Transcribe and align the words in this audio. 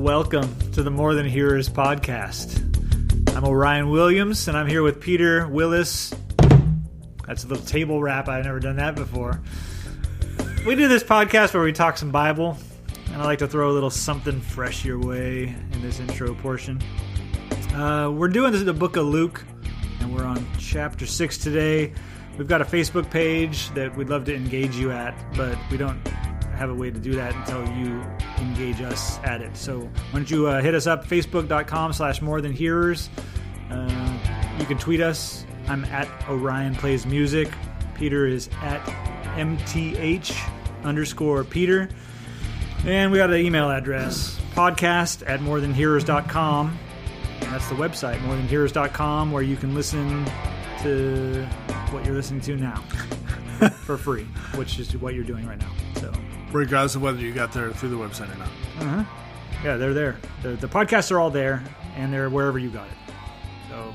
Welcome 0.00 0.56
to 0.70 0.82
the 0.82 0.90
More 0.90 1.12
Than 1.14 1.26
Hearers 1.26 1.68
podcast. 1.68 2.56
I'm 3.36 3.44
Orion 3.44 3.90
Williams, 3.90 4.48
and 4.48 4.56
I'm 4.56 4.66
here 4.66 4.82
with 4.82 4.98
Peter 4.98 5.46
Willis. 5.46 6.14
That's 7.26 7.44
a 7.44 7.48
little 7.48 7.62
table 7.66 8.00
rap. 8.00 8.26
I've 8.26 8.46
never 8.46 8.60
done 8.60 8.76
that 8.76 8.94
before. 8.94 9.42
We 10.66 10.74
do 10.74 10.88
this 10.88 11.04
podcast 11.04 11.52
where 11.52 11.62
we 11.62 11.74
talk 11.74 11.98
some 11.98 12.10
Bible, 12.10 12.56
and 13.12 13.16
I 13.20 13.26
like 13.26 13.40
to 13.40 13.46
throw 13.46 13.70
a 13.70 13.74
little 13.74 13.90
something 13.90 14.40
fresh 14.40 14.86
your 14.86 14.98
way 14.98 15.54
in 15.72 15.82
this 15.82 16.00
intro 16.00 16.34
portion. 16.34 16.80
Uh, 17.74 18.10
we're 18.10 18.28
doing 18.28 18.52
this 18.52 18.62
in 18.62 18.66
the 18.66 18.72
book 18.72 18.96
of 18.96 19.04
Luke, 19.04 19.44
and 20.00 20.16
we're 20.16 20.24
on 20.24 20.46
chapter 20.58 21.04
6 21.04 21.36
today. 21.36 21.92
We've 22.38 22.48
got 22.48 22.62
a 22.62 22.64
Facebook 22.64 23.10
page 23.10 23.68
that 23.74 23.94
we'd 23.94 24.08
love 24.08 24.24
to 24.24 24.34
engage 24.34 24.76
you 24.76 24.92
at, 24.92 25.14
but 25.36 25.58
we 25.70 25.76
don't 25.76 26.00
have 26.60 26.68
a 26.68 26.74
way 26.74 26.90
to 26.90 26.98
do 26.98 27.14
that 27.14 27.34
until 27.34 27.66
you 27.78 28.04
engage 28.36 28.82
us 28.82 29.18
at 29.20 29.40
it. 29.40 29.56
So 29.56 29.80
why 29.80 29.90
don't 30.12 30.30
you 30.30 30.46
uh, 30.46 30.60
hit 30.60 30.74
us 30.74 30.86
up, 30.86 31.06
facebook.com 31.06 31.94
slash 31.94 32.20
more 32.20 32.42
than 32.42 32.52
hearers. 32.52 33.08
Uh, 33.70 34.18
you 34.58 34.66
can 34.66 34.76
tweet 34.76 35.00
us. 35.00 35.46
I'm 35.68 35.86
at 35.86 36.06
Orion 36.28 36.74
Plays 36.74 37.06
Music. 37.06 37.50
Peter 37.94 38.26
is 38.26 38.50
at 38.60 38.84
MTH 39.38 40.36
underscore 40.84 41.44
Peter. 41.44 41.88
And 42.84 43.10
we 43.10 43.16
got 43.16 43.30
an 43.30 43.40
email 43.40 43.70
address, 43.70 44.38
podcast 44.52 45.26
at 45.26 45.40
more 45.40 45.60
morethanhearers.com. 45.60 46.78
And 47.40 47.52
that's 47.52 47.68
the 47.70 47.74
website, 47.74 48.20
more 48.20 48.36
than 48.36 48.46
morethanhearers.com, 48.46 49.32
where 49.32 49.42
you 49.42 49.56
can 49.56 49.74
listen 49.74 50.26
to 50.82 51.42
what 51.90 52.04
you're 52.04 52.14
listening 52.14 52.42
to 52.42 52.56
now 52.56 52.76
for 53.86 53.96
free, 53.96 54.24
which 54.56 54.78
is 54.78 54.94
what 54.98 55.14
you're 55.14 55.24
doing 55.24 55.46
right 55.46 55.58
now. 55.58 55.70
Regardless 56.52 56.94
of 56.96 57.02
whether 57.02 57.18
you 57.20 57.32
got 57.32 57.52
there 57.52 57.70
through 57.72 57.90
the 57.90 57.96
website 57.96 58.34
or 58.34 58.38
not. 58.38 58.48
Uh-huh. 58.80 59.04
Yeah, 59.62 59.76
they're 59.76 59.94
there. 59.94 60.16
The, 60.42 60.50
the 60.50 60.66
podcasts 60.66 61.10
are 61.12 61.20
all 61.20 61.30
there, 61.30 61.62
and 61.96 62.12
they're 62.12 62.30
wherever 62.30 62.58
you 62.58 62.70
got 62.70 62.88
it. 62.88 63.14
So 63.68 63.94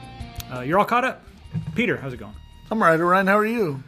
uh, 0.53 0.61
you're 0.61 0.79
all 0.79 0.85
caught 0.85 1.03
up. 1.03 1.23
Peter, 1.73 1.97
how's 1.97 2.13
it 2.13 2.17
going? 2.17 2.35
I'm 2.71 2.81
all 2.81 2.89
right, 2.89 2.95
Ryan. 2.99 3.27
How 3.27 3.37
are 3.37 3.45
you? 3.45 3.83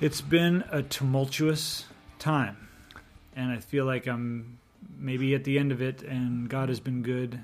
It's 0.00 0.20
been 0.20 0.64
a 0.70 0.82
tumultuous 0.82 1.86
time, 2.18 2.68
and 3.36 3.52
I 3.52 3.58
feel 3.58 3.84
like 3.84 4.06
I'm 4.06 4.58
maybe 4.98 5.34
at 5.34 5.44
the 5.44 5.58
end 5.58 5.72
of 5.72 5.80
it, 5.80 6.02
and 6.02 6.48
God 6.48 6.68
has 6.68 6.80
been 6.80 7.02
good. 7.02 7.40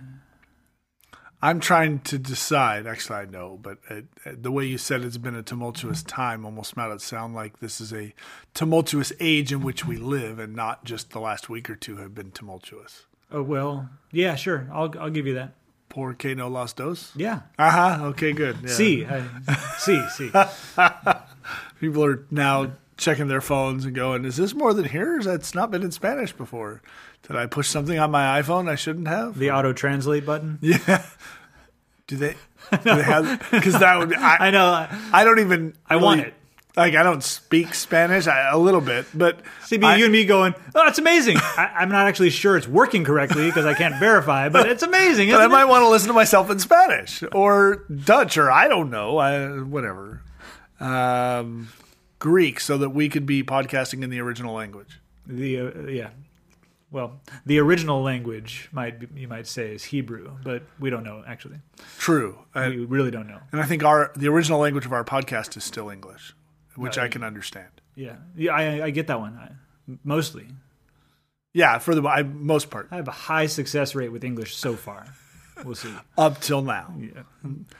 I'm 1.42 1.60
trying 1.60 2.00
to 2.00 2.18
decide. 2.18 2.86
Actually, 2.86 3.18
I 3.18 3.24
know, 3.26 3.58
but 3.62 3.78
it, 3.90 4.06
the 4.42 4.50
way 4.50 4.64
you 4.64 4.78
said 4.78 5.02
it's 5.02 5.18
been 5.18 5.34
a 5.34 5.42
tumultuous 5.42 6.02
time 6.02 6.44
almost 6.44 6.76
made 6.76 6.90
it 6.90 7.00
sound 7.00 7.34
like 7.34 7.60
this 7.60 7.80
is 7.80 7.92
a 7.92 8.14
tumultuous 8.54 9.12
age 9.20 9.52
in 9.52 9.62
which 9.62 9.86
we 9.86 9.96
live, 9.96 10.38
and 10.38 10.54
not 10.56 10.84
just 10.84 11.10
the 11.10 11.20
last 11.20 11.48
week 11.48 11.68
or 11.68 11.76
two 11.76 11.98
have 11.98 12.14
been 12.14 12.30
tumultuous. 12.30 13.04
Oh 13.30 13.42
well, 13.42 13.88
yeah, 14.12 14.34
sure. 14.34 14.68
I'll 14.72 14.92
I'll 14.98 15.10
give 15.10 15.26
you 15.26 15.34
that. 15.34 15.52
Por 15.88 16.14
que 16.14 16.34
no 16.34 16.48
las 16.48 16.72
dos? 16.72 17.12
Yeah. 17.16 17.40
Uh 17.58 17.70
huh. 17.70 18.04
Okay, 18.06 18.32
good. 18.32 18.56
Yeah. 18.62 18.68
See, 18.68 19.06
see, 19.78 20.08
see. 20.08 20.30
People 21.80 22.04
are 22.04 22.24
now 22.30 22.72
checking 22.96 23.28
their 23.28 23.40
phones 23.40 23.84
and 23.84 23.94
going, 23.94 24.24
"Is 24.24 24.36
this 24.36 24.54
more 24.54 24.74
than 24.74 24.84
hearers? 24.84 25.24
That's 25.24 25.54
not 25.54 25.70
been 25.70 25.82
in 25.82 25.92
Spanish 25.92 26.32
before." 26.32 26.82
Did 27.26 27.36
I 27.36 27.46
push 27.46 27.68
something 27.68 27.98
on 27.98 28.10
my 28.10 28.40
iPhone 28.40 28.68
I 28.68 28.76
shouldn't 28.76 29.08
have? 29.08 29.38
The 29.38 29.50
auto 29.50 29.72
translate 29.72 30.24
button. 30.24 30.58
Yeah. 30.62 31.04
Do 32.06 32.16
they? 32.16 32.36
Do 32.70 32.94
they 32.94 33.02
have? 33.02 33.48
Because 33.50 33.80
that 33.80 33.98
would. 33.98 34.10
Be, 34.10 34.14
I, 34.16 34.36
I 34.46 34.50
know. 34.50 34.86
I 35.12 35.24
don't 35.24 35.40
even. 35.40 35.74
I 35.88 35.94
really, 35.94 36.04
want 36.04 36.20
it. 36.20 36.34
Like 36.76 36.94
I 36.94 37.02
don't 37.02 37.24
speak 37.24 37.74
Spanish 37.74 38.26
I, 38.26 38.50
a 38.50 38.58
little 38.58 38.82
bit, 38.82 39.06
but 39.14 39.40
see 39.64 39.78
me, 39.78 39.98
you 39.98 40.04
and 40.04 40.12
me 40.12 40.26
going. 40.26 40.54
Oh, 40.74 40.84
that's 40.84 40.98
amazing. 40.98 41.38
I, 41.38 41.82
am 41.82 41.88
not 41.88 42.06
actually 42.06 42.28
sure 42.28 42.56
it's 42.56 42.68
working 42.68 43.02
correctly 43.02 43.46
because 43.46 43.64
I 43.64 43.72
can't 43.72 43.96
verify, 43.98 44.50
but 44.50 44.68
it's 44.68 44.82
amazing. 44.82 45.30
but 45.30 45.40
I 45.40 45.46
it? 45.46 45.48
might 45.48 45.64
want 45.64 45.84
to 45.84 45.88
listen 45.88 46.08
to 46.08 46.14
myself 46.14 46.50
in 46.50 46.58
Spanish 46.58 47.24
or 47.32 47.86
Dutch 48.04 48.36
or 48.36 48.50
I 48.50 48.68
don't 48.68 48.90
know, 48.90 49.16
I, 49.16 49.48
whatever, 49.62 50.20
um, 50.78 51.68
Greek, 52.26 52.58
so 52.58 52.76
that 52.76 52.90
we 52.90 53.08
could 53.08 53.24
be 53.24 53.44
podcasting 53.44 54.02
in 54.02 54.10
the 54.10 54.20
original 54.20 54.52
language. 54.52 54.98
The 55.28 55.60
uh, 55.60 55.86
yeah, 55.86 56.08
well, 56.90 57.20
the 57.44 57.60
original 57.60 58.02
language 58.02 58.68
might 58.72 58.98
be, 58.98 59.20
you 59.20 59.28
might 59.28 59.46
say 59.46 59.72
is 59.72 59.84
Hebrew, 59.84 60.32
but 60.42 60.64
we 60.80 60.90
don't 60.90 61.04
know 61.04 61.22
actually. 61.24 61.58
True, 61.98 62.36
we 62.52 62.84
really 62.84 63.12
don't 63.12 63.28
know. 63.28 63.38
And 63.52 63.60
I 63.60 63.64
think 63.64 63.84
our 63.84 64.10
the 64.16 64.26
original 64.26 64.58
language 64.58 64.84
of 64.84 64.92
our 64.92 65.04
podcast 65.04 65.56
is 65.56 65.62
still 65.62 65.88
English, 65.88 66.34
which 66.74 66.98
uh, 66.98 67.02
I 67.02 67.08
can 67.08 67.22
understand. 67.22 67.68
Yeah, 67.94 68.16
yeah, 68.36 68.50
I, 68.50 68.86
I 68.86 68.90
get 68.90 69.06
that 69.06 69.20
one 69.20 69.38
I, 69.38 69.52
mostly. 70.02 70.48
Yeah, 71.54 71.78
for 71.78 71.94
the 71.94 72.02
I, 72.08 72.24
most 72.24 72.70
part, 72.70 72.88
I 72.90 72.96
have 72.96 73.06
a 73.06 73.12
high 73.12 73.46
success 73.46 73.94
rate 73.94 74.10
with 74.10 74.24
English 74.24 74.56
so 74.56 74.74
far. 74.74 75.06
We'll 75.64 75.76
see. 75.76 75.94
Up 76.18 76.40
till 76.40 76.62
now, 76.62 76.92
yeah. 76.98 77.22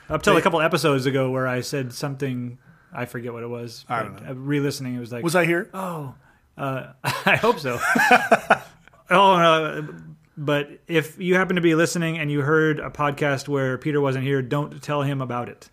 up 0.09 0.23
till 0.23 0.37
a 0.37 0.41
couple 0.41 0.61
episodes 0.61 1.05
ago, 1.05 1.33
where 1.33 1.49
I 1.49 1.63
said 1.63 1.93
something 1.93 2.59
I 2.97 3.05
forget 3.05 3.33
what 3.33 3.43
it 3.43 3.49
was. 3.49 3.85
I 3.89 4.03
don't 4.03 4.23
know. 4.23 4.33
Re-listening, 4.33 4.97
it 4.97 5.01
was 5.01 5.13
like, 5.13 5.23
was 5.23 5.37
I 5.37 5.45
here? 5.45 5.71
Oh, 5.75 6.15
uh, 6.57 6.93
I 7.05 7.37
hope 7.37 7.61
so. 7.61 7.79
Oh 9.09 9.39
no! 9.39 9.95
But 10.37 10.81
if 10.87 11.19
you 11.19 11.37
happen 11.37 11.57
to 11.57 11.63
be 11.63 11.75
listening 11.75 12.19
and 12.19 12.31
you 12.31 12.41
heard 12.41 12.81
a 12.81 12.91
podcast 12.91 13.49
where 13.49 13.79
Peter 13.79 14.01
wasn't 14.01 14.25
here, 14.25 14.43
don't 14.43 14.83
tell 14.83 15.03
him 15.03 15.23
about 15.23 15.49
it. 15.49 15.71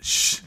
Shh. 0.00 0.40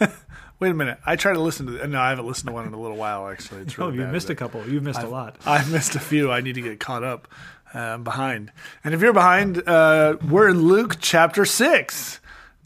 Wait 0.00 0.70
a 0.70 0.74
minute. 0.74 0.98
I 1.04 1.16
try 1.16 1.32
to 1.32 1.40
listen 1.40 1.66
to. 1.66 1.86
No, 1.86 2.00
I 2.00 2.08
haven't 2.08 2.26
listened 2.26 2.48
to 2.48 2.52
one 2.52 2.66
in 2.66 2.72
a 2.72 2.80
little 2.80 2.96
while. 2.96 3.28
Actually, 3.28 3.62
it's 3.62 3.76
really 3.76 3.92
oh, 3.92 3.94
you 3.94 4.00
bad, 4.02 4.12
missed 4.12 4.30
a 4.30 4.34
couple. 4.34 4.66
You've 4.66 4.82
missed 4.82 5.02
a 5.02 5.08
lot. 5.08 5.36
I've 5.44 5.70
missed 5.70 5.94
a 5.94 6.00
few. 6.00 6.32
I 6.32 6.40
need 6.40 6.54
to 6.54 6.62
get 6.62 6.80
caught 6.80 7.04
up. 7.04 7.28
Uh, 7.74 7.96
behind. 7.96 8.52
And 8.84 8.92
if 8.92 9.00
you're 9.00 9.14
behind, 9.14 9.66
uh, 9.66 10.18
we're 10.28 10.50
in 10.50 10.60
Luke 10.60 10.96
chapter 11.00 11.46
six. 11.46 12.20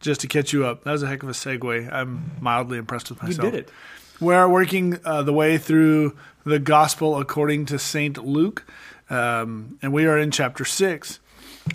Just 0.07 0.21
to 0.21 0.29
catch 0.29 0.53
you 0.53 0.65
up, 0.65 0.85
that 0.85 0.93
was 0.93 1.03
a 1.03 1.09
heck 1.09 1.25
of 1.25 1.29
a 1.29 1.33
segue. 1.33 1.93
I'm 1.93 2.31
mildly 2.41 2.79
impressed 2.79 3.11
with 3.11 3.21
myself. 3.21 3.45
You 3.45 3.51
did 3.51 3.61
it. 3.67 3.73
We're 4.21 4.49
working 4.49 5.01
uh, 5.05 5.23
the 5.23 5.33
way 5.33 5.59
through 5.59 6.17
the 6.45 6.61
Gospel 6.61 7.19
according 7.19 7.67
to 7.67 7.79
Saint 7.81 8.25
Luke. 8.25 8.65
Um, 9.11 9.81
and 9.83 9.93
we 9.93 10.07
are 10.07 10.17
in 10.17 10.31
chapter 10.31 10.65
6, 10.65 11.19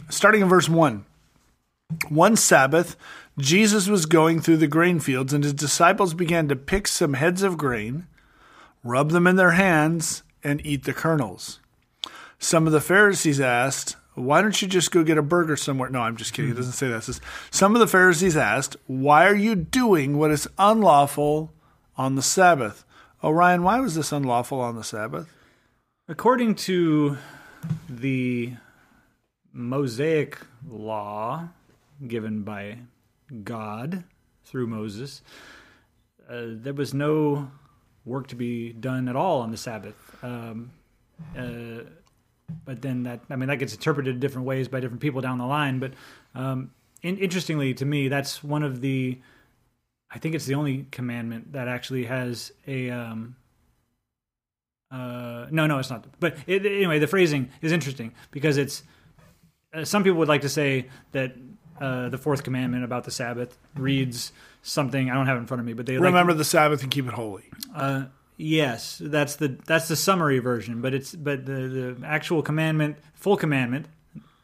starting 0.07 0.41
in 0.41 0.47
verse 0.47 0.69
1. 0.69 1.03
One 2.07 2.37
Sabbath, 2.37 2.95
Jesus 3.37 3.89
was 3.89 4.05
going 4.05 4.39
through 4.39 4.57
the 4.57 4.67
grain 4.67 5.01
fields, 5.01 5.33
and 5.33 5.43
his 5.43 5.53
disciples 5.53 6.13
began 6.13 6.47
to 6.47 6.55
pick 6.55 6.87
some 6.87 7.15
heads 7.15 7.43
of 7.43 7.57
grain, 7.57 8.07
rub 8.81 9.11
them 9.11 9.27
in 9.27 9.35
their 9.35 9.51
hands, 9.51 10.23
and 10.41 10.65
eat 10.65 10.85
the 10.85 10.93
kernels. 10.93 11.59
Some 12.39 12.65
of 12.65 12.71
the 12.71 12.79
Pharisees 12.79 13.41
asked, 13.41 13.97
Why 14.21 14.41
don't 14.41 14.61
you 14.61 14.67
just 14.67 14.91
go 14.91 15.03
get 15.03 15.17
a 15.17 15.21
burger 15.21 15.55
somewhere? 15.55 15.89
No, 15.89 16.01
I'm 16.01 16.17
just 16.17 16.33
kidding. 16.33 16.51
It 16.51 16.55
doesn't 16.55 16.73
say 16.73 16.89
that. 16.89 16.97
It 16.97 17.03
says, 17.03 17.21
Some 17.49 17.75
of 17.75 17.79
the 17.79 17.87
Pharisees 17.87 18.37
asked, 18.37 18.75
Why 18.87 19.25
are 19.25 19.35
you 19.35 19.55
doing 19.55 20.17
what 20.17 20.31
is 20.31 20.47
unlawful 20.57 21.51
on 21.97 22.15
the 22.15 22.21
Sabbath? 22.21 22.85
Oh, 23.23 23.31
Ryan, 23.31 23.63
why 23.63 23.79
was 23.79 23.95
this 23.95 24.11
unlawful 24.11 24.59
on 24.59 24.75
the 24.75 24.83
Sabbath? 24.83 25.31
According 26.07 26.55
to 26.55 27.17
the 27.87 28.53
Mosaic 29.53 30.39
law 30.67 31.49
given 32.07 32.43
by 32.43 32.79
God 33.43 34.03
through 34.43 34.67
Moses, 34.67 35.21
uh, 36.29 36.45
there 36.47 36.73
was 36.73 36.93
no 36.93 37.51
work 38.05 38.27
to 38.27 38.35
be 38.35 38.73
done 38.73 39.07
at 39.07 39.15
all 39.15 39.41
on 39.41 39.51
the 39.51 39.57
Sabbath. 39.57 39.95
Um, 40.23 40.71
uh, 41.37 41.81
but 42.65 42.81
then 42.81 43.03
that, 43.03 43.21
I 43.29 43.35
mean, 43.35 43.49
that 43.49 43.57
gets 43.57 43.73
interpreted 43.73 44.19
different 44.19 44.47
ways 44.47 44.67
by 44.67 44.79
different 44.79 45.01
people 45.01 45.21
down 45.21 45.37
the 45.37 45.45
line. 45.45 45.79
But 45.79 45.93
um, 46.35 46.71
in, 47.01 47.17
interestingly 47.17 47.73
to 47.75 47.85
me, 47.85 48.07
that's 48.07 48.43
one 48.43 48.63
of 48.63 48.81
the, 48.81 49.19
I 50.09 50.19
think 50.19 50.35
it's 50.35 50.45
the 50.45 50.55
only 50.55 50.87
commandment 50.91 51.53
that 51.53 51.67
actually 51.67 52.05
has 52.05 52.51
a, 52.67 52.89
um, 52.89 53.35
uh, 54.91 55.47
no, 55.51 55.67
no, 55.67 55.79
it's 55.79 55.89
not. 55.89 56.05
But 56.19 56.35
it, 56.47 56.65
anyway, 56.65 56.99
the 56.99 57.07
phrasing 57.07 57.49
is 57.61 57.71
interesting 57.71 58.13
because 58.31 58.57
it's. 58.57 58.83
Uh, 59.73 59.85
some 59.85 60.03
people 60.03 60.19
would 60.19 60.27
like 60.27 60.41
to 60.41 60.49
say 60.49 60.87
that 61.13 61.33
uh, 61.79 62.09
the 62.09 62.17
fourth 62.17 62.43
commandment 62.43 62.83
about 62.83 63.05
the 63.05 63.11
Sabbath 63.11 63.57
reads 63.75 64.33
something. 64.63 65.09
I 65.09 65.13
don't 65.13 65.27
have 65.27 65.37
in 65.37 65.45
front 65.45 65.61
of 65.61 65.65
me, 65.65 65.71
but 65.71 65.85
they 65.85 65.97
remember 65.97 66.33
like, 66.33 66.39
the 66.39 66.43
Sabbath 66.43 66.83
and 66.83 66.91
keep 66.91 67.07
it 67.07 67.13
holy. 67.13 67.49
Yes, 68.41 68.99
that's 69.03 69.35
the 69.35 69.49
that's 69.67 69.87
the 69.87 69.95
summary 69.95 70.39
version. 70.39 70.81
But 70.81 70.95
it's 70.95 71.13
but 71.13 71.45
the 71.45 71.95
the 71.99 72.05
actual 72.05 72.41
commandment, 72.41 72.97
full 73.13 73.37
commandment, 73.37 73.85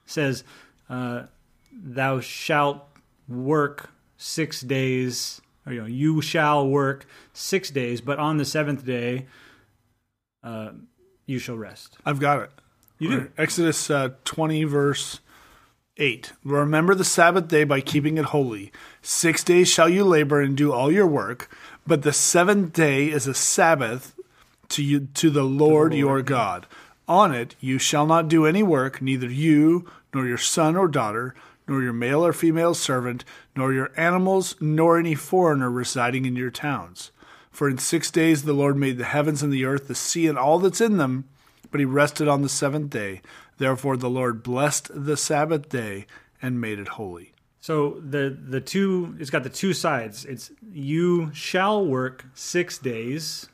says, 0.06 0.44
uh, 0.88 1.24
"Thou 1.72 2.20
shalt 2.20 2.84
work 3.28 3.90
six 4.18 4.62
days." 4.62 5.42
Or, 5.66 5.74
you 5.74 5.82
know, 5.82 5.88
you 5.88 6.22
shall 6.22 6.66
work 6.66 7.08
six 7.34 7.70
days, 7.72 8.00
but 8.00 8.20
on 8.20 8.38
the 8.38 8.46
seventh 8.46 8.86
day 8.86 9.26
uh, 10.44 10.72
you 11.26 11.40
shall 11.40 11.58
rest. 11.58 11.98
I've 12.06 12.20
got 12.20 12.44
it. 12.44 12.52
You 13.00 13.10
do. 13.10 13.32
Exodus 13.38 13.90
uh, 13.90 14.12
20, 14.24 14.64
verse 14.64 15.20
8. 15.98 16.34
Remember 16.44 16.94
the 16.94 17.04
Sabbath 17.04 17.48
day 17.48 17.64
by 17.64 17.82
keeping 17.82 18.18
it 18.18 18.26
holy. 18.26 18.72
Six 19.02 19.44
days 19.44 19.68
shall 19.68 19.90
you 19.90 20.04
labor 20.04 20.42
and 20.42 20.56
do 20.56 20.72
all 20.72 20.92
your 20.92 21.08
work, 21.08 21.50
but 21.86 22.04
the 22.04 22.14
seventh 22.14 22.74
day 22.74 23.08
is 23.08 23.28
a 23.28 23.34
Sabbath 23.34 24.16
to 24.70 24.84
you 24.84 25.08
to 25.16 25.30
the 25.30 25.44
Lord, 25.44 25.92
the 25.92 26.04
Lord. 26.04 26.18
your 26.18 26.22
God. 26.22 26.68
On 27.08 27.34
it 27.34 27.56
you 27.60 27.80
shall 27.80 28.06
not 28.06 28.28
do 28.28 28.46
any 28.46 28.64
work, 28.64 29.02
neither 29.02 29.30
you, 29.30 29.90
nor 30.14 30.26
your 30.26 30.38
son 30.38 30.76
or 30.76 30.88
daughter, 30.88 31.34
nor 31.68 31.82
your 31.82 31.94
male 31.94 32.26
or 32.26 32.34
female 32.34 32.74
servant, 32.74 33.24
nor 33.56 33.74
your 33.74 33.92
animals, 33.98 34.56
nor 34.60 34.98
any 34.98 35.16
foreigner 35.16 35.70
residing 35.70 36.26
in 36.26 36.36
your 36.36 36.52
towns. 36.52 37.12
For 37.52 37.70
in 37.70 37.78
six 37.78 38.12
days 38.12 38.44
the 38.44 38.54
Lord 38.54 38.78
made 38.78 38.98
the 38.98 39.06
heavens 39.06 39.42
and 39.42 39.52
the 39.52 39.66
earth, 39.66 39.88
the 39.88 39.96
sea, 39.96 40.28
and 40.28 40.38
all 40.38 40.60
that's 40.60 40.82
in 40.82 40.98
them, 40.98 41.26
but 41.72 41.80
he 41.80 41.86
rested 41.86 42.28
on 42.28 42.42
the 42.42 42.50
seventh 42.50 42.90
day. 42.90 43.22
Therefore 43.58 43.98
the 43.98 44.10
Lord 44.10 44.44
blessed 44.44 44.90
the 44.94 45.18
Sabbath 45.18 45.70
day 45.70 46.06
and 46.42 46.62
made 46.62 46.80
it 46.80 46.90
holy. 46.90 47.34
So 47.60 48.00
the 48.00 48.38
the 48.40 48.62
two 48.62 49.16
it's 49.20 49.30
got 49.30 49.44
the 49.44 49.50
two 49.50 49.74
sides. 49.74 50.26
It's 50.26 50.52
you 50.72 51.34
shall 51.34 51.86
work 51.86 52.26
six 52.34 52.78
days. 52.78 53.50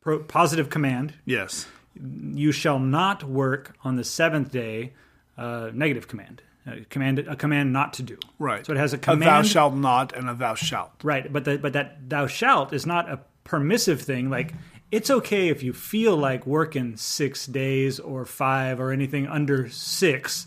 Pro, 0.00 0.20
positive 0.20 0.70
command. 0.70 1.14
Yes. 1.24 1.66
You 1.94 2.52
shall 2.52 2.78
not 2.78 3.24
work 3.24 3.76
on 3.84 3.96
the 3.96 4.04
seventh 4.04 4.52
day. 4.52 4.92
Uh, 5.36 5.70
negative 5.72 6.08
command. 6.08 6.42
Uh, 6.66 6.76
command 6.90 7.20
a 7.20 7.36
command 7.36 7.72
not 7.72 7.92
to 7.94 8.02
do. 8.02 8.18
Right. 8.38 8.66
So 8.66 8.72
it 8.72 8.78
has 8.78 8.92
a 8.92 8.98
command. 8.98 9.22
A 9.22 9.24
thou 9.24 9.42
shalt 9.42 9.74
not 9.74 10.14
and 10.14 10.28
a 10.28 10.34
thou 10.34 10.54
shalt. 10.54 10.92
Right, 11.02 11.32
but 11.32 11.44
the, 11.44 11.58
but 11.58 11.72
that 11.72 12.08
thou 12.08 12.26
shalt 12.26 12.72
is 12.72 12.84
not 12.86 13.08
a 13.08 13.20
permissive 13.44 14.02
thing. 14.02 14.30
Like 14.30 14.52
it's 14.90 15.10
okay 15.10 15.48
if 15.48 15.62
you 15.62 15.72
feel 15.72 16.16
like 16.16 16.46
working 16.46 16.96
six 16.96 17.46
days 17.46 18.00
or 18.00 18.24
five 18.24 18.80
or 18.80 18.90
anything 18.92 19.26
under 19.26 19.68
six, 19.68 20.46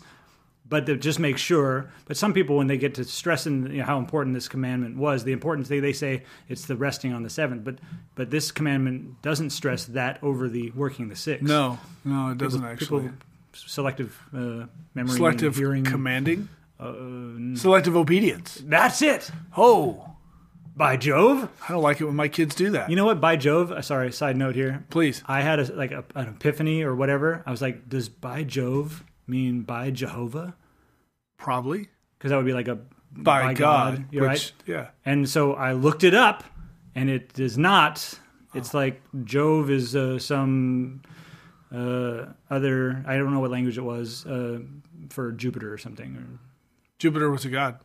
but 0.68 0.86
to 0.86 0.96
just 0.96 1.18
make 1.18 1.38
sure. 1.38 1.90
But 2.06 2.16
some 2.16 2.32
people, 2.32 2.56
when 2.56 2.66
they 2.66 2.78
get 2.78 2.94
to 2.96 3.04
stressing 3.04 3.70
you 3.70 3.78
know, 3.78 3.84
how 3.84 3.98
important 3.98 4.34
this 4.34 4.48
commandment 4.48 4.96
was, 4.96 5.24
the 5.24 5.32
importance 5.32 5.68
they 5.68 5.80
they 5.80 5.92
say 5.92 6.22
it's 6.48 6.64
the 6.66 6.76
resting 6.76 7.12
on 7.12 7.22
the 7.22 7.30
seventh. 7.30 7.62
But 7.64 7.76
but 8.14 8.30
this 8.30 8.50
commandment 8.50 9.22
doesn't 9.22 9.50
stress 9.50 9.84
that 9.86 10.18
over 10.22 10.48
the 10.48 10.70
working 10.72 11.08
the 11.08 11.16
sixth. 11.16 11.46
No, 11.46 11.78
no, 12.04 12.30
it 12.30 12.38
doesn't 12.38 12.64
actually. 12.64 13.02
people 13.02 13.16
selective 13.54 14.18
uh, 14.34 14.64
memory, 14.94 15.14
Selective 15.16 15.56
hearing. 15.56 15.84
commanding. 15.84 16.48
uh, 16.80 16.92
Selective 17.54 17.94
obedience. 17.96 18.62
that's 18.64 19.02
it. 19.02 19.30
Oh, 19.56 20.11
By 20.74 20.96
Jove. 20.96 21.50
I 21.68 21.72
don't 21.72 21.82
like 21.82 22.00
it 22.00 22.04
when 22.06 22.16
my 22.16 22.28
kids 22.28 22.54
do 22.54 22.70
that. 22.70 22.88
You 22.88 22.96
know 22.96 23.04
what? 23.04 23.20
By 23.20 23.36
Jove. 23.36 23.70
uh, 23.70 23.82
Sorry, 23.82 24.10
side 24.10 24.36
note 24.36 24.54
here. 24.54 24.84
Please. 24.90 25.22
I 25.26 25.42
had 25.42 25.60
a, 25.60 25.72
like 25.74 25.92
a, 25.92 26.04
an 26.14 26.28
epiphany 26.28 26.82
or 26.82 26.94
whatever. 26.94 27.42
I 27.44 27.50
was 27.50 27.60
like, 27.60 27.88
does 27.88 28.08
by 28.08 28.42
Jove 28.42 29.04
mean 29.26 29.62
by 29.62 29.90
Jehovah? 29.90 30.56
Probably. 31.36 31.88
Because 32.18 32.30
that 32.30 32.36
would 32.36 32.46
be 32.46 32.54
like 32.54 32.68
a 32.68 32.78
By, 33.12 33.52
God. 33.52 34.06
You're 34.10 34.28
which, 34.28 34.30
right. 34.30 34.52
Yeah. 34.66 34.88
And 35.04 35.28
so 35.28 35.52
I 35.54 35.72
looked 35.72 36.04
it 36.04 36.14
up, 36.14 36.44
and 36.94 37.10
it 37.10 37.38
is 37.38 37.58
not. 37.58 38.18
It's 38.54 38.72
like 38.72 39.02
Jove 39.24 39.70
is 39.70 39.94
uh, 39.96 40.18
some 40.18 41.02
uh, 41.74 42.26
other. 42.48 43.04
I 43.06 43.16
don't 43.16 43.32
know 43.32 43.40
what 43.40 43.50
language 43.50 43.76
it 43.76 43.82
was 43.82 44.24
uh, 44.24 44.60
for 45.10 45.32
Jupiter 45.32 45.72
or 45.72 45.78
something. 45.78 46.38
Jupiter 46.98 47.30
was 47.30 47.44
a 47.44 47.50
god. 47.50 47.78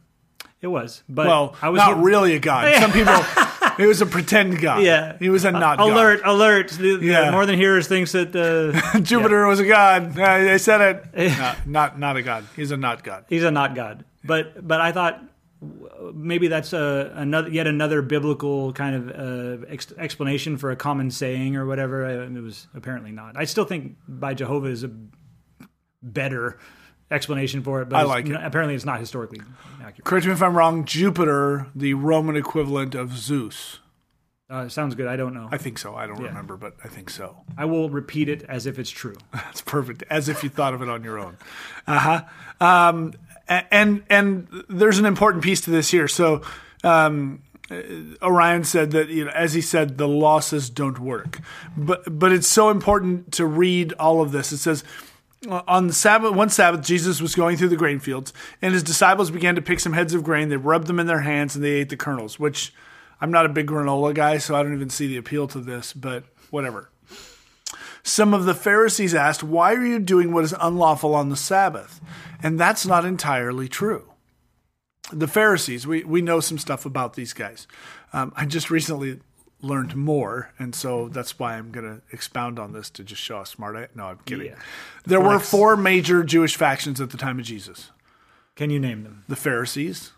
It 0.60 0.68
was, 0.68 1.04
but 1.08 1.28
well, 1.28 1.56
I 1.62 1.70
was 1.70 1.78
not 1.80 2.02
really 2.02 2.34
a 2.34 2.40
god. 2.40 2.74
Some 2.82 2.92
people, 2.92 3.14
it 3.80 3.86
was 3.88 4.02
a 4.02 4.08
pretend 4.08 4.60
god. 4.60 4.82
Yeah, 4.82 5.16
He 5.20 5.30
was 5.30 5.46
a 5.46 5.52
not 5.52 5.78
god. 5.78 5.92
alert, 5.92 6.22
alert! 6.26 6.70
The, 6.72 6.96
the 6.98 7.06
Yeah. 7.06 7.30
More 7.30 7.46
Than 7.46 7.56
Hearers 7.58 7.88
thinks 7.88 8.14
that 8.14 8.36
uh. 8.36 9.00
Jupiter 9.02 9.46
was 9.46 9.60
a 9.60 9.66
god. 9.68 10.18
I, 10.20 10.54
I 10.54 10.58
said 10.58 10.82
it. 11.14 11.32
No, 11.38 11.54
not, 11.68 12.00
not 12.00 12.18
a 12.18 12.24
god. 12.24 12.44
He's 12.56 12.72
a 12.72 12.78
not 12.78 13.04
god. 13.04 13.26
he's 13.30 13.44
a 13.44 13.52
not 13.52 13.76
god. 13.76 14.04
But 14.24 14.68
but 14.68 14.82
I 14.82 14.92
thought 14.92 15.24
maybe 16.14 16.48
that's 16.48 16.74
a, 16.74 17.12
another 17.16 17.50
yet 17.50 17.68
another 17.68 18.02
biblical 18.02 18.74
kind 18.74 18.96
of 18.96 19.10
uh, 19.62 19.66
ex- 19.70 19.94
explanation 19.98 20.58
for 20.58 20.72
a 20.72 20.76
common 20.76 21.12
saying 21.12 21.56
or 21.56 21.66
whatever. 21.68 22.04
Uh, 22.06 22.26
It 22.36 22.42
was 22.42 22.68
apparently 22.76 23.12
not. 23.12 23.38
I 23.38 23.46
still 23.46 23.66
think 23.66 23.96
by 24.08 24.34
Jehovah 24.34 24.68
is 24.70 24.84
a 24.84 24.90
better 26.02 26.58
explanation 27.12 27.64
for 27.64 27.82
it. 27.82 27.90
But 27.90 27.98
I 27.98 28.02
it's 28.02 28.10
like 28.10 28.28
it. 28.28 28.36
Apparently, 28.36 28.76
it's 28.76 28.86
not 28.86 29.00
historically 29.00 29.42
accurate. 29.82 30.04
Correct 30.04 30.26
me 30.26 30.34
if 30.34 30.42
I'm 30.42 30.56
wrong. 30.56 30.86
Jupiter, 30.86 31.68
the 31.76 31.94
Roman 31.94 32.36
equivalent 32.36 32.96
of 32.96 33.18
Zeus. 33.18 33.80
Uh, 34.50 34.70
sounds 34.70 34.96
good. 34.96 35.08
I 35.08 35.18
don't 35.18 35.34
know. 35.34 35.50
I 35.52 35.58
think 35.58 35.78
so. 35.78 35.94
I 35.96 36.08
don't 36.08 36.22
remember, 36.22 36.56
but 36.56 36.76
I 36.82 36.88
think 36.88 37.10
so. 37.10 37.36
I 37.58 37.66
will 37.66 37.90
repeat 37.90 38.30
it 38.30 38.44
as 38.44 38.66
if 38.66 38.80
it's 38.80 38.90
true. 38.90 39.16
That's 39.34 39.60
perfect, 39.60 40.04
as 40.10 40.30
if 40.30 40.42
you 40.42 40.50
thought 40.50 40.74
of 40.74 40.82
it 40.82 40.88
on 40.88 41.04
your 41.04 41.20
own. 41.20 41.38
Uh 41.86 42.00
huh. 42.00 42.66
Um, 42.66 43.14
and 43.48 44.04
and 44.10 44.48
there's 44.70 45.00
an 45.00 45.06
important 45.06 45.44
piece 45.44 45.62
to 45.62 45.70
this 45.70 45.92
here. 45.92 46.08
So 46.08 46.44
um, 46.86 47.44
Orion 48.22 48.64
said 48.64 48.92
that 48.92 49.10
you 49.10 49.26
know, 49.26 49.32
as 49.32 49.54
he 49.54 49.60
said, 49.60 49.98
the 49.98 50.08
losses 50.08 50.70
don't 50.70 51.00
work, 51.00 51.42
but 51.76 52.18
but 52.18 52.32
it's 52.32 52.48
so 52.48 52.70
important 52.70 53.34
to 53.34 53.46
read 53.46 53.92
all 53.94 54.22
of 54.22 54.32
this. 54.32 54.52
It 54.52 54.58
says. 54.60 54.84
Uh, 55.50 55.62
On 55.68 55.88
the 55.88 55.94
Sabbath, 55.94 56.34
one 56.34 56.50
Sabbath, 56.50 56.86
Jesus 56.86 57.22
was 57.22 57.36
going 57.36 57.58
through 57.58 57.70
the 57.70 57.76
grain 57.76 58.00
fields, 58.00 58.34
and 58.62 58.74
his 58.74 58.84
disciples 58.84 59.32
began 59.32 59.56
to 59.56 59.62
pick 59.62 59.80
some 59.80 59.94
heads 59.94 60.14
of 60.14 60.24
grain. 60.24 60.50
They 60.50 60.58
rubbed 60.58 60.88
them 60.88 61.00
in 61.00 61.08
their 61.08 61.22
hands, 61.22 61.56
and 61.56 61.64
they 61.64 61.72
ate 61.74 61.90
the 61.90 61.98
kernels. 61.98 62.40
Which 62.40 62.74
I'm 63.22 63.32
not 63.32 63.46
a 63.46 63.50
big 63.50 63.68
granola 63.68 64.14
guy, 64.14 64.38
so 64.38 64.56
I 64.56 64.64
don't 64.64 64.74
even 64.74 64.90
see 64.90 65.08
the 65.08 65.18
appeal 65.18 65.48
to 65.50 65.60
this. 65.60 65.94
But 65.94 66.24
whatever. 66.50 66.90
Some 68.04 68.34
of 68.34 68.46
the 68.46 68.56
Pharisees 68.56 69.14
asked, 69.14 69.44
Why 69.44 69.74
are 69.74 69.86
you 69.86 70.00
doing 70.00 70.32
what 70.32 70.46
is 70.46 70.56
unlawful 70.60 71.14
on 71.14 71.28
the 71.28 71.36
Sabbath? 71.36 72.00
And 72.42 72.58
that's 72.58 72.86
not 72.86 73.04
entirely 73.04 73.68
true. 73.68 74.14
The 75.12 75.28
Pharisees, 75.28 75.86
we, 75.86 76.06
we 76.06 76.22
know 76.22 76.40
some 76.40 76.58
stuff 76.58 76.86
about 76.86 77.16
these 77.16 77.34
guys. 77.34 77.68
Um, 78.14 78.32
I 78.38 78.46
just 78.46 78.72
recently 78.72 79.20
learned 79.68 79.96
more, 79.96 80.52
and 80.58 80.74
so 80.74 81.10
that's 81.10 81.38
why 81.38 81.58
I'm 81.58 81.72
going 81.72 81.86
to 81.86 82.02
expound 82.12 82.58
on 82.60 82.74
this 82.74 82.90
to 82.92 83.04
just 83.04 83.22
show 83.22 83.38
how 83.38 83.44
smart 83.44 83.76
I 83.76 83.88
No, 83.96 84.06
I'm 84.06 84.20
kidding. 84.26 84.48
Yeah. 84.48 84.56
There 85.06 85.22
were 85.22 85.40
four 85.40 85.78
major 85.78 86.24
Jewish 86.24 86.56
factions 86.56 87.00
at 87.02 87.10
the 87.12 87.18
time 87.18 87.40
of 87.40 87.46
Jesus 87.46 87.92
Can 88.56 88.70
you 88.70 88.80
name 88.80 89.04
them? 89.04 89.24
the 89.28 89.36
Pharisees, 89.36 90.12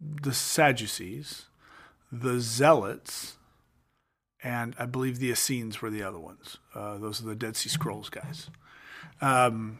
the 0.00 0.34
Sadducees, 0.34 1.46
the 2.12 2.40
Zealots, 2.40 3.36
and 4.42 4.74
I 4.78 4.86
believe 4.86 5.18
the 5.18 5.30
Essenes 5.30 5.80
were 5.82 5.90
the 5.90 6.02
other 6.02 6.18
ones. 6.18 6.58
Uh, 6.74 6.98
those 6.98 7.20
are 7.20 7.26
the 7.26 7.34
Dead 7.34 7.56
Sea 7.56 7.68
Scrolls 7.68 8.10
guys. 8.10 8.50
Um, 9.20 9.78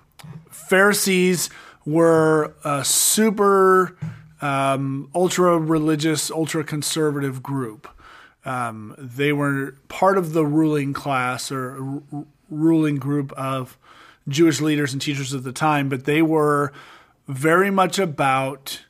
Pharisees 0.51 1.51
were 1.85 2.55
a 2.65 2.85
super 2.85 3.97
um, 4.41 5.11
ultra 5.15 5.59
religious, 5.59 6.31
ultra 6.31 6.65
conservative 6.65 7.43
group. 7.43 7.89
Um, 8.47 8.95
they 8.97 9.33
were 9.33 9.75
part 9.89 10.17
of 10.17 10.33
the 10.33 10.47
ruling 10.47 10.93
class 10.93 11.51
or 11.51 12.01
r- 12.13 12.25
ruling 12.49 12.97
group 12.97 13.33
of 13.33 13.77
Jewish 14.29 14.61
leaders 14.61 14.93
and 14.93 15.03
teachers 15.03 15.35
at 15.35 15.43
the 15.43 15.53
time, 15.53 15.89
but 15.89 16.05
they 16.05 16.23
were 16.23 16.73
very 17.27 17.71
much 17.73 17.99
about 17.99 18.85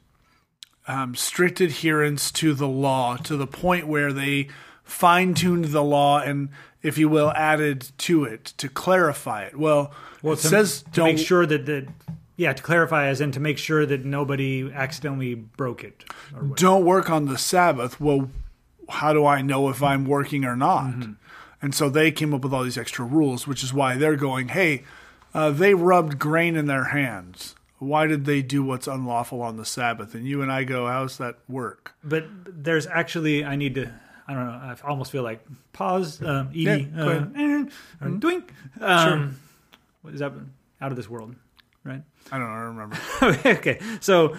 um, 0.87 1.15
strict 1.15 1.61
adherence 1.61 2.31
to 2.33 2.55
the 2.55 2.69
law 2.69 3.17
to 3.17 3.37
the 3.37 3.47
point 3.47 3.89
where 3.89 4.13
they 4.13 4.49
fine 4.85 5.35
tuned 5.35 5.67
the 5.67 5.83
law 5.83 6.21
and, 6.21 6.51
if 6.83 6.99
you 6.99 7.09
will, 7.09 7.33
added 7.33 7.91
to 7.99 8.25
it 8.25 8.45
to 8.59 8.69
clarify 8.69 9.45
it. 9.45 9.57
Well, 9.57 9.93
it 10.23 10.37
to, 10.37 10.37
says 10.37 10.83
to 10.83 10.91
don't 10.91 11.15
make 11.17 11.27
sure 11.27 11.47
that 11.47 11.67
the 11.67 11.89
yeah 12.37 12.53
to 12.53 12.63
clarify 12.63 13.07
as 13.07 13.21
in 13.21 13.33
to 13.33 13.41
make 13.41 13.59
sure 13.59 13.87
that 13.87 14.05
nobody 14.05 14.71
accidentally 14.73 15.35
broke 15.35 15.83
it. 15.83 16.05
Or 16.35 16.43
don't 16.43 16.85
work 16.85 17.11
on 17.11 17.25
the 17.25 17.39
Sabbath. 17.39 18.01
Well, 18.01 18.31
how 18.89 19.13
do 19.13 19.27
I 19.27 19.43
know 19.43 19.69
if 19.69 19.83
I'm 19.83 20.05
working 20.05 20.45
or 20.45 20.57
not? 20.57 20.95
And 21.63 21.75
so 21.75 21.89
they 21.89 22.11
came 22.13 22.35
up 22.35 22.43
with 22.43 22.53
all 22.53 22.65
these 22.65 22.79
extra 22.79 23.05
rules, 23.05 23.47
which 23.47 23.63
is 23.65 23.73
why 23.73 23.97
they're 23.97 24.17
going, 24.17 24.49
hey, 24.49 24.85
uh, 25.35 25.51
they 25.51 25.75
rubbed 25.75 26.19
grain 26.19 26.57
in 26.57 26.67
their 26.67 26.85
hands. 26.85 27.55
Why 27.79 28.07
did 28.07 28.25
they 28.25 28.41
do 28.43 28.63
what's 28.63 28.87
unlawful 28.87 29.43
on 29.43 29.57
the 29.57 29.65
Sabbath? 29.65 30.15
And 30.15 30.27
you 30.27 30.41
and 30.43 30.51
I 30.51 30.65
go, 30.65 30.87
how's 30.87 31.19
that 31.19 31.37
work? 31.49 31.95
But 32.03 32.25
there's 32.47 32.87
actually 32.87 33.45
I 33.45 33.57
need 33.57 33.75
to. 33.75 33.93
I 34.29 34.35
don't 34.35 34.47
know. 34.47 34.53
I 34.53 34.77
almost 34.89 35.13
feel 35.13 35.23
like 35.23 35.45
pause. 35.73 36.23
Um, 36.23 36.49
Edie, 36.49 36.89
Yeah, 36.95 37.05
uh, 37.05 37.27
eh, 37.37 37.65
or 38.01 38.09
doink. 38.09 38.49
Um, 38.81 39.39
what 40.03 40.15
is 40.15 40.21
that? 40.21 40.33
Out 40.81 40.91
of 40.91 40.97
this 40.97 41.09
world, 41.09 41.35
right? 41.85 42.03
I 42.33 42.39
don't 42.39 42.49
know. 42.49 42.55
I 42.55 42.61
don't 42.63 42.77
remember. 42.77 43.49
okay, 43.59 43.79
so 44.01 44.37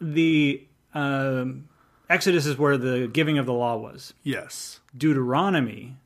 the 0.00 0.64
um, 0.94 1.68
Exodus 2.08 2.46
is 2.46 2.56
where 2.58 2.76
the 2.78 3.08
giving 3.08 3.38
of 3.38 3.46
the 3.46 3.52
law 3.52 3.76
was. 3.76 4.14
yes. 4.22 4.80
Deuteronomy 4.96 5.96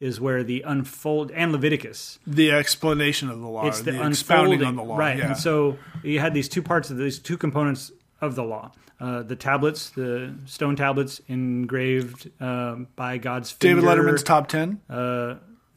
is 0.00 0.20
where 0.20 0.42
the 0.44 0.62
unfold 0.62 1.30
and 1.32 1.52
Leviticus. 1.52 2.18
The 2.26 2.50
explanation 2.50 3.28
of 3.30 3.40
the 3.40 3.46
law, 3.48 3.66
It's 3.66 3.80
the, 3.82 3.92
the, 3.92 4.02
unfolding 4.02 4.64
on 4.64 4.76
the 4.76 4.82
law. 4.82 4.96
right? 4.96 5.16
Yeah. 5.18 5.26
And 5.28 5.36
so 5.36 5.78
you 6.02 6.18
had 6.20 6.34
these 6.34 6.48
two 6.48 6.62
parts 6.62 6.90
of 6.90 6.98
these 6.98 7.18
two 7.20 7.36
components 7.36 7.92
of 8.20 8.34
the 8.34 8.42
law: 8.44 8.72
uh, 9.00 9.22
the 9.22 9.36
tablets, 9.36 9.90
the 9.90 10.34
stone 10.46 10.76
tablets 10.76 11.20
engraved 11.28 12.30
um, 12.40 12.88
by 12.96 13.18
God's 13.18 13.50
finger. 13.52 13.80
David 13.80 13.88
Letterman's 13.88 14.22
top 14.22 14.48
10? 14.48 14.80
Uh, 14.90 14.94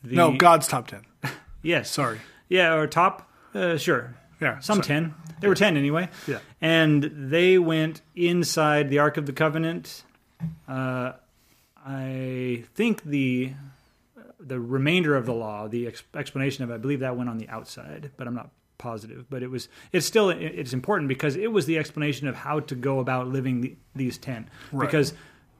the, 0.04 0.16
No, 0.16 0.32
God's 0.36 0.68
top 0.68 0.88
10. 0.88 1.02
Yes. 1.64 1.90
Sorry. 1.90 2.20
Yeah, 2.48 2.76
or 2.76 2.86
top. 2.86 3.28
Uh, 3.56 3.78
sure. 3.78 4.16
Yeah. 4.40 4.60
Some 4.60 4.78
sorry. 4.78 4.88
10. 4.88 5.14
There 5.42 5.50
were 5.50 5.56
10 5.56 5.78
anyway. 5.78 6.10
Yeah. 6.28 6.40
And 6.62 7.12
they 7.32 7.58
went 7.58 8.02
inside 8.16 8.90
the 8.90 9.00
Ark 9.00 9.18
of 9.18 9.26
the 9.26 9.34
Covenant. 9.34 10.04
Uh, 10.68 11.14
I 11.86 12.64
think 12.74 13.04
the 13.04 13.54
the 14.40 14.60
remainder 14.60 15.16
of 15.16 15.26
the 15.26 15.34
law, 15.34 15.68
the 15.68 15.88
ex- 15.88 16.04
explanation 16.16 16.64
of 16.64 16.70
it, 16.70 16.76
I 16.76 16.78
believe 16.78 17.00
that 17.00 17.18
went 17.18 17.30
on 17.30 17.38
the 17.38 17.50
outside, 17.50 18.12
but 18.16 18.28
I'm 18.28 18.36
not 18.36 18.52
positive, 18.78 19.26
but 19.30 19.42
it 19.42 19.50
was 19.50 19.70
it's 19.92 20.06
still 20.06 20.30
it's 20.30 20.74
important 20.74 21.08
because 21.10 21.36
it 21.36 21.52
was 21.52 21.66
the 21.66 21.78
explanation 21.78 22.28
of 22.28 22.36
how 22.36 22.60
to 22.62 22.76
go 22.76 23.00
about 23.00 23.28
living 23.28 23.62
the, 23.62 23.76
these 23.96 24.18
ten. 24.18 24.50
Because 24.78 25.14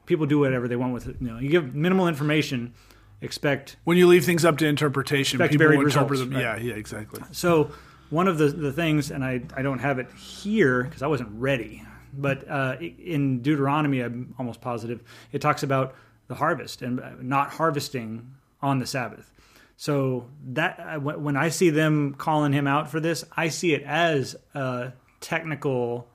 people 0.06 0.26
do 0.26 0.40
whatever 0.40 0.68
they 0.68 0.76
want 0.76 0.94
with 0.94 1.08
it. 1.08 1.16
You 1.20 1.28
know, 1.28 1.40
you 1.40 1.50
give 1.50 1.74
minimal 1.74 2.08
information, 2.08 2.74
expect 3.22 3.78
When 3.86 3.98
you 3.98 4.08
leave 4.08 4.26
things 4.26 4.46
up 4.46 4.58
to 4.60 4.68
interpretation, 4.68 5.40
people 5.40 5.68
will 5.68 5.74
interpret 5.82 6.12
results, 6.12 6.20
them. 6.20 6.34
right. 6.34 6.42
Yeah, 6.42 6.58
yeah, 6.58 6.74
exactly. 6.76 7.22
So 7.32 7.72
one 8.10 8.28
of 8.28 8.38
the, 8.38 8.48
the 8.50 8.72
things, 8.72 9.12
and 9.12 9.24
I, 9.24 9.42
I 9.56 9.62
don't 9.62 9.80
have 9.80 10.00
it 10.00 10.12
here 10.12 10.84
because 10.84 11.02
I 11.02 11.08
wasn't 11.08 11.30
ready, 11.34 11.84
but 12.14 12.50
uh, 12.50 12.78
in 12.80 13.42
Deuteronomy, 13.42 14.02
I'm 14.02 14.36
almost 14.38 14.62
positive, 14.62 15.02
it 15.32 15.42
talks 15.42 15.64
about 15.64 15.96
the 16.28 16.36
harvest 16.36 16.82
and 16.82 17.00
uh, 17.00 17.12
not 17.22 17.50
harvesting 17.52 18.36
on 18.62 18.80
the 18.80 18.86
Sabbath. 18.86 19.32
So 19.78 20.28
that 20.54 20.80
uh, 20.80 21.00
when 21.00 21.36
I 21.36 21.50
see 21.50 21.70
them 21.70 22.14
calling 22.18 22.54
him 22.54 22.68
out 22.68 22.90
for 22.90 23.00
this, 23.00 23.26
I 23.36 23.50
see 23.50 23.74
it 23.74 23.84
as 23.84 24.36
a 24.54 24.94
technical, 25.20 26.08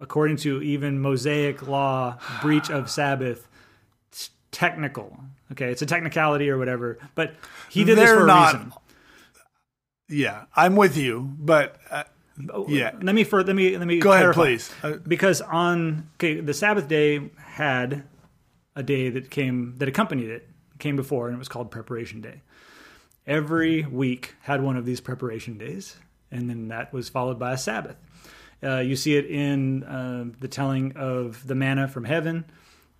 according 0.00 0.36
to 0.38 0.62
even 0.62 1.00
Mosaic 1.00 1.66
law, 1.66 2.18
breach 2.40 2.70
of 2.70 2.90
Sabbath. 2.90 3.48
Technical. 4.50 5.16
Okay, 5.52 5.70
it's 5.70 5.82
a 5.82 5.86
technicality 5.86 6.48
or 6.48 6.56
whatever, 6.56 6.98
but 7.14 7.34
he 7.68 7.84
did 7.84 7.98
this 7.98 8.06
They're 8.06 8.16
for 8.18 8.24
a 8.24 8.26
not- 8.26 8.54
reason. 8.54 8.72
Yeah, 10.08 10.44
I'm 10.56 10.76
with 10.76 10.96
you, 10.96 11.34
but 11.38 11.76
uh, 11.90 12.04
yeah. 12.68 12.92
Let 13.00 13.14
me 13.14 13.24
for 13.24 13.42
let 13.42 13.54
me 13.54 13.76
let 13.76 13.86
me 13.86 13.98
Go 13.98 14.12
ahead, 14.12 14.34
please. 14.34 14.70
Uh, 14.82 14.92
because 15.06 15.40
on 15.40 16.08
okay, 16.16 16.40
the 16.40 16.54
Sabbath 16.54 16.88
day 16.88 17.30
had 17.36 18.04
a 18.74 18.82
day 18.82 19.10
that 19.10 19.30
came 19.30 19.74
that 19.78 19.88
accompanied 19.88 20.30
it 20.30 20.48
came 20.78 20.96
before, 20.96 21.26
and 21.28 21.34
it 21.34 21.38
was 21.38 21.48
called 21.48 21.70
Preparation 21.70 22.20
Day. 22.20 22.42
Every 23.26 23.82
week 23.84 24.36
had 24.42 24.62
one 24.62 24.76
of 24.76 24.86
these 24.86 25.00
preparation 25.00 25.58
days, 25.58 25.96
and 26.30 26.48
then 26.48 26.68
that 26.68 26.92
was 26.92 27.08
followed 27.08 27.38
by 27.38 27.52
a 27.52 27.58
Sabbath. 27.58 27.96
Uh, 28.62 28.78
you 28.78 28.96
see 28.96 29.16
it 29.16 29.26
in 29.26 29.84
uh, 29.84 30.24
the 30.40 30.48
telling 30.48 30.96
of 30.96 31.46
the 31.46 31.54
manna 31.54 31.86
from 31.86 32.04
heaven, 32.04 32.44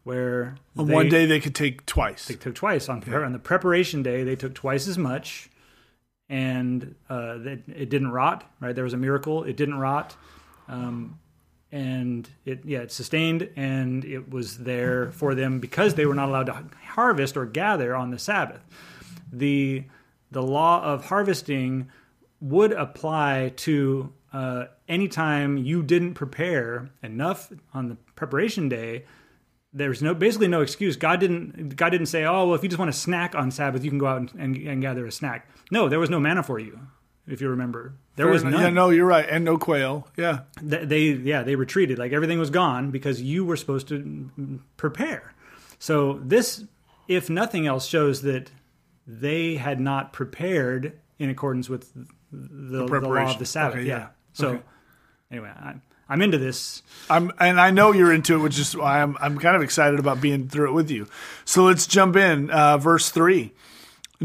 where 0.05 0.57
on 0.77 0.87
they- 0.87 0.95
one 0.95 1.09
day 1.09 1.25
they 1.25 1.41
could 1.41 1.55
take 1.55 1.87
twice. 1.87 2.27
they 2.27 2.35
took 2.35 2.55
twice 2.55 2.89
on 2.89 3.03
on 3.13 3.33
the 3.33 3.39
preparation 3.39 4.03
day. 4.03 4.23
They 4.23 4.37
took 4.37 4.55
twice 4.55 4.87
as 4.87 4.99
much, 4.99 5.49
and 6.29 6.95
uh, 7.09 7.39
that 7.39 7.61
it 7.69 7.89
didn't 7.91 8.11
rot. 8.11 8.45
Right, 8.61 8.75
there 8.75 8.85
was 8.85 8.95
a 8.95 8.99
miracle. 8.99 9.45
It 9.45 9.57
didn't 9.57 9.79
rot, 9.79 10.17
um, 10.69 11.19
and 11.73 12.29
it 12.45 12.65
yeah 12.65 12.81
it 12.81 12.93
sustained, 12.93 13.49
and 13.57 14.05
it 14.05 14.31
was 14.31 14.59
there 14.59 15.11
for 15.13 15.35
them 15.35 15.61
because 15.61 15.95
they 15.95 16.07
were 16.07 16.15
not 16.15 16.29
allowed 16.29 16.47
to 16.47 16.65
harvest 16.85 17.37
or 17.37 17.47
gather 17.47 17.95
on 17.95 18.11
the 18.11 18.19
Sabbath. 18.19 18.65
the 19.33 19.85
The 20.31 20.43
law 20.43 20.83
of 20.83 21.07
harvesting 21.07 21.89
would 22.41 22.73
apply 22.73 23.53
to 23.57 24.13
uh, 24.33 24.67
anytime 24.89 25.57
you 25.57 25.83
didn't 25.83 26.15
prepare 26.15 26.91
enough 27.03 27.51
on 27.73 27.89
the 27.89 27.97
preparation 28.15 28.69
day 28.69 29.05
there's 29.73 30.03
no 30.03 30.15
basically 30.15 30.49
no 30.49 30.61
excuse. 30.61 30.97
God 30.97 31.21
didn't 31.21 31.77
God 31.77 31.91
didn't 31.91 32.07
say, 32.07 32.25
oh 32.25 32.47
well, 32.47 32.55
if 32.55 32.63
you 32.63 32.69
just 32.69 32.79
want 32.79 32.93
to 32.93 32.99
snack 32.99 33.35
on 33.35 33.51
Sabbath, 33.51 33.85
you 33.85 33.91
can 33.91 33.99
go 33.99 34.07
out 34.07 34.21
and, 34.21 34.33
and, 34.39 34.57
and 34.57 34.83
gather 34.83 35.07
a 35.07 35.13
snack. 35.13 35.49
No, 35.71 35.89
there 35.89 35.99
was 35.99 36.11
no 36.11 36.19
manna 36.19 36.43
for 36.43 36.59
you, 36.59 36.81
if 37.27 37.41
you 37.41 37.49
remember. 37.49 37.95
There 38.17 38.27
was 38.27 38.43
none. 38.43 38.61
Yeah, 38.61 38.71
no, 38.71 38.91
you're 38.91 39.07
right, 39.07 39.27
and 39.29 39.45
no 39.45 39.59
quail. 39.59 40.09
Yeah, 40.17 40.41
Th- 40.59 40.89
They 40.89 41.03
yeah 41.13 41.43
they 41.43 41.55
retreated 41.55 41.99
like 41.99 42.13
everything 42.13 42.39
was 42.39 42.51
gone 42.51 42.91
because 42.91 43.21
you 43.21 43.45
were 43.45 43.57
supposed 43.57 43.89
to 43.89 44.61
prepare. 44.77 45.35
So 45.79 46.21
this, 46.25 46.65
if 47.07 47.31
nothing 47.31 47.67
else, 47.67 47.87
shows 47.87 48.23
that 48.23 48.51
they 49.07 49.57
had 49.57 49.81
not 49.81 50.13
prepared 50.13 50.99
in 51.19 51.31
accordance 51.31 51.69
with 51.69 51.93
the, 51.95 52.07
the, 52.87 53.01
law 53.01 53.31
of 53.31 53.39
the 53.39 53.47
Sabbath. 53.47 53.79
Okay, 53.79 53.87
yeah. 53.87 53.99
yeah. 53.99 54.07
So 54.33 54.49
Okay. 54.49 54.63
Anyway, 55.31 55.53
I'm 55.59 55.83
I'm 56.09 56.23
into 56.23 56.39
this. 56.39 56.83
I'm, 57.11 57.33
and 57.39 57.61
I 57.61 57.71
know 57.71 57.93
you're 57.93 58.13
into 58.13 58.35
it, 58.35 58.39
which 58.39 58.59
is 58.59 58.75
why 58.75 59.03
I'm, 59.03 59.17
I'm 59.21 59.39
kind 59.39 59.55
of 59.55 59.63
excited 59.63 60.01
about 60.01 60.23
being 60.23 60.49
through 60.49 60.71
it 60.71 60.73
with 60.73 60.91
you. 60.91 61.07
So 61.45 61.65
let's 61.65 61.87
jump 61.87 62.17
in. 62.17 62.51
Uh, 62.51 62.79
verse 62.79 63.11
three. 63.11 63.53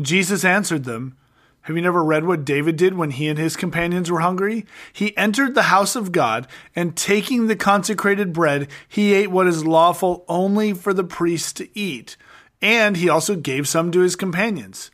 Jesus 0.01 0.45
answered 0.45 0.85
them. 0.85 1.17
Have 1.63 1.77
you 1.77 1.81
never 1.81 2.03
read 2.03 2.25
what 2.25 2.43
David 2.43 2.75
did 2.75 2.95
when 2.95 3.11
he 3.11 3.29
and 3.29 3.39
his 3.39 3.55
companions 3.55 4.11
were 4.11 4.19
hungry? 4.19 4.65
He 4.91 5.15
entered 5.15 5.55
the 5.55 5.63
house 5.63 5.95
of 5.95 6.11
God, 6.11 6.45
and 6.75 6.95
taking 6.95 7.47
the 7.47 7.55
consecrated 7.55 8.33
bread, 8.33 8.67
he 8.85 9.13
ate 9.13 9.31
what 9.31 9.47
is 9.47 9.65
lawful 9.65 10.25
only 10.27 10.73
for 10.73 10.93
the 10.93 11.05
priest 11.05 11.55
to 11.57 11.69
eat, 11.77 12.17
and 12.61 12.97
he 12.97 13.07
also 13.07 13.37
gave 13.37 13.65
some 13.65 13.93
to 13.93 14.01
his 14.01 14.17
companions. 14.17 14.91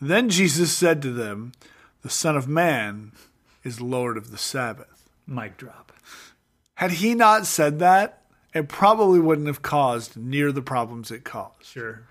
Then 0.00 0.30
Jesus 0.30 0.74
said 0.74 1.02
to 1.02 1.12
them, 1.12 1.52
The 2.00 2.08
Son 2.08 2.34
of 2.34 2.48
Man 2.48 3.12
is 3.62 3.82
Lord 3.82 4.16
of 4.16 4.30
the 4.30 4.38
Sabbath. 4.38 4.95
Mic 5.26 5.56
drop. 5.56 5.92
Had 6.74 6.92
he 6.92 7.14
not 7.14 7.46
said 7.46 7.78
that, 7.78 8.22
it 8.54 8.68
probably 8.68 9.20
wouldn't 9.20 9.46
have 9.46 9.62
caused 9.62 10.16
near 10.16 10.52
the 10.52 10.62
problems 10.62 11.10
it 11.10 11.24
caused. 11.24 11.64
Sure. 11.64 12.02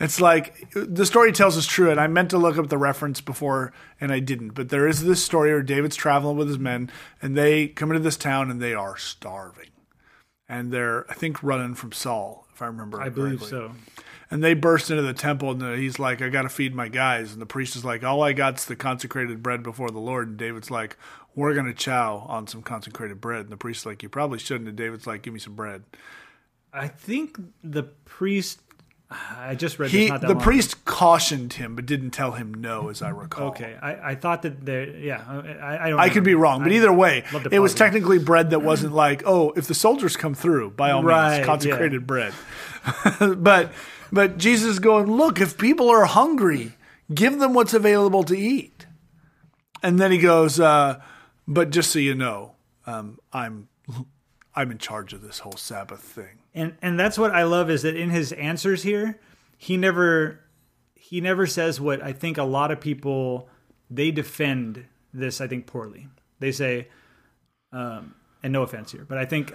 It's 0.00 0.20
like 0.20 0.72
the 0.74 1.06
story 1.06 1.30
tells 1.30 1.56
us 1.56 1.64
true, 1.64 1.90
and 1.90 2.00
I 2.00 2.08
meant 2.08 2.30
to 2.30 2.38
look 2.38 2.58
up 2.58 2.68
the 2.68 2.78
reference 2.78 3.20
before 3.20 3.72
and 4.00 4.10
I 4.10 4.18
didn't. 4.18 4.50
But 4.50 4.68
there 4.68 4.88
is 4.88 5.04
this 5.04 5.22
story 5.22 5.50
where 5.50 5.62
David's 5.62 5.94
traveling 5.94 6.36
with 6.36 6.48
his 6.48 6.58
men, 6.58 6.90
and 7.20 7.36
they 7.36 7.68
come 7.68 7.90
into 7.90 8.02
this 8.02 8.16
town 8.16 8.50
and 8.50 8.60
they 8.60 8.74
are 8.74 8.96
starving. 8.96 9.70
And 10.48 10.72
they're, 10.72 11.08
I 11.08 11.14
think, 11.14 11.42
running 11.42 11.74
from 11.74 11.92
Saul, 11.92 12.46
if 12.52 12.60
I 12.60 12.66
remember 12.66 12.98
correctly. 12.98 13.22
I 13.22 13.26
believe 13.26 13.42
so. 13.44 13.72
And 14.28 14.42
they 14.42 14.54
burst 14.54 14.90
into 14.90 15.02
the 15.02 15.12
temple, 15.12 15.50
and 15.52 15.78
he's 15.78 15.98
like, 15.98 16.20
I 16.20 16.30
got 16.30 16.42
to 16.42 16.48
feed 16.48 16.74
my 16.74 16.88
guys. 16.88 17.32
And 17.32 17.40
the 17.40 17.46
priest 17.46 17.76
is 17.76 17.84
like, 17.84 18.02
All 18.02 18.22
I 18.22 18.32
got's 18.32 18.64
the 18.64 18.74
consecrated 18.74 19.42
bread 19.42 19.62
before 19.62 19.90
the 19.90 20.00
Lord. 20.00 20.28
And 20.28 20.36
David's 20.36 20.70
like, 20.70 20.96
We're 21.34 21.54
going 21.54 21.66
to 21.66 21.74
chow 21.74 22.26
on 22.28 22.46
some 22.46 22.62
consecrated 22.62 23.20
bread. 23.20 23.40
And 23.42 23.50
the 23.50 23.56
priest's 23.56 23.86
like, 23.86 24.02
You 24.02 24.08
probably 24.08 24.38
shouldn't. 24.38 24.68
And 24.68 24.76
David's 24.76 25.06
like, 25.06 25.22
Give 25.22 25.32
me 25.32 25.40
some 25.40 25.54
bread. 25.54 25.84
I 26.72 26.88
think 26.88 27.38
the 27.62 27.82
priest. 27.82 28.60
I 29.10 29.54
just 29.56 29.78
read 29.78 29.90
He, 29.90 30.02
this 30.02 30.08
not 30.08 30.20
that 30.22 30.26
the 30.28 30.34
long 30.34 30.42
priest 30.42 30.86
cautioned 30.86 31.52
him, 31.52 31.76
but 31.76 31.84
didn't 31.84 32.12
tell 32.12 32.32
him 32.32 32.54
no, 32.54 32.88
as 32.88 33.02
I 33.02 33.10
recall. 33.10 33.48
Okay, 33.48 33.76
I, 33.82 34.12
I 34.12 34.14
thought 34.14 34.40
that 34.42 34.64
there. 34.64 34.88
Yeah, 34.88 35.22
I, 35.28 35.86
I 35.86 35.90
don't. 35.90 36.00
I 36.00 36.08
could 36.08 36.24
be 36.24 36.34
wrong, 36.34 36.62
but 36.62 36.72
either 36.72 36.90
way, 36.90 37.22
it 37.50 37.58
was 37.58 37.74
technically 37.74 38.18
bread 38.18 38.50
that 38.50 38.60
wasn't 38.60 38.94
like, 38.94 39.22
oh, 39.26 39.52
if 39.54 39.66
the 39.66 39.74
soldiers 39.74 40.16
come 40.16 40.32
through, 40.34 40.70
by 40.70 40.92
all 40.92 41.02
Right, 41.02 41.36
means, 41.36 41.46
consecrated 41.46 42.06
bread. 42.06 42.32
but 43.36 43.72
but 44.12 44.36
Jesus 44.36 44.68
is 44.68 44.78
going, 44.78 45.06
look, 45.06 45.40
if 45.40 45.56
people 45.56 45.90
are 45.90 46.04
hungry, 46.04 46.72
give 47.12 47.38
them 47.38 47.54
what's 47.54 47.74
available 47.74 48.22
to 48.24 48.36
eat. 48.36 48.86
And 49.82 49.98
then 49.98 50.12
he 50.12 50.18
goes, 50.18 50.60
uh, 50.60 51.00
but 51.46 51.70
just 51.70 51.90
so 51.90 51.98
you 51.98 52.14
know, 52.14 52.52
um, 52.86 53.18
I'm 53.32 53.68
I'm 54.54 54.70
in 54.70 54.78
charge 54.78 55.12
of 55.12 55.22
this 55.22 55.40
whole 55.40 55.56
Sabbath 55.56 56.00
thing. 56.00 56.38
and 56.54 56.76
and 56.82 56.98
that's 56.98 57.18
what 57.18 57.30
I 57.32 57.44
love 57.44 57.70
is 57.70 57.82
that 57.82 57.96
in 57.96 58.10
his 58.10 58.32
answers 58.32 58.82
here, 58.82 59.18
he 59.56 59.76
never 59.76 60.40
he 60.94 61.20
never 61.20 61.46
says 61.46 61.80
what 61.80 62.02
I 62.02 62.12
think 62.12 62.38
a 62.38 62.44
lot 62.44 62.70
of 62.70 62.80
people 62.80 63.48
they 63.90 64.10
defend 64.10 64.86
this 65.12 65.40
I 65.40 65.46
think 65.46 65.66
poorly. 65.66 66.08
They 66.38 66.52
say, 66.52 66.88
um, 67.72 68.14
and 68.42 68.52
no 68.52 68.62
offense 68.62 68.90
here, 68.90 69.04
but 69.08 69.16
I 69.16 69.24
think, 69.26 69.54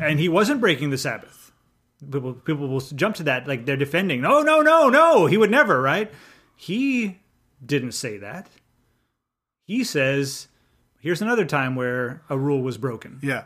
and 0.00 0.18
he 0.18 0.28
wasn't 0.28 0.60
breaking 0.60 0.90
the 0.90 0.98
Sabbath. 0.98 1.52
People 2.00 2.32
people 2.32 2.66
will 2.68 2.80
jump 2.80 3.14
to 3.16 3.22
that 3.24 3.46
like 3.46 3.66
they're 3.66 3.76
defending. 3.76 4.20
No, 4.20 4.42
no, 4.42 4.62
no, 4.62 4.88
no. 4.88 5.26
He 5.26 5.36
would 5.36 5.50
never. 5.50 5.80
Right? 5.80 6.10
He 6.56 7.20
didn't 7.64 7.92
say 7.92 8.18
that. 8.18 8.48
He 9.66 9.84
says, 9.84 10.48
"Here's 11.00 11.20
another 11.22 11.44
time 11.44 11.74
where 11.74 12.22
a 12.28 12.38
rule 12.38 12.62
was 12.62 12.78
broken, 12.78 13.18
Yeah, 13.22 13.44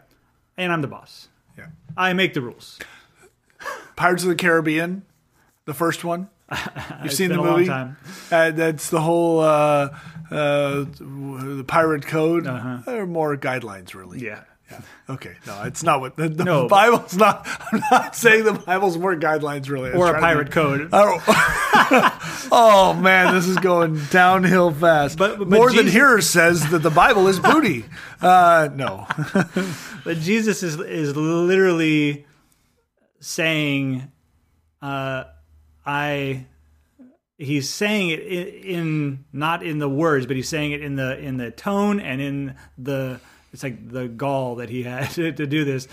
and 0.57 0.73
I'm 0.73 0.83
the 0.83 0.89
boss. 0.89 1.29
yeah. 1.57 1.67
I 1.97 2.13
make 2.13 2.35
the 2.35 2.41
rules." 2.43 2.79
Pirates 3.97 4.23
of 4.25 4.29
the 4.29 4.35
Caribbean, 4.35 5.03
the 5.65 5.75
first 5.75 6.05
one. 6.05 6.29
You've 7.03 7.13
seen 7.13 7.31
the 7.31 7.39
movie. 7.39 7.69
Uh, 7.71 8.51
that's 8.51 8.91
the 8.91 9.01
whole 9.01 9.41
uh, 9.41 9.97
uh, 10.31 10.85
the 10.99 11.65
pirate 11.67 12.07
code. 12.07 12.47
Uh-huh. 12.47 12.79
There 12.85 13.03
are 13.03 13.07
more 13.07 13.37
guidelines, 13.37 13.95
really. 13.95 14.19
Yeah. 14.21 14.43
Yeah. 14.81 14.85
Okay. 15.07 15.35
No, 15.47 15.65
it's 15.65 15.83
not 15.83 16.01
what 16.01 16.17
the, 16.17 16.31
the 16.31 16.45
No. 16.45 16.67
Bible's 16.67 17.15
not. 17.15 17.47
I'm 17.71 17.83
not 17.91 18.17
saying 18.17 18.45
the 18.45 18.55
Bible's 18.55 18.97
more 18.97 19.15
guidelines, 19.15 19.69
really. 19.69 19.91
Or 19.93 20.07
a 20.07 20.11
trying 20.13 20.15
to 20.15 20.21
pirate 20.21 20.51
code. 20.51 20.89
Oh. 20.95 22.49
oh 22.51 22.95
man, 22.95 23.35
this 23.35 23.47
is 23.47 23.59
going 23.59 24.01
downhill 24.11 24.71
fast. 24.73 25.19
But- 25.19 25.39
but 25.39 25.51
more 25.51 25.67
than 25.69 25.81
Jesus- 25.85 25.93
here 25.93 26.21
says 26.23 26.71
that 26.71 26.79
the 26.79 26.89
Bible 26.91 27.29
is 27.29 27.39
booty. 27.39 27.85
Uh, 28.23 28.71
no. 28.75 29.07
But 30.05 30.19
Jesus 30.21 30.63
is 30.63 30.81
is 30.81 31.15
literally 31.15 32.25
saying, 33.21 34.11
uh, 34.81 35.25
"I." 35.85 36.47
He's 37.37 37.69
saying 37.69 38.11
it 38.11 38.21
in, 38.21 38.47
in 38.63 39.25
not 39.33 39.63
in 39.65 39.81
the 39.81 39.89
words, 39.89 40.25
but 40.25 40.37
he's 40.37 40.49
saying 40.49 40.71
it 40.73 40.81
in 40.83 40.95
the 40.97 41.19
in 41.19 41.37
the 41.37 41.51
tone 41.51 41.99
and 42.01 42.21
in 42.23 42.55
the 42.79 43.21
it's 43.55 43.63
like 43.63 43.89
the 43.89 44.09
gall 44.09 44.57
that 44.57 44.69
he 44.69 44.83
had 44.83 45.11
to, 45.13 45.33
to 45.33 45.47
do 45.47 45.65
this. 45.65 45.89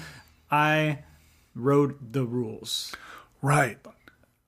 I 0.49 0.99
wrote 1.55 2.11
the 2.11 2.25
rules. 2.25 2.93
Right. 3.41 3.77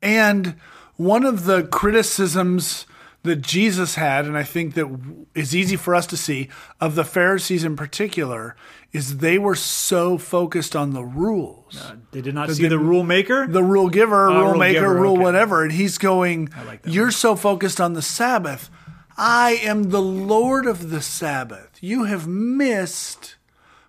And 0.01 0.55
one 0.98 1.24
of 1.24 1.46
the 1.46 1.63
criticisms 1.63 2.86
that 3.24 3.38
Jesus 3.38 3.96
had, 3.96 4.25
and 4.25 4.38
I 4.38 4.43
think 4.43 4.74
that 4.74 4.88
is 5.34 5.55
easy 5.55 5.77
for 5.77 5.96
us 5.96 6.05
to 6.08 6.17
see, 6.17 6.50
of 6.82 6.96
the 6.96 7.05
Pharisees 7.05 7.63
in 7.63 7.75
particular, 7.77 8.55
is 8.91 9.20
they 9.20 9.38
were 9.38 9.55
so 9.55 10.17
focused 10.17 10.75
on 10.75 10.91
the 10.91 11.03
rules. 11.03 11.82
Uh, 11.82 11.96
they 12.12 12.20
did 12.22 12.36
not 12.36 12.50
see 12.51 12.67
the 12.67 12.77
rule 12.77 13.03
maker. 13.03 13.48
the 13.48 13.63
rule 13.63 13.89
giver, 13.89 14.27
Oh, 14.29 14.34
rule 14.39 14.50
rule 14.50 14.60
maker, 14.60 14.79
giver, 14.82 14.96
rule 14.96 15.13
okay. 15.13 15.24
whatever. 15.24 15.63
And 15.63 15.72
he's 15.72 15.98
going, 15.98 16.50
like 16.65 16.82
You're 16.86 17.12
so 17.12 17.36
focused 17.38 17.79
on 17.79 17.93
the 17.93 18.01
Sabbath. 18.01 18.70
I 19.17 19.60
am 19.63 19.84
the 19.89 20.01
Lord 20.01 20.65
of 20.65 20.89
the 20.89 21.01
Sabbath. 21.01 21.77
You 21.82 22.05
have 22.05 22.27
missed 22.27 23.36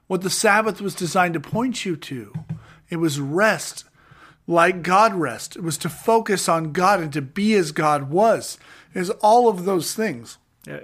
what 0.06 0.20
the 0.22 0.30
Sabbath 0.30 0.80
was 0.80 0.94
designed 0.94 1.34
to 1.34 1.40
point 1.40 1.84
you 1.84 1.96
to. 1.96 2.32
It 2.90 2.96
was 2.96 3.18
rest, 3.20 3.84
like 4.46 4.82
God 4.82 5.14
rest. 5.14 5.56
It 5.56 5.62
was 5.62 5.78
to 5.78 5.88
focus 5.88 6.48
on 6.48 6.72
God 6.72 7.00
and 7.00 7.12
to 7.14 7.22
be 7.22 7.54
as 7.54 7.72
God 7.72 8.10
was. 8.10 8.58
Is 8.92 9.10
all 9.10 9.48
of 9.48 9.64
those 9.64 9.94
things. 9.94 10.38
Uh, 10.70 10.78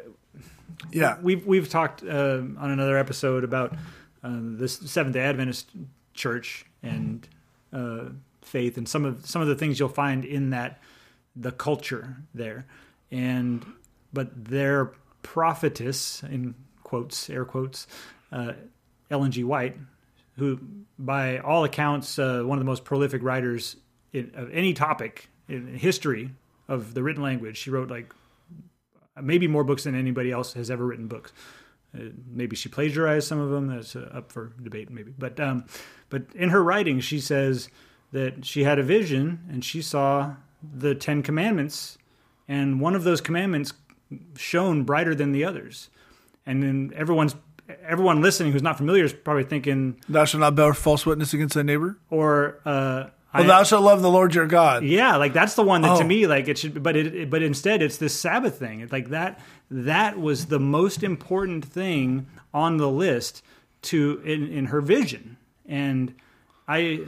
Yeah. 0.91 1.19
we've 1.21 1.47
we've 1.47 1.69
talked 1.69 2.03
uh, 2.03 2.39
on 2.59 2.71
another 2.71 2.97
episode 2.97 3.45
about 3.45 3.75
um, 4.23 4.59
this 4.59 4.79
Seventh 4.79 5.15
Day 5.15 5.21
Adventist 5.21 5.69
church 6.15 6.65
and 6.83 7.29
uh, 7.73 8.07
faith, 8.43 8.77
and 8.79 8.89
some 8.89 9.05
of 9.05 9.27
some 9.27 9.43
of 9.43 9.49
the 9.49 9.55
things 9.55 9.79
you'll 9.79 9.89
find 9.91 10.25
in 10.25 10.51
that 10.51 10.81
the 11.37 11.53
culture 11.53 12.17
there, 12.35 12.67
and 13.13 13.65
but 14.13 14.45
their 14.45 14.93
prophetess 15.23 16.23
in 16.25 16.55
quotes 16.83 17.31
air 17.31 17.45
quotes, 17.45 17.87
uh, 18.33 18.53
Ellen 19.11 19.31
G. 19.31 19.45
White, 19.45 19.77
who 20.37 20.59
by 20.99 21.39
all 21.39 21.65
accounts 21.65 22.19
uh, 22.19 22.43
one 22.43 22.59
of 22.59 22.61
the 22.61 22.71
most 22.71 22.85
prolific 22.85 23.23
writers 23.23 23.77
in, 24.13 24.33
of 24.35 24.51
any 24.53 24.73
topic 24.73 25.29
in 25.49 25.75
history 25.77 26.31
of 26.69 26.95
the 26.95 27.03
written 27.03 27.23
language. 27.23 27.57
She 27.57 27.71
wrote 27.71 27.91
like 27.91 28.13
maybe 29.21 29.47
more 29.47 29.65
books 29.65 29.85
than 29.85 29.95
anybody 29.95 30.31
else 30.31 30.53
has 30.55 30.71
ever 30.71 30.87
written 30.87 31.09
books. 31.09 31.33
Uh, 31.95 32.05
maybe 32.31 32.55
she 32.55 32.69
plagiarized 32.69 33.27
some 33.27 33.41
of 33.41 33.51
them. 33.51 33.67
That's 33.67 33.97
uh, 33.97 34.09
up 34.13 34.31
for 34.33 34.53
debate, 34.63 34.91
maybe. 34.91 35.13
But 35.17 35.41
um, 35.41 35.67
but 36.09 36.23
in 36.35 36.51
her 36.51 36.63
writing, 36.63 37.01
she 37.01 37.21
says 37.21 37.69
that 38.13 38.45
she 38.45 38.65
had 38.65 38.79
a 38.79 38.83
vision 38.83 39.41
and 39.51 39.65
she 39.65 39.83
saw 39.83 40.35
the 40.63 40.95
Ten 40.95 41.23
Commandments, 41.23 41.99
and 42.47 42.81
one 42.81 42.95
of 42.95 43.05
those 43.05 43.21
commandments 43.21 43.73
shone 44.37 44.85
brighter 44.85 45.15
than 45.15 45.33
the 45.33 45.45
others. 45.45 45.89
And 46.47 46.63
then 46.63 46.93
everyone's 46.97 47.35
everyone 47.87 48.21
listening 48.21 48.51
who's 48.53 48.63
not 48.63 48.77
familiar 48.77 49.05
is 49.05 49.13
probably 49.13 49.45
thinking, 49.45 50.01
Thou 50.09 50.25
shalt 50.25 50.41
not 50.41 50.55
bear 50.57 50.75
false 50.75 51.07
witness 51.07 51.33
against 51.35 51.55
thy 51.55 51.63
neighbor. 51.63 51.99
or 52.11 52.59
uh, 52.65 53.11
Well, 53.33 53.45
I- 53.45 53.47
thou 53.47 53.63
shalt 53.63 53.85
love 53.85 54.03
the 54.03 54.11
Lord 54.11 54.35
your 54.35 54.47
God. 54.47 54.83
Yeah, 54.85 55.17
like 55.17 55.33
that's 55.33 55.55
the 55.55 55.63
one 55.63 55.83
that 55.83 55.99
to 55.99 56.05
Oh. 56.05 56.07
me 56.07 56.27
like 56.27 56.49
it 56.49 56.59
should 56.59 56.83
but 56.83 56.97
it, 56.97 57.15
it- 57.15 57.31
but 57.31 57.43
instead 57.43 57.81
it's 57.83 57.99
this 57.99 58.19
Sabbath 58.19 58.59
thing. 58.59 58.81
It's 58.81 58.93
like 58.93 59.11
that 59.11 59.41
that 59.71 60.19
was 60.19 60.47
the 60.47 60.59
most 60.59 61.03
important 61.05 61.65
thing 61.65 62.27
on 62.53 62.79
the 62.79 62.89
list 62.89 63.45
to 63.83 64.21
in, 64.25 64.49
in 64.49 64.67
her 64.67 64.81
vision. 64.81 65.37
And 65.67 66.15
I 66.67 67.03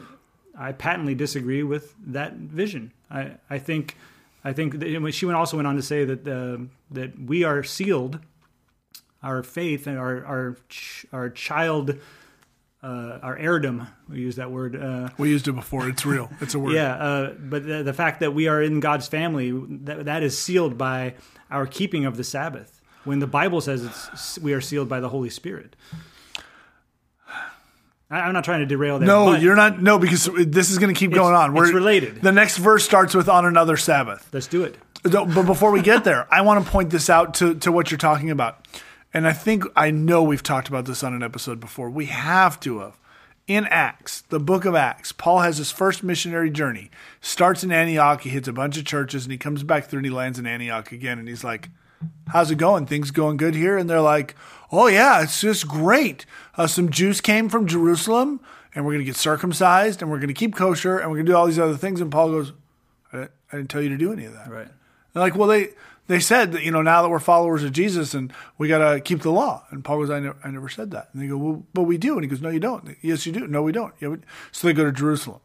I 0.57 0.71
patently 0.73 1.17
disagree 1.17 1.65
with 1.65 1.95
that 2.07 2.35
vision. 2.35 2.93
I 3.11 3.33
I 3.51 3.59
think 3.59 3.97
I 4.45 4.53
think 4.53 4.81
that, 4.81 5.13
she 5.13 5.31
also 5.31 5.57
went 5.57 5.67
on 5.67 5.77
to 5.77 5.83
say 5.83 6.05
that 6.05 6.27
uh, 6.27 6.65
that 6.91 7.19
we 7.19 7.45
are 7.45 7.63
sealed 7.63 8.19
our 9.23 9.43
faith 9.43 9.87
and 9.87 9.99
our 9.99 10.25
our 10.25 10.57
ch- 10.69 11.07
our 11.13 11.31
child 11.31 11.99
uh, 12.83 13.19
our 13.23 13.39
heirdom 13.39 13.87
we 14.09 14.21
use 14.21 14.37
that 14.37 14.51
word 14.51 14.75
uh, 14.75 15.11
We 15.19 15.31
used 15.31 15.47
it 15.47 15.53
before. 15.53 15.89
It's 15.89 16.05
real. 16.05 16.29
It's 16.41 16.55
a 16.55 16.59
word. 16.59 16.73
yeah, 16.73 16.95
uh, 16.95 17.35
but 17.39 17.65
the, 17.65 17.83
the 17.85 17.93
fact 17.93 18.21
that 18.21 18.35
we 18.35 18.49
are 18.49 18.61
in 18.61 18.81
God's 18.81 19.07
family 19.07 19.53
that 19.85 20.07
that 20.07 20.23
is 20.23 20.37
sealed 20.37 20.77
by 20.77 21.15
our 21.51 21.67
keeping 21.67 22.05
of 22.05 22.17
the 22.17 22.25
Sabbath. 22.25 22.81
When 23.05 23.19
the 23.19 23.27
Bible 23.27 23.61
says 23.61 23.85
it's 23.85 24.39
we 24.41 24.53
are 24.53 24.61
sealed 24.61 24.89
by 24.89 25.01
the 25.01 25.09
Holy 25.09 25.31
Spirit. 25.31 25.77
I'm 28.13 28.35
not 28.35 28.45
trying 28.45 28.61
to 28.61 28.67
derail 28.67 28.99
that. 28.99 29.07
No, 29.07 29.35
you're 29.35 29.57
not. 29.57 29.81
No, 29.81 29.99
because 29.99 30.29
this 30.47 30.71
is 30.71 30.79
going 30.79 30.95
to 30.95 30.99
keep 30.99 31.13
going 31.13 31.35
on. 31.35 31.57
it's 31.57 31.73
related. 31.73 32.21
The 32.21 32.33
next 32.33 32.59
verse 32.59 32.85
starts 32.85 33.15
with 33.15 33.29
on 33.29 33.47
another 33.47 33.77
Sabbath. 33.77 34.29
Let's 34.33 34.47
do 34.47 34.63
it. 34.65 34.77
But 35.03 35.45
before 35.45 35.73
we 35.73 35.83
get 35.83 36.05
there, 36.05 36.33
I 36.33 36.43
want 36.43 36.65
to 36.65 36.71
point 36.71 36.91
this 36.91 37.11
out 37.11 37.35
to, 37.35 37.55
to 37.57 37.73
what 37.73 37.91
you're 37.91 37.99
talking 37.99 38.31
about. 38.31 38.65
And 39.15 39.27
I 39.27 39.33
think 39.33 39.65
I 39.75 39.91
know 39.91 40.23
we've 40.23 40.43
talked 40.43 40.69
about 40.69 40.85
this 40.85 41.03
on 41.03 41.15
an 41.15 41.23
episode 41.23 41.59
before. 41.59 41.91
We 41.91 42.07
have 42.07 42.61
to 42.61 42.81
have. 42.81 42.99
In 43.49 43.67
Acts, 43.67 44.21
the 44.29 44.39
book 44.39 44.65
of 44.65 44.77
Acts, 44.77 45.11
Paul 45.11 45.41
has 45.41 45.59
his 45.59 45.73
first 45.73 46.05
missionary 46.05 46.49
journey. 46.49 46.91
Starts 47.21 47.65
in 47.65 47.73
Antioch, 47.73 48.21
he 48.21 48.31
hits 48.31 48.47
a 48.47 48.53
bunch 48.53 48.79
of 48.79 48.85
churches, 48.85 49.25
and 49.25 49.33
he 49.33 49.39
comes 49.39 49.65
back 49.65 49.87
through 49.87 49.99
and 49.99 50.07
he 50.07 50.13
lands 50.13 50.39
in 50.39 50.47
Antioch 50.47 50.93
again. 50.93 51.19
And 51.19 51.27
he's 51.27 51.43
like, 51.43 51.69
How's 52.29 52.51
it 52.51 52.57
going? 52.57 52.87
Things 52.87 53.11
going 53.11 53.37
good 53.37 53.55
here? 53.55 53.77
And 53.77 53.89
they're 53.89 54.01
like, 54.01 54.35
Oh, 54.73 54.87
yeah, 54.87 55.23
it's 55.23 55.43
just 55.43 55.69
great. 55.69 56.25
Uh, 56.57 56.67
some 56.67 56.91
Jews 56.91 57.21
came 57.21 57.51
from 57.51 57.67
Jerusalem, 57.67 58.41
and 58.75 58.87
we're 58.87 58.93
going 58.93 59.05
to 59.05 59.11
get 59.11 59.17
circumcised, 59.17 60.01
and 60.01 60.11
we're 60.11 60.19
going 60.19 60.29
to 60.29 60.35
keep 60.35 60.55
kosher, 60.57 60.99
and 60.99 61.11
we're 61.11 61.19
going 61.19 61.27
to 61.27 61.33
do 61.33 61.37
all 61.37 61.47
these 61.47 61.59
other 61.59 61.77
things. 61.77 62.01
And 62.01 62.11
Paul 62.11 62.31
goes, 62.31 62.53
I 63.13 63.19
didn't, 63.19 63.31
I 63.53 63.57
didn't 63.59 63.71
tell 63.71 63.83
you 63.83 63.91
to 63.91 63.99
do 63.99 64.15
any 64.15 64.25
of 64.25 64.33
that. 64.33 64.51
Right. 64.51 64.69
They're 65.13 65.23
like, 65.23 65.37
well, 65.37 65.49
they 65.49 65.69
they 66.07 66.21
said 66.21 66.53
that 66.53 66.63
you 66.63 66.71
know 66.71 66.81
now 66.81 67.03
that 67.03 67.11
we're 67.11 67.21
followers 67.21 67.63
of 67.63 67.73
Jesus 67.73 68.13
and 68.15 68.33
we 68.59 68.67
got 68.67 68.79
to 68.79 69.01
keep 69.01 69.21
the 69.21 69.31
law. 69.31 69.65
And 69.71 69.85
Paul 69.85 69.99
goes, 69.99 70.11
I 70.11 70.21
never, 70.21 70.37
I 70.43 70.51
never 70.51 70.69
said 70.71 70.91
that. 70.93 71.11
And 71.13 71.23
they 71.23 71.27
go, 71.27 71.37
well, 71.37 71.63
but 71.75 71.83
we 71.83 71.99
do. 71.99 72.15
And 72.15 72.25
he 72.25 72.29
goes, 72.29 72.41
no, 72.41 72.49
you 72.49 72.59
don't. 72.59 72.97
Yes, 73.03 73.27
you 73.27 73.33
do. 73.33 73.47
No, 73.47 73.63
we 73.63 73.73
don't. 73.73 73.95
Yeah, 74.01 74.09
we, 74.09 74.19
so 74.51 74.67
they 74.67 74.73
go 74.73 74.85
to 74.85 74.93
Jerusalem 74.93 75.41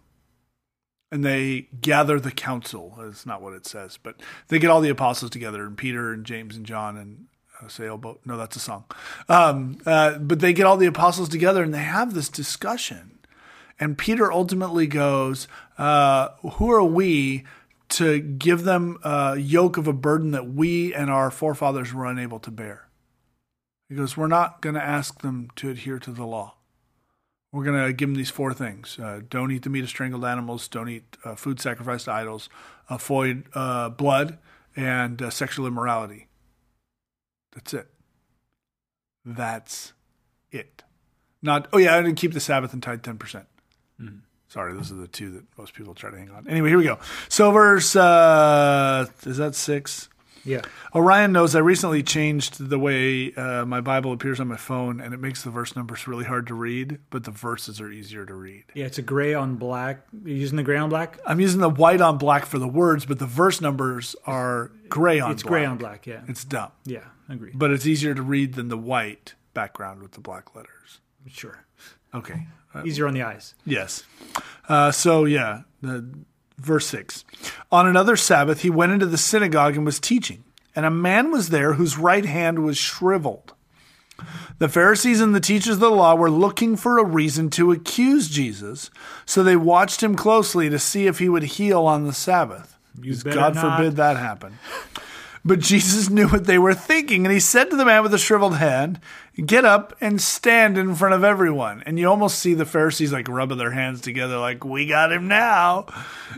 and 1.12 1.24
they 1.24 1.70
gather 1.80 2.20
the 2.20 2.32
council. 2.32 2.96
That's 3.00 3.26
not 3.26 3.42
what 3.42 3.54
it 3.54 3.66
says, 3.66 3.98
but 4.02 4.22
they 4.50 4.60
get 4.60 4.70
all 4.70 4.82
the 4.82 4.90
apostles 4.90 5.32
together 5.32 5.66
and 5.66 5.78
Peter 5.78 6.12
and 6.12 6.26
James 6.26 6.56
and 6.56 6.66
John 6.66 6.98
and 6.98 7.28
uh, 7.62 7.68
sailboat. 7.68 8.22
No, 8.26 8.38
that's 8.38 8.56
a 8.56 8.60
song. 8.60 8.86
Um, 9.30 9.78
uh, 9.86 10.18
but 10.18 10.40
they 10.40 10.54
get 10.54 10.66
all 10.66 10.78
the 10.78 10.86
apostles 10.86 11.30
together 11.30 11.64
and 11.64 11.74
they 11.74 11.80
have 11.80 12.14
this 12.14 12.30
discussion. 12.30 13.20
And 13.80 13.98
Peter 13.98 14.32
ultimately 14.32 14.88
goes, 14.88 15.48
uh, 15.78 16.30
Who 16.54 16.72
are 16.72 16.84
we 16.84 17.46
to 17.90 18.20
give 18.20 18.64
them 18.64 18.98
a 19.04 19.38
yoke 19.38 19.78
of 19.78 19.88
a 19.88 19.94
burden 19.94 20.32
that 20.32 20.50
we 20.50 20.94
and 20.94 21.10
our 21.10 21.32
forefathers 21.32 21.94
were 21.94 22.06
unable 22.06 22.40
to 22.40 22.52
bear? 22.52 22.88
He 23.88 23.96
goes, 23.96 24.18
We're 24.18 24.28
not 24.28 24.62
going 24.62 24.76
to 24.76 24.84
ask 24.84 25.22
them 25.22 25.50
to 25.58 25.70
adhere 25.70 26.00
to 26.00 26.12
the 26.12 26.26
law. 26.26 26.57
We're 27.52 27.64
going 27.64 27.86
to 27.86 27.94
give 27.94 28.10
them 28.10 28.16
these 28.16 28.30
four 28.30 28.54
things 28.54 29.00
uh, 29.00 29.22
don't 29.30 29.52
eat 29.52 29.64
the 29.64 29.70
meat 29.70 29.84
of 29.84 29.90
strangled 29.90 30.26
animals, 30.26 30.68
don't 30.68 30.90
eat 30.90 31.18
uh, 31.24 31.36
food 31.36 31.60
sacrificed 31.60 32.06
to 32.06 32.12
idols, 32.12 32.50
avoid 32.90 33.46
uh, 33.54 33.90
blood, 33.90 34.38
and 34.76 35.22
uh, 35.22 35.30
sexual 35.30 35.66
immorality. 35.66 36.28
That's 37.54 37.74
it. 37.74 37.88
That's 39.26 39.94
it. 40.52 40.84
Not, 41.42 41.68
oh 41.74 41.78
yeah, 41.78 41.96
I 41.96 42.02
didn't 42.02 42.18
keep 42.18 42.34
the 42.34 42.40
Sabbath 42.40 42.74
and 42.74 42.84
tithe 42.84 43.02
10%. 43.02 43.18
percent 43.18 43.48
Sorry, 44.50 44.74
those 44.74 44.92
are 44.92 44.96
the 44.96 45.08
two 45.08 45.32
that 45.32 45.44
most 45.58 45.74
people 45.74 45.94
try 45.94 46.10
to 46.10 46.18
hang 46.18 46.30
on. 46.30 46.48
Anyway, 46.48 46.70
here 46.70 46.78
we 46.78 46.86
go. 46.86 47.00
So, 47.28 47.52
verse, 47.52 47.96
uh, 47.96 49.08
is 49.24 49.38
that 49.38 49.56
six? 49.56 50.08
Yeah. 50.48 50.62
Orion 50.96 51.32
knows 51.34 51.56
I 51.56 51.60
recently 51.60 52.02
changed 52.02 52.70
the 52.70 52.80
way 52.80 53.34
uh, 53.36 53.66
my 53.66 53.82
Bible 53.82 54.14
appears 54.14 54.40
on 54.40 54.48
my 54.48 54.58
phone, 54.58 55.02
and 55.02 55.14
it 55.14 55.20
makes 55.20 55.44
the 55.44 55.50
verse 55.52 55.76
numbers 55.76 56.08
really 56.08 56.24
hard 56.26 56.48
to 56.48 56.54
read, 56.56 57.00
but 57.10 57.26
the 57.26 57.32
verses 57.32 57.80
are 57.82 57.92
easier 57.92 58.26
to 58.26 58.34
read. 58.34 58.64
Yeah, 58.74 58.86
it's 58.86 58.98
a 58.98 59.02
gray 59.02 59.34
on 59.34 59.58
black. 59.58 60.02
You're 60.24 60.38
using 60.38 60.56
the 60.58 60.64
gray 60.64 60.78
on 60.78 60.90
black? 60.90 61.20
I'm 61.26 61.40
using 61.40 61.60
the 61.60 61.70
white 61.70 62.02
on 62.02 62.18
black 62.18 62.46
for 62.46 62.58
the 62.60 62.68
words, 62.68 63.06
but 63.06 63.20
the 63.20 63.26
verse 63.26 63.60
numbers 63.62 64.16
are 64.26 64.72
gray 64.90 65.20
on 65.20 65.32
It's 65.32 65.44
black. 65.44 65.52
gray 65.52 65.66
on 65.66 65.78
black, 65.78 66.08
yeah. 66.08 66.22
It's 66.28 66.44
dumb, 66.46 66.72
Yeah, 66.86 67.04
I 67.30 67.34
agree. 67.34 67.52
but 67.54 67.72
it's 67.72 67.86
easier 67.86 68.14
to 68.16 68.22
read 68.22 68.54
than 68.54 68.70
the 68.70 68.78
white 68.78 69.36
background 69.54 70.02
with 70.02 70.14
the 70.14 70.22
black 70.22 70.56
letters. 70.56 71.02
Sure. 71.28 71.66
Okay. 72.14 72.48
Easier 72.86 73.08
on 73.08 73.14
the 73.16 73.24
eyes. 73.24 73.54
Yes. 73.66 74.04
Uh, 74.70 74.92
so 74.92 75.26
yeah, 75.26 75.62
the 75.82 76.08
verse 76.60 76.88
six. 76.88 77.26
On 77.72 77.88
another 77.88 78.16
Sabbath, 78.16 78.62
he 78.62 78.70
went 78.70 78.92
into 78.92 79.06
the 79.06 79.18
synagogue 79.18 79.76
and 79.76 79.86
was 79.86 80.00
teaching, 80.00 80.44
and 80.76 80.86
a 80.86 80.92
man 80.92 81.32
was 81.32 81.50
there 81.50 81.74
whose 81.74 81.98
right 81.98 82.26
hand 82.26 82.64
was 82.64 82.78
shriveled. 82.78 83.54
The 84.58 84.70
Pharisees 84.70 85.22
and 85.22 85.36
the 85.36 85.40
teachers 85.40 85.76
of 85.76 85.80
the 85.80 85.92
law 85.92 86.16
were 86.16 86.32
looking 86.32 86.76
for 86.76 86.98
a 86.98 87.06
reason 87.06 87.52
to 87.52 87.72
accuse 87.72 88.28
Jesus, 88.28 88.90
so 89.26 89.44
they 89.44 89.56
watched 89.56 90.02
him 90.02 90.16
closely 90.16 90.70
to 90.70 90.80
see 90.80 91.06
if 91.06 91.20
he 91.20 91.30
would 91.30 91.44
heal 91.44 91.86
on 91.86 92.06
the 92.06 92.14
Sabbath. 92.14 92.78
God 93.24 93.54
not. 93.54 93.78
forbid 93.78 93.96
that 93.98 94.18
happen. 94.18 94.58
But 95.48 95.60
Jesus 95.60 96.10
knew 96.12 96.28
what 96.28 96.44
they 96.44 96.60
were 96.60 96.74
thinking, 96.74 97.26
and 97.26 97.34
he 97.34 97.40
said 97.40 97.70
to 97.70 97.78
the 97.78 97.86
man 97.86 98.04
with 98.04 98.12
the 98.12 98.18
shriveled 98.18 98.58
hand, 98.58 99.00
Get 99.46 99.64
up 99.64 99.96
and 100.02 100.20
stand 100.20 100.78
in 100.78 100.94
front 100.94 101.16
of 101.16 101.24
everyone. 101.24 101.84
And 101.86 101.98
you 101.98 102.10
almost 102.10 102.40
see 102.40 102.54
the 102.54 102.66
Pharisees 102.66 103.14
like 103.14 103.30
rubbing 103.30 103.58
their 103.58 103.72
hands 103.72 104.02
together, 104.02 104.38
like, 104.38 104.66
We 104.66 104.86
got 104.88 105.12
him 105.12 105.30
now. 105.30 105.88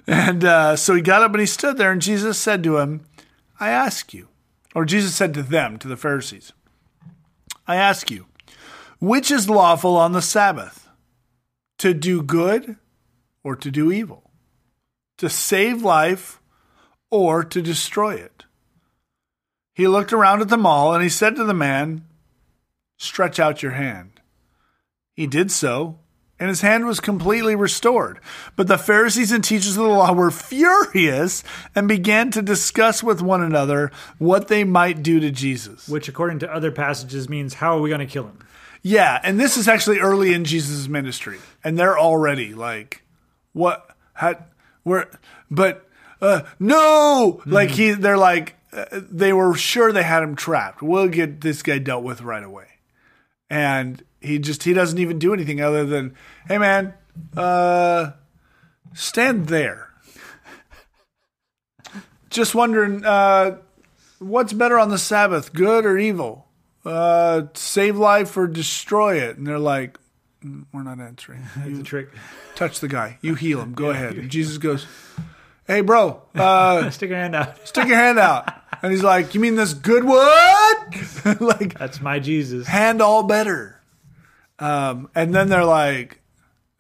And 0.06 0.46
uh, 0.46 0.76
so 0.76 0.94
he 0.94 1.02
got 1.02 1.24
up 1.24 1.32
and 1.32 1.40
he 1.40 1.48
stood 1.48 1.78
there, 1.78 1.92
and 1.92 2.02
Jesus 2.02 2.38
said 2.38 2.64
to 2.64 2.78
him, 2.78 3.02
I 3.60 3.70
ask 3.70 4.14
you, 4.14 4.28
or 4.76 4.86
Jesus 4.86 5.16
said 5.16 5.34
to 5.34 5.44
them, 5.44 5.78
to 5.80 5.88
the 5.88 5.98
Pharisees, 5.98 6.54
I 7.68 7.78
ask 7.78 8.12
you, 8.12 8.28
which 9.00 9.32
is 9.32 9.50
lawful 9.50 9.98
on 9.98 10.12
the 10.12 10.22
Sabbath? 10.22 10.88
To 11.80 11.94
do 11.94 12.22
good 12.22 12.78
or 13.44 13.56
to 13.56 13.72
do 13.72 13.92
evil? 13.92 14.30
To 15.18 15.30
save 15.30 15.82
life 15.82 16.40
or 17.10 17.44
to 17.44 17.62
destroy 17.62 18.14
it? 18.16 18.46
He 19.80 19.88
looked 19.88 20.12
around 20.12 20.42
at 20.42 20.50
them 20.50 20.66
all 20.66 20.94
and 20.94 21.02
he 21.02 21.08
said 21.08 21.38
to 21.38 21.46
the 21.46 21.54
man, 21.54 22.04
Stretch 22.98 23.40
out 23.40 23.64
your 23.64 23.72
hand. 23.72 24.20
He 25.14 25.26
did 25.26 25.52
so, 25.52 26.00
and 26.38 26.50
his 26.50 26.60
hand 26.60 26.86
was 26.86 27.00
completely 27.00 27.56
restored. 27.56 28.20
But 28.58 28.68
the 28.68 28.78
Pharisees 28.78 29.32
and 29.32 29.42
teachers 29.42 29.78
of 29.78 29.84
the 29.84 29.90
law 29.90 30.12
were 30.12 30.32
furious 30.32 31.46
and 31.74 31.88
began 31.88 32.30
to 32.32 32.42
discuss 32.42 33.02
with 33.02 33.22
one 33.22 33.42
another 33.42 33.90
what 34.18 34.50
they 34.50 34.66
might 34.66 35.02
do 35.02 35.22
to 35.22 35.32
Jesus. 35.32 35.88
Which, 35.88 36.10
according 36.10 36.40
to 36.40 36.54
other 36.54 36.74
passages, 36.74 37.30
means 37.30 37.54
how 37.54 37.78
are 37.78 37.82
we 37.82 37.88
going 37.88 38.06
to 38.06 38.06
kill 38.06 38.26
him? 38.26 38.40
Yeah, 38.82 39.18
and 39.24 39.40
this 39.40 39.56
is 39.56 39.70
actually 39.70 40.00
early 40.00 40.34
in 40.34 40.44
Jesus' 40.44 40.90
ministry, 40.90 41.40
and 41.64 41.80
they're 41.80 41.98
already 41.98 42.54
like, 42.54 43.02
"What? 43.54 43.96
How? 44.12 44.36
Where? 44.84 45.10
But 45.50 45.88
uh, 46.22 46.42
no!" 46.60 47.42
Like 47.46 47.70
he, 47.70 47.92
they're 47.92 48.18
like, 48.18 48.58
uh, 48.72 48.86
they 48.92 49.34
were 49.34 49.56
sure 49.56 49.92
they 49.92 50.04
had 50.04 50.24
him 50.24 50.36
trapped. 50.36 50.82
We'll 50.82 51.08
get 51.08 51.42
this 51.42 51.64
guy 51.64 51.80
dealt 51.80 52.04
with 52.04 52.22
right 52.22 52.44
away, 52.44 52.68
and 53.50 54.04
he 54.22 54.40
just 54.40 54.64
he 54.64 54.74
doesn't 54.74 55.00
even 55.00 55.20
do 55.20 55.34
anything 55.34 55.62
other 55.62 55.86
than, 55.86 56.16
"Hey, 56.48 56.58
man, 56.58 56.94
uh, 57.36 58.12
stand 58.94 59.48
there." 59.48 59.88
Just 62.30 62.54
wondering, 62.54 63.04
uh, 63.04 63.58
what's 64.20 64.54
better 64.54 64.78
on 64.78 64.90
the 64.90 65.00
Sabbath, 65.00 65.52
good 65.52 65.84
or 65.84 65.98
evil? 65.98 66.46
Uh, 66.86 67.44
save 67.56 67.98
life 67.98 68.38
or 68.38 68.48
destroy 68.48 69.16
it? 69.16 69.38
And 69.38 69.48
they're 69.48 69.58
like, 69.58 69.98
"Mm, 70.46 70.66
we're 70.72 70.84
not 70.84 71.00
answering. 71.00 71.44
It's 71.66 71.80
a 71.80 71.84
trick. 71.84 72.10
Touch 72.54 72.82
the 72.82 72.88
guy. 72.88 73.18
You 73.22 73.34
heal 73.34 73.62
him. 73.62 73.74
Go 73.74 73.90
ahead. 73.90 74.16
And 74.16 74.30
Jesus 74.30 74.60
goes, 74.60 74.86
hey, 75.70 75.82
bro, 75.82 76.22
uh, 76.36 76.90
Stick 76.90 77.10
your 77.12 77.20
hand 77.20 77.36
out. 77.36 77.66
stick 77.68 77.88
your 77.88 77.96
hand 77.98 78.20
out. 78.20 78.52
And 78.82 78.92
he's 78.92 79.04
like, 79.04 79.34
you 79.36 79.40
mean 79.40 79.56
this 79.56 79.74
good 79.74 80.04
wood? 80.04 81.42
like, 81.42 81.78
That's 81.78 82.02
my 82.02 82.20
Jesus. 82.20 82.68
hand 82.68 83.02
all 83.02 83.24
better. 83.24 83.80
Um, 84.58 85.10
and 85.16 85.34
then 85.34 85.50
they're 85.50 85.66
like, 85.66 86.20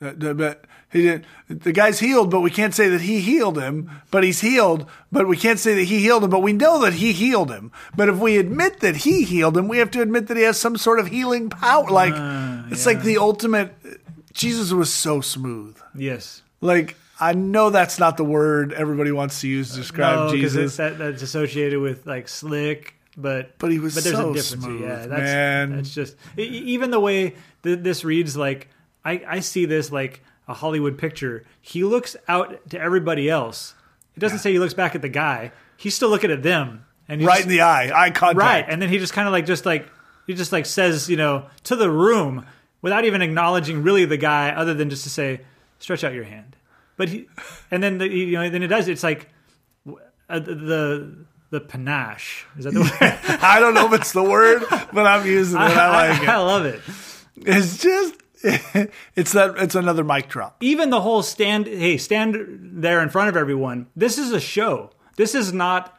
uh, 0.02 0.08
uh, 0.08 0.34
but 0.34 0.65
he 0.91 1.04
did, 1.04 1.25
the 1.49 1.71
guy's 1.71 1.99
healed, 1.99 2.32
but 2.32 2.39
we 2.39 2.49
can't 2.49 2.73
say 2.73 2.89
that 2.89 3.02
he 3.02 3.19
healed 3.19 3.58
him. 3.60 3.89
But 4.12 4.23
he's 4.23 4.41
healed, 4.41 4.89
but 5.12 5.28
we 5.28 5.38
can't 5.38 5.60
say 5.60 5.75
that 5.75 5.84
he 5.84 5.99
healed 5.99 6.23
him. 6.23 6.30
But 6.30 6.41
we 6.41 6.54
know 6.54 6.82
that 6.82 6.93
he 6.93 7.12
healed 7.13 7.52
him. 7.52 7.71
But 7.95 8.10
if 8.10 8.17
we 8.17 8.38
admit 8.38 8.80
that 8.80 8.97
he 8.97 9.23
healed 9.23 9.56
him, 9.58 9.67
we 9.67 9.78
have 9.78 9.91
to 9.91 10.02
admit 10.02 10.28
that 10.28 10.38
he 10.38 10.43
has 10.43 10.58
some 10.60 10.78
sort 10.78 10.99
of 10.99 11.08
healing 11.08 11.49
power. 11.49 11.89
Like 11.89 12.13
it's 12.71 12.86
like 12.86 13.04
the 13.04 13.17
ultimate. 13.17 13.75
Jesus 14.34 14.71
was 14.71 14.91
so 14.93 15.21
smooth. 15.21 15.78
Yes. 15.95 16.41
Like 16.62 16.95
I 17.19 17.34
know 17.34 17.69
that's 17.69 17.99
not 17.99 18.17
the 18.17 18.23
word 18.23 18.71
everybody 18.73 19.12
wants 19.12 19.41
to 19.41 19.47
use 19.47 19.71
to 19.71 19.77
describe 19.77 20.15
No, 20.15 20.32
Jesus. 20.32 20.77
that, 20.77 20.97
that's 20.97 21.21
associated 21.21 21.79
with 21.79 22.05
like 22.05 22.27
slick, 22.29 22.95
but 23.17 23.58
But 23.60 23.71
he 23.71 23.79
was 23.79 23.95
but 23.95 24.03
there's 24.05 24.15
so 24.15 24.32
a 24.32 24.34
difference. 24.34 24.63
smooth, 24.63 24.82
yeah, 24.82 24.95
that's, 25.05 25.10
man. 25.21 25.75
That's 25.75 25.93
just 25.93 26.15
even 26.38 26.91
the 26.91 26.99
way 26.99 27.36
th- 27.63 27.79
this 27.79 28.05
reads. 28.05 28.38
Like 28.38 28.69
I, 29.03 29.21
I 29.27 29.39
see 29.41 29.65
this 29.65 29.91
like 29.91 30.21
a 30.47 30.53
Hollywood 30.53 30.97
picture. 30.97 31.43
He 31.62 31.84
looks 31.84 32.15
out 32.27 32.69
to 32.69 32.79
everybody 32.79 33.29
else. 33.29 33.73
It 34.15 34.19
doesn't 34.19 34.39
say 34.39 34.51
he 34.51 34.60
looks 34.60 34.73
back 34.73 34.95
at 34.95 35.01
the 35.01 35.10
guy. 35.10 35.51
He's 35.77 35.95
still 35.95 36.10
looking 36.10 36.32
at 36.32 36.41
them, 36.43 36.86
and 37.08 37.21
right 37.21 37.36
just- 37.38 37.43
in 37.43 37.49
the 37.49 37.62
eye, 37.62 37.91
eye 38.05 38.10
contact. 38.12 38.38
right, 38.39 38.65
and 38.67 38.82
then 38.82 38.89
he 38.89 38.97
just 38.97 39.13
kind 39.13 39.27
of 39.27 39.32
like 39.32 39.45
just 39.45 39.65
like 39.65 39.88
he 40.25 40.34
just 40.34 40.51
like 40.51 40.65
says 40.65 41.10
you 41.10 41.17
know 41.17 41.45
to 41.65 41.75
the 41.75 41.89
room 41.89 42.45
without 42.82 43.03
even 43.05 43.21
acknowledging 43.21 43.84
really 43.84 44.05
the 44.05 44.17
guy, 44.17 44.51
other 44.51 44.73
than 44.73 44.89
just 44.89 45.03
to 45.03 45.10
say 45.10 45.41
stretch 45.79 46.03
out 46.05 46.13
your 46.13 46.23
hand. 46.23 46.55
But 46.99 47.07
he, 47.07 47.27
and 47.71 47.81
then 47.81 47.97
the, 47.97 48.09
you 48.09 48.33
know 48.33 48.49
then 48.49 48.62
it 48.62 48.67
does. 48.67 48.89
It's 48.89 49.03
like 49.03 49.29
uh, 50.29 50.39
the 50.39 51.25
the 51.49 51.62
panache. 51.62 52.45
Is 52.57 52.65
that 52.65 52.73
the 52.73 52.81
word? 52.81 53.39
I 53.41 53.62
don't 53.62 53.73
know 53.73 53.88
if 53.88 53.93
it's 54.01 54.12
the 54.12 54.21
word, 54.21 54.63
but 54.91 55.07
I'm 55.07 55.25
using 55.25 55.57
it. 55.59 55.63
I 55.63 56.09
like 56.09 56.27
I 56.27 56.35
it. 56.35 56.43
love 56.43 56.65
it. 56.65 56.81
It's 57.38 57.77
just 57.77 58.15
it's 59.15 59.31
that 59.31 59.55
it's 59.57 59.75
another 59.75 60.03
mic 60.03 60.27
drop. 60.27 60.57
Even 60.59 60.89
the 60.89 60.99
whole 60.99 61.23
stand. 61.23 61.67
Hey, 61.67 61.95
stand 61.97 62.59
there 62.83 63.01
in 63.01 63.07
front 63.07 63.29
of 63.29 63.38
everyone. 63.38 63.88
This 63.95 64.17
is 64.17 64.33
a 64.33 64.39
show. 64.41 64.91
This 65.15 65.33
is 65.35 65.53
not 65.53 65.97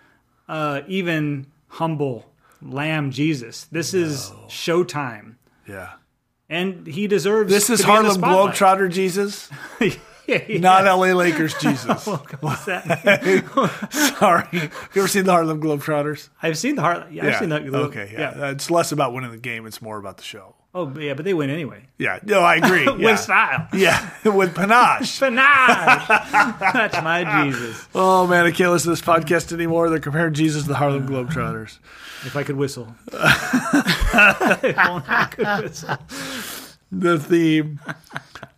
uh, 0.50 0.82
even 0.86 1.46
humble 1.68 2.26
lamb 2.60 3.10
Jesus. 3.10 3.64
This 3.72 3.94
is 3.94 4.32
showtime, 4.48 5.36
Yeah. 5.66 5.92
and 6.50 6.86
he 6.86 7.06
deserves. 7.06 7.50
This 7.50 7.70
is 7.70 7.80
to 7.80 7.86
be 7.86 7.92
in 7.94 8.02
the 8.02 8.26
Harlem. 8.26 8.52
Globetrotter 8.52 8.90
Jesus, 8.92 9.48
Yeah, 10.30 10.42
yeah. 10.48 10.58
not 10.60 10.84
LA 10.84 11.12
Lakers 11.12 11.54
Jesus. 11.54 12.06
What's 12.40 12.64
that? 12.66 13.90
Sorry. 14.18 14.46
You 14.52 14.70
ever 14.96 15.08
seen 15.08 15.24
the 15.24 15.32
Harlem 15.32 15.60
Globetrotters? 15.60 16.28
I've 16.40 16.56
seen 16.56 16.76
the 16.76 16.82
Harlem. 16.82 17.12
Yeah, 17.12 17.26
I've 17.26 17.36
seen 17.36 17.48
that. 17.48 17.62
Okay, 17.62 18.10
yeah. 18.12 18.50
It's 18.50 18.70
less 18.70 18.92
about 18.92 19.12
winning 19.12 19.32
the 19.32 19.36
game, 19.38 19.66
it's 19.66 19.82
more 19.82 19.98
about 19.98 20.18
the 20.18 20.22
show. 20.22 20.54
Oh, 20.72 20.86
but 20.86 21.02
yeah, 21.02 21.14
but 21.14 21.24
they 21.24 21.34
win 21.34 21.50
anyway 21.50 21.82
Yeah. 21.98 22.20
No, 22.22 22.42
I 22.42 22.54
agree. 22.54 22.84
Yeah. 22.84 22.92
with 22.92 23.18
style. 23.18 23.66
yeah. 23.72 24.08
With 24.24 24.54
panache. 24.54 25.18
Panache. 25.18 26.06
That's 26.60 27.02
my 27.02 27.44
Jesus. 27.44 27.88
Oh 27.92 28.28
man, 28.28 28.46
I 28.46 28.52
can't 28.52 28.70
listen 28.70 28.84
to 28.84 28.90
this 28.90 29.00
podcast 29.00 29.52
anymore. 29.52 29.90
They're 29.90 29.98
comparing 29.98 30.32
Jesus 30.32 30.62
to 30.62 30.68
the 30.68 30.76
Harlem 30.76 31.08
Globetrotters. 31.08 31.78
If 32.22 32.36
I 32.36 32.42
could 32.42 32.56
whistle. 32.56 32.94
if 33.10 33.14
only 34.78 35.04
I 35.08 35.28
could 35.30 35.64
whistle. 35.64 35.96
the 36.92 37.18
theme. 37.18 37.80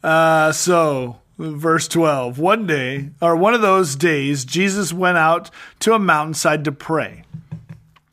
Uh, 0.03 0.51
so, 0.51 1.21
verse 1.38 1.88
12. 1.88 2.38
One 2.38 2.66
day, 2.66 3.11
or 3.21 3.37
one 3.37 3.55
of 3.55 3.62
those 3.62 3.97
days, 3.97 4.45
Jesus 4.45 4.92
went 4.92 5.18
out 5.18 5.51
to 5.81 5.95
a 5.95 5.99
mountainside 5.99 6.64
to 6.64 6.73
pray. 6.73 7.25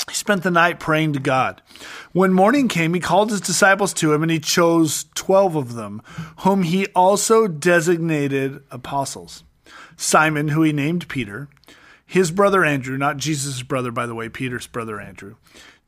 He 0.08 0.15
spent 0.15 0.43
the 0.43 0.51
night 0.51 0.79
praying 0.79 1.13
to 1.13 1.19
God. 1.19 1.62
When 2.12 2.34
morning 2.34 2.67
came, 2.67 2.93
he 2.93 2.99
called 2.99 3.29
his 3.29 3.41
disciples 3.41 3.93
to 3.95 4.13
him, 4.13 4.23
and 4.23 4.32
he 4.32 4.39
chose 4.39 5.05
12 5.13 5.55
of 5.55 5.73
them, 5.75 6.01
whom 6.39 6.63
he 6.63 6.88
also 6.88 7.47
designated 7.47 8.63
apostles. 8.71 9.43
Simon, 9.95 10.49
who 10.49 10.63
he 10.63 10.73
named 10.73 11.08
Peter, 11.08 11.49
his 12.05 12.32
brother 12.32 12.65
Andrew, 12.65 12.97
not 12.97 13.17
Jesus' 13.17 13.62
brother, 13.62 13.91
by 13.91 14.08
the 14.08 14.15
way, 14.15 14.29
Peter's 14.29 14.65
brother 14.65 14.99
Andrew, 14.99 15.36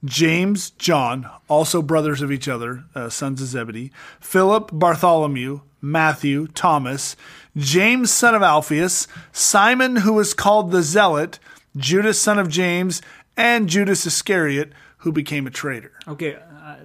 James, 0.06 0.72
John, 0.72 1.28
also 1.48 1.82
brothers 1.82 2.22
of 2.22 2.32
each 2.32 2.48
other, 2.48 2.84
uh, 2.94 3.10
sons 3.10 3.42
of 3.42 3.48
Zebedee, 3.48 3.92
Philip, 4.20 4.70
Bartholomew, 4.72 5.62
Matthew, 5.82 6.48
Thomas, 6.48 7.16
James, 7.58 8.12
son 8.12 8.36
of 8.36 8.42
Alphaeus, 8.44 9.08
Simon, 9.32 9.98
who 9.98 10.14
was 10.14 10.34
called 10.34 10.72
the 10.72 10.82
Zealot, 10.84 11.40
Judas, 11.76 12.22
son 12.22 12.38
of 12.40 12.48
James, 12.50 13.02
and 13.36 13.68
Judas 13.68 14.06
Iscariot, 14.06 14.72
who 14.98 15.12
became 15.12 15.48
a 15.48 15.50
traitor. 15.50 15.92
Okay, 16.08 16.36
uh, 16.36 16.76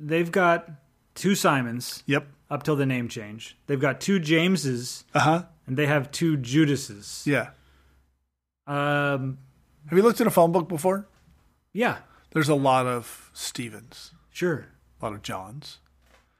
they've 0.00 0.30
got 0.32 0.68
two 1.14 1.34
Simons 1.34 2.02
Yep. 2.06 2.26
up 2.50 2.62
till 2.62 2.76
the 2.76 2.86
name 2.86 3.08
change. 3.08 3.56
They've 3.66 3.80
got 3.80 4.00
two 4.00 4.18
Jameses, 4.18 5.04
Uh 5.14 5.20
huh. 5.20 5.42
and 5.66 5.76
they 5.76 5.86
have 5.86 6.10
two 6.10 6.36
Judases. 6.36 7.22
Yeah. 7.26 7.50
Um, 8.66 9.38
Have 9.88 9.96
you 9.98 10.02
looked 10.02 10.20
at 10.20 10.26
a 10.26 10.30
phone 10.30 10.52
book 10.52 10.68
before? 10.68 11.06
yeah, 11.72 11.98
There's 12.32 12.48
a 12.48 12.54
lot 12.54 12.86
of 12.86 13.30
Stevens, 13.34 14.12
sure. 14.30 14.66
a 15.00 15.04
lot 15.04 15.14
of 15.14 15.22
Johns. 15.22 15.78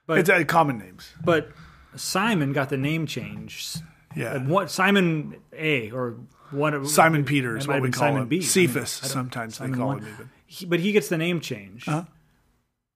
But 0.07 0.19
It's 0.19 0.31
uh, 0.31 0.43
common 0.47 0.79
names. 0.79 1.11
but 1.25 1.51
Simon 1.97 2.53
got 2.53 2.69
the 2.69 2.77
name 2.77 3.07
change. 3.07 3.77
Yeah. 4.15 4.35
Uh, 4.35 4.41
What 4.41 4.71
Simon 4.71 5.37
A 5.53 5.91
or 5.91 6.17
one 6.51 6.87
Simon 6.87 7.25
Peter 7.25 7.57
is 7.57 7.67
what 7.67 7.83
we 7.83 7.91
call 7.91 8.01
Simon 8.09 8.23
him. 8.23 8.29
B. 8.29 8.37
Mean, 8.39 8.47
Cephas, 8.47 9.01
I 9.03 9.07
don't- 9.07 9.13
sometimes 9.13 9.57
Simon 9.57 9.73
they 9.73 9.79
call 9.79 9.87
one. 9.89 9.99
him 10.01 10.09
even. 10.15 10.31
He, 10.47 10.65
but 10.67 10.79
he 10.81 10.93
gets 10.93 11.09
the 11.09 11.19
name 11.19 11.41
change. 11.41 11.89
Uh-huh. 11.89 12.05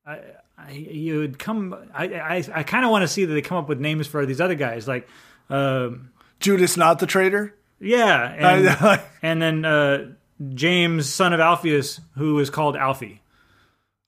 I, 0.07 0.21
I, 0.57 0.71
you 0.73 1.19
would 1.19 1.39
come. 1.39 1.75
I, 1.93 2.05
I, 2.07 2.45
I 2.55 2.63
kind 2.63 2.85
of 2.85 2.91
want 2.91 3.03
to 3.03 3.09
see 3.09 3.25
that 3.25 3.33
they 3.35 3.43
come 3.43 3.59
up 3.59 3.69
with 3.69 3.81
names 3.81 4.07
for 4.07 4.25
these 4.25 4.41
other 4.41 4.55
guys, 4.55 4.87
like, 4.89 5.09
um, 5.51 6.11
Judas, 6.39 6.77
not 6.77 7.01
the 7.01 7.07
traitor. 7.07 7.55
yeah, 7.81 8.23
and, 8.83 9.01
and 9.23 9.43
then 9.43 9.65
uh, 9.65 10.13
James, 10.55 11.09
son 11.13 11.33
of 11.33 11.41
Alphaeus, 11.41 12.01
who 12.17 12.39
is 12.39 12.51
called 12.51 12.77
Alfie. 12.77 13.21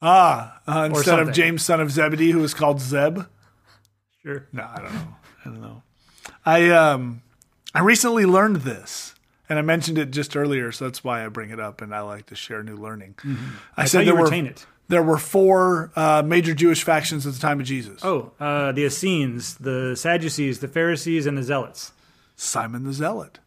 ah, 0.01 0.61
uh, 0.67 0.89
instead 0.91 1.19
of. 1.19 1.33
James, 1.33 1.63
son 1.63 1.81
of 1.81 1.91
Zebedee, 1.91 2.31
who 2.31 2.43
is 2.45 2.55
called 2.55 2.81
Zeb. 2.81 3.21
Sure. 4.25 4.47
No, 4.53 4.63
I 4.63 4.77
don't 4.81 4.95
know. 4.95 5.15
I 5.45 5.49
don't 5.49 5.61
know. 5.61 5.83
I 6.45 6.71
um, 6.71 7.23
I 7.75 7.81
recently 7.81 8.27
learned 8.27 8.57
this, 8.57 9.15
and 9.49 9.59
I 9.59 9.63
mentioned 9.63 9.99
it 9.99 10.11
just 10.11 10.37
earlier, 10.37 10.71
so 10.73 10.85
that's 10.85 11.03
why 11.03 11.25
I 11.25 11.29
bring 11.29 11.51
it 11.51 11.59
up, 11.61 11.81
and 11.81 11.95
I 11.95 12.01
like 12.01 12.27
to 12.27 12.35
share 12.35 12.63
new 12.63 12.77
learning. 12.77 13.17
I 13.77 13.83
How 13.83 13.87
said 13.87 14.07
there 14.07 14.15
were 14.15 14.33
it? 14.33 14.67
there 14.89 15.03
were 15.03 15.19
four 15.19 15.91
uh, 15.97 16.23
major 16.25 16.55
Jewish 16.55 16.85
factions 16.85 17.27
at 17.27 17.33
the 17.35 17.41
time 17.41 17.61
of 17.61 17.67
Jesus. 17.67 18.05
Oh, 18.05 18.33
uh, 18.39 18.73
the 18.73 18.85
Essenes, 18.85 19.57
the 19.57 19.97
Sadducees, 19.97 20.61
the 20.61 20.69
Pharisees, 20.69 21.27
and 21.27 21.37
the 21.37 21.43
Zealots. 21.43 21.93
Simon 22.37 22.85
the 22.85 22.93
Zealot. 22.93 23.41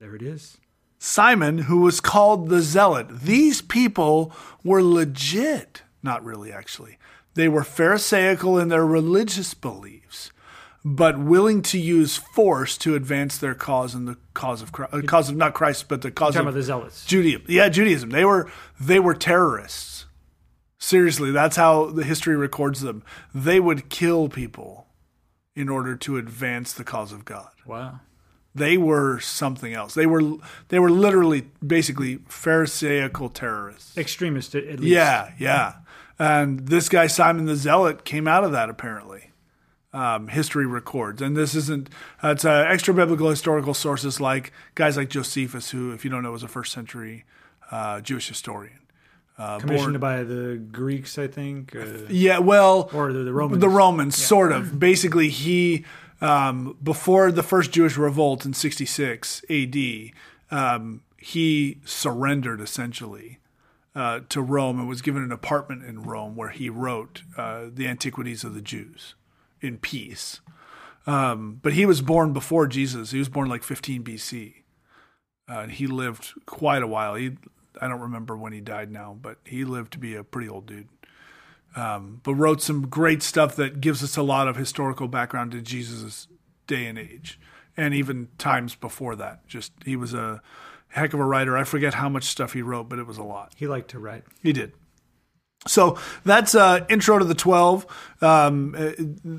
There 0.00 0.14
it 0.14 0.22
is. 0.22 0.56
Simon, 0.98 1.58
who 1.58 1.80
was 1.80 2.00
called 2.00 2.48
the 2.48 2.60
Zealot. 2.60 3.20
These 3.22 3.62
people 3.62 4.32
were 4.62 4.82
legit. 4.82 5.82
Not 6.02 6.24
really, 6.24 6.52
actually. 6.52 6.98
They 7.34 7.48
were 7.48 7.64
Pharisaical 7.64 8.58
in 8.58 8.68
their 8.68 8.84
religious 8.86 9.54
beliefs. 9.54 10.30
but 10.82 11.18
willing 11.18 11.60
to 11.60 11.78
use 11.78 12.16
force 12.16 12.78
to 12.78 12.94
advance 12.94 13.36
their 13.36 13.54
cause 13.54 13.94
and 13.94 14.08
the 14.08 14.16
cause 14.32 14.62
of 14.62 14.72
Christ, 14.72 14.94
uh, 14.94 15.02
cause 15.02 15.28
of 15.28 15.36
not 15.36 15.52
Christ, 15.52 15.88
but 15.88 16.00
the 16.00 16.10
cause 16.10 16.34
of 16.36 16.54
the 16.54 16.62
zealots. 16.62 17.04
Judaism. 17.04 17.42
Yeah, 17.48 17.68
Judaism. 17.68 18.10
They 18.10 18.24
were 18.24 18.50
they 18.80 18.98
were 18.98 19.14
terrorists. 19.14 20.06
Seriously, 20.78 21.30
that's 21.32 21.56
how 21.56 21.86
the 21.86 22.04
history 22.04 22.34
records 22.34 22.80
them. 22.80 23.02
They 23.34 23.60
would 23.60 23.90
kill 23.90 24.30
people 24.30 24.86
in 25.54 25.68
order 25.68 25.96
to 25.96 26.16
advance 26.16 26.72
the 26.72 26.84
cause 26.84 27.12
of 27.12 27.26
God. 27.26 27.50
Wow. 27.66 28.00
They 28.54 28.78
were 28.78 29.20
something 29.20 29.74
else. 29.74 29.92
They 29.92 30.06
were 30.06 30.22
they 30.68 30.78
were 30.78 30.90
literally 30.90 31.50
basically 31.64 32.20
pharisaical 32.28 33.28
terrorists. 33.28 33.98
Extremist 33.98 34.54
at, 34.54 34.64
at 34.64 34.80
least. 34.80 34.92
Yeah, 34.92 35.32
yeah. 35.38 35.74
And 36.20 36.68
this 36.68 36.88
guy 36.88 37.06
Simon 37.08 37.46
the 37.46 37.56
Zealot 37.56 38.04
came 38.04 38.28
out 38.28 38.44
of 38.44 38.52
that 38.52 38.68
apparently. 38.70 39.26
Um, 39.92 40.28
history 40.28 40.66
records, 40.66 41.20
and 41.20 41.36
this 41.36 41.56
isn't. 41.56 41.88
Uh, 42.22 42.28
it's 42.28 42.44
uh, 42.44 42.64
extra 42.68 42.94
biblical 42.94 43.28
historical 43.28 43.74
sources 43.74 44.20
like 44.20 44.52
guys 44.76 44.96
like 44.96 45.08
Josephus, 45.10 45.70
who, 45.70 45.90
if 45.90 46.04
you 46.04 46.10
don't 46.12 46.22
know, 46.22 46.30
was 46.30 46.44
a 46.44 46.48
first 46.48 46.72
century 46.72 47.24
uh, 47.72 48.00
Jewish 48.00 48.28
historian. 48.28 48.78
Uh, 49.36 49.58
Commissioned 49.58 49.98
born- 49.98 50.00
by 50.00 50.22
the 50.22 50.58
Greeks, 50.70 51.18
I 51.18 51.26
think. 51.26 51.74
Yeah, 52.08 52.38
well, 52.38 52.88
Or 52.92 53.12
the- 53.12 53.24
the 53.24 53.32
Romans. 53.32 53.60
The 53.60 53.68
Romans, 53.68 54.16
sort 54.16 54.52
of. 54.52 54.78
Basically, 54.78 55.28
he 55.28 55.84
um, 56.20 56.76
before 56.80 57.32
the 57.32 57.42
first 57.42 57.72
Jewish 57.72 57.96
revolt 57.96 58.44
in 58.46 58.52
66 58.54 59.42
A.D., 59.48 60.14
um, 60.52 61.02
he 61.16 61.78
surrendered 61.84 62.60
essentially 62.60 63.39
uh, 63.94 64.20
to 64.28 64.40
Rome 64.40 64.78
and 64.78 64.88
was 64.88 65.02
given 65.02 65.22
an 65.22 65.32
apartment 65.32 65.84
in 65.84 66.02
Rome 66.02 66.36
where 66.36 66.50
he 66.50 66.70
wrote 66.70 67.22
uh, 67.36 67.64
the 67.72 67.88
Antiquities 67.88 68.44
of 68.44 68.54
the 68.54 68.62
Jews 68.62 69.14
in 69.60 69.78
peace. 69.78 70.40
Um, 71.06 71.58
but 71.62 71.72
he 71.72 71.86
was 71.86 72.02
born 72.02 72.32
before 72.32 72.66
Jesus. 72.66 73.10
He 73.10 73.18
was 73.18 73.28
born 73.28 73.48
like 73.48 73.62
15 73.62 74.04
BC. 74.04 74.54
Uh, 75.48 75.60
and 75.60 75.72
he 75.72 75.86
lived 75.86 76.32
quite 76.46 76.82
a 76.82 76.86
while. 76.86 77.16
He, 77.16 77.32
I 77.80 77.88
don't 77.88 78.00
remember 78.00 78.36
when 78.36 78.52
he 78.52 78.60
died 78.60 78.92
now, 78.92 79.16
but 79.20 79.38
he 79.44 79.64
lived 79.64 79.92
to 79.94 79.98
be 79.98 80.14
a 80.14 80.22
pretty 80.22 80.48
old 80.48 80.66
dude 80.66 80.88
Um, 81.74 82.20
but 82.22 82.34
wrote 82.34 82.62
some 82.62 82.86
great 82.88 83.22
stuff 83.22 83.56
that 83.56 83.80
gives 83.80 84.04
us 84.04 84.16
a 84.16 84.22
lot 84.22 84.46
of 84.46 84.56
historical 84.56 85.08
background 85.08 85.52
to 85.52 85.60
Jesus' 85.60 86.28
day 86.66 86.86
and 86.86 86.98
age, 86.98 87.40
and 87.76 87.94
even 87.94 88.28
times 88.38 88.74
before 88.76 89.16
that. 89.16 89.46
Just 89.48 89.72
he 89.84 89.96
was 89.96 90.14
a 90.14 90.42
heck 90.90 91.14
of 91.14 91.20
a 91.20 91.24
writer. 91.24 91.56
I 91.56 91.64
forget 91.64 91.94
how 91.94 92.08
much 92.08 92.24
stuff 92.24 92.52
he 92.52 92.62
wrote, 92.62 92.88
but 92.88 92.98
it 92.98 93.06
was 93.06 93.18
a 93.18 93.22
lot. 93.22 93.52
he 93.56 93.66
liked 93.66 93.90
to 93.90 93.98
write. 93.98 94.24
He 94.42 94.52
did. 94.52 94.72
So 95.66 95.98
that's 96.24 96.54
uh, 96.54 96.86
intro 96.88 97.18
to 97.18 97.24
the 97.24 97.34
twelve. 97.34 97.86
Um, 98.22 98.74
uh, 98.76 98.92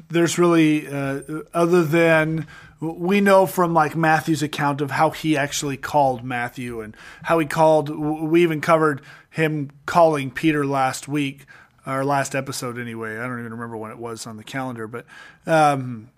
there's 0.10 0.38
really 0.38 0.88
uh, 0.88 1.22
other 1.52 1.84
than 1.84 2.46
we 2.80 3.22
know 3.22 3.48
from 3.48 3.74
like 3.74 3.96
Matthew's 3.96 4.44
account 4.44 4.82
of 4.82 4.92
how 4.92 5.10
he 5.10 5.36
actually 5.36 5.78
called 5.78 6.24
Matthew 6.24 6.82
and 6.82 6.96
how 7.24 7.40
he 7.40 7.48
called. 7.48 7.90
We 7.90 8.44
even 8.44 8.62
covered 8.62 9.02
him 9.32 9.72
calling 9.88 10.30
Peter 10.30 10.64
last 10.64 11.08
week, 11.08 11.46
our 11.88 12.06
last 12.06 12.36
episode 12.36 12.78
anyway. 12.78 13.18
I 13.18 13.28
don't 13.28 13.40
even 13.40 13.54
remember 13.54 13.78
when 13.78 13.90
it 13.90 13.98
was 13.98 14.28
on 14.28 14.38
the 14.38 14.44
calendar, 14.44 14.88
but 14.88 15.06
um, 15.48 16.12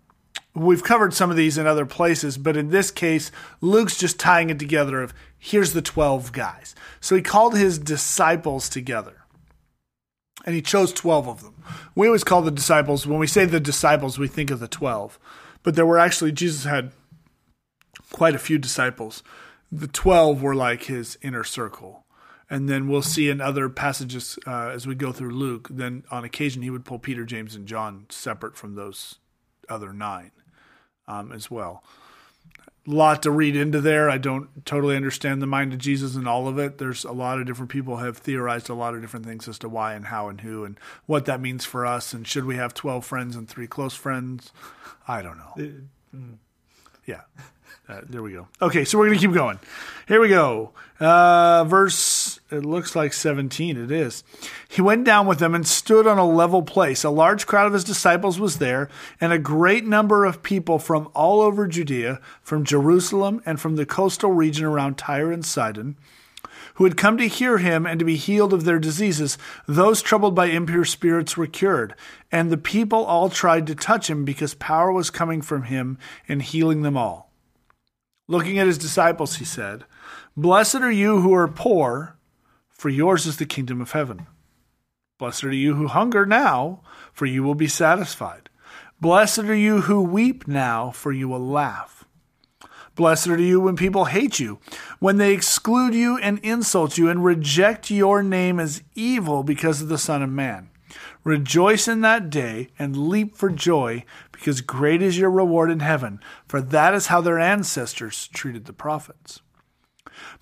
we've 0.56 0.84
covered 0.84 1.14
some 1.14 1.32
of 1.32 1.38
these 1.38 1.58
in 1.58 1.66
other 1.66 1.86
places, 1.86 2.38
but 2.38 2.58
in 2.58 2.70
this 2.70 2.92
case, 2.92 3.32
Luke's 3.62 3.98
just 3.98 4.20
tying 4.20 4.50
it 4.50 4.60
together 4.60 5.02
of 5.02 5.14
here's 5.38 5.74
the 5.74 5.82
12 5.82 6.32
guys. 6.32 6.76
So 7.00 7.16
he 7.16 7.22
called 7.22 7.58
his 7.58 7.80
disciples 7.80 8.70
together. 8.70 9.18
And 10.46 10.56
he 10.56 10.62
chose 10.62 10.92
12 10.92 11.28
of 11.28 11.42
them. 11.42 11.64
We 11.96 12.08
always 12.08 12.24
call 12.24 12.42
the 12.42 12.52
disciples, 12.52 13.08
when 13.08 13.20
we 13.20 13.28
say 13.28 13.46
the 13.46 13.60
disciples, 13.60 14.20
we 14.20 14.28
think 14.28 14.52
of 14.52 14.60
the 14.60 14.68
12. 14.68 15.18
But 15.64 15.76
there 15.76 15.86
were 15.86 16.00
actually, 16.00 16.34
Jesus 16.34 16.66
had 16.66 16.92
quite 18.12 18.36
a 18.36 18.40
few 18.40 18.58
disciples. 18.58 19.24
The 19.72 19.88
12 19.88 20.42
were 20.42 20.56
like 20.56 20.84
his 20.84 21.18
inner 21.22 21.46
circle. 21.46 22.06
And 22.50 22.68
then 22.68 22.90
we'll 22.90 23.02
see 23.02 23.30
in 23.30 23.40
other 23.40 23.70
passages 23.70 24.38
uh, 24.46 24.68
as 24.68 24.86
we 24.86 24.96
go 24.96 25.14
through 25.14 25.32
Luke, 25.32 25.70
then 25.72 26.04
on 26.12 26.26
occasion 26.26 26.62
he 26.62 26.70
would 26.70 26.86
pull 26.86 27.00
Peter, 27.00 27.26
James, 27.26 27.56
and 27.56 27.66
John 27.66 28.06
separate 28.10 28.58
from 28.58 28.76
those 28.76 29.20
other 29.70 29.94
nine 29.94 30.32
um, 31.08 31.32
as 31.32 31.50
well. 31.50 31.84
Lot 32.86 33.24
to 33.24 33.32
read 33.32 33.56
into 33.56 33.80
there. 33.80 34.10
I 34.10 34.18
don't 34.18 34.66
totally 34.66 34.98
understand 34.98 35.42
the 35.42 35.48
mind 35.48 35.72
of 35.72 35.80
Jesus 35.80 36.16
and 36.16 36.28
all 36.28 36.50
of 36.50 36.60
it. 36.60 36.80
There's 36.80 37.06
a 37.06 37.14
lot 37.14 37.40
of 37.40 37.46
different 37.46 37.72
people 37.72 37.98
have 37.98 38.18
theorized 38.18 38.70
a 38.70 38.74
lot 38.74 38.94
of 38.94 39.00
different 39.00 39.26
things 39.26 39.48
as 39.48 39.58
to 39.60 39.70
why 39.70 39.94
and 39.94 40.08
how 40.08 40.28
and 40.28 40.42
who 40.42 40.66
and 40.66 40.78
what 41.06 41.26
that 41.26 41.40
means 41.40 41.64
for 41.64 41.86
us. 41.86 42.12
And 42.12 42.28
should 42.28 42.44
we 42.44 42.58
have 42.58 42.74
12 42.74 43.06
friends 43.06 43.36
and 43.38 43.48
three 43.48 43.68
close 43.68 43.94
friends? 43.94 44.52
I 45.08 45.22
don't 45.22 45.38
know. 45.38 46.34
Yeah. 47.06 47.22
Uh, 47.88 48.02
there 48.08 48.24
we 48.24 48.32
go. 48.32 48.48
Okay, 48.62 48.86
so 48.86 48.98
we're 48.98 49.08
going 49.08 49.20
to 49.20 49.26
keep 49.26 49.34
going. 49.34 49.60
Here 50.08 50.22
we 50.22 50.30
go. 50.30 50.72
Uh, 51.00 51.66
verse, 51.66 52.23
it 52.52 52.66
looks 52.66 52.96
like 52.96 53.14
17. 53.14 53.78
It 53.78 53.92
is. 53.92 54.24
He 54.68 54.82
went 54.82 55.06
down 55.06 55.26
with 55.26 55.40
them 55.40 55.56
and 55.56 55.66
stood 55.66 56.06
on 56.06 56.18
a 56.18 56.26
level 56.26 56.62
place. 56.62 57.04
A 57.04 57.10
large 57.10 57.48
crowd 57.48 57.68
of 57.68 57.74
his 57.74 57.84
disciples 57.84 58.40
was 58.40 58.60
there, 58.60 58.90
and 59.20 59.34
a 59.34 59.40
great 59.40 59.86
number 59.86 60.26
of 60.26 60.44
people 60.44 60.78
from 60.78 61.10
all 61.16 61.42
over 61.42 61.68
Judea, 61.68 62.20
from 62.42 62.64
Jerusalem, 62.64 63.42
and 63.46 63.60
from 63.60 63.76
the 63.76 63.86
coastal 63.86 64.32
region 64.32 64.66
around 64.66 64.98
Tyre 64.98 65.32
and 65.32 65.46
Sidon, 65.46 65.98
who 66.76 66.84
had 66.84 66.98
come 66.98 67.18
to 67.18 67.28
hear 67.28 67.58
him 67.58 67.86
and 67.86 67.98
to 68.00 68.06
be 68.06 68.16
healed 68.18 68.54
of 68.54 68.66
their 68.66 68.80
diseases. 68.80 69.38
Those 69.68 70.02
troubled 70.02 70.36
by 70.36 70.48
impure 70.48 70.86
spirits 70.86 71.36
were 71.36 71.48
cured, 71.48 71.96
and 72.32 72.52
the 72.52 72.58
people 72.58 73.04
all 73.04 73.30
tried 73.30 73.66
to 73.68 73.76
touch 73.76 74.10
him 74.10 74.26
because 74.26 74.54
power 74.54 74.92
was 74.92 75.10
coming 75.10 75.42
from 75.42 75.64
him 75.64 75.98
and 76.28 76.42
healing 76.42 76.82
them 76.82 76.98
all. 76.98 77.32
Looking 78.28 78.58
at 78.58 78.68
his 78.68 78.78
disciples, 78.78 79.38
he 79.38 79.46
said, 79.46 79.86
Blessed 80.36 80.76
are 80.76 80.92
you 80.92 81.22
who 81.22 81.34
are 81.34 81.48
poor, 81.48 82.13
for 82.84 82.90
yours 82.90 83.26
is 83.26 83.38
the 83.38 83.46
kingdom 83.46 83.80
of 83.80 83.94
heaven. 83.94 84.28
Blessed 85.18 85.46
are 85.46 85.54
you 85.54 85.76
who 85.76 85.88
hunger 85.88 86.26
now, 86.26 86.82
for 87.14 87.26
you 87.26 87.42
will 87.42 87.56
be 87.56 87.66
satisfied. 87.66 88.50
Blessed 89.00 89.46
are 89.46 89.56
you 89.56 89.84
who 89.84 90.02
weep 90.02 90.50
now, 90.50 90.92
for 90.92 91.14
you 91.14 91.30
will 91.30 91.40
laugh. 91.40 92.04
Blessed 92.96 93.28
are 93.28 93.40
you 93.40 93.62
when 93.62 93.78
people 93.78 94.04
hate 94.04 94.38
you, 94.38 94.60
when 95.00 95.16
they 95.16 95.32
exclude 95.32 95.96
you 95.96 96.18
and 96.18 96.40
insult 96.40 96.98
you 96.98 97.08
and 97.08 97.24
reject 97.24 97.90
your 97.90 98.22
name 98.22 98.60
as 98.60 98.84
evil 98.96 99.44
because 99.44 99.82
of 99.82 99.88
the 99.88 99.98
Son 99.98 100.22
of 100.22 100.30
Man. 100.30 100.70
Rejoice 101.24 101.88
in 101.88 102.02
that 102.02 102.30
day 102.30 102.68
and 102.78 103.08
leap 103.08 103.38
for 103.38 103.50
joy, 103.50 104.04
because 104.34 104.60
great 104.60 105.02
is 105.02 105.18
your 105.18 105.32
reward 105.32 105.72
in 105.72 105.80
heaven, 105.80 106.20
for 106.50 106.60
that 106.60 106.94
is 106.94 107.08
how 107.08 107.22
their 107.22 107.40
ancestors 107.40 108.28
treated 108.34 108.66
the 108.66 108.74
prophets. 108.74 109.40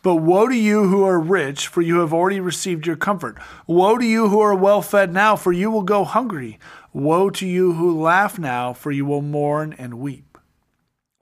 But 0.04 0.16
woe 0.16 0.48
to 0.48 0.56
you 0.56 0.88
who 0.88 1.04
are 1.04 1.20
rich, 1.20 1.68
for 1.68 1.82
you 1.82 2.00
have 2.00 2.14
already 2.14 2.40
received 2.40 2.88
your 2.88 2.96
comfort. 2.96 3.38
Woe 3.68 3.98
to 3.98 4.06
you 4.06 4.30
who 4.30 4.40
are 4.40 4.56
well 4.56 4.82
fed 4.82 5.14
now, 5.14 5.36
for 5.36 5.52
you 5.52 5.70
will 5.70 5.84
go 5.84 6.04
hungry. 6.04 6.60
Woe 6.94 7.30
to 7.32 7.48
you 7.48 7.74
who 7.74 8.02
laugh 8.02 8.40
now, 8.40 8.74
for 8.74 8.92
you 8.92 9.06
will 9.06 9.22
mourn 9.22 9.74
and 9.78 10.00
weep. 10.00 10.38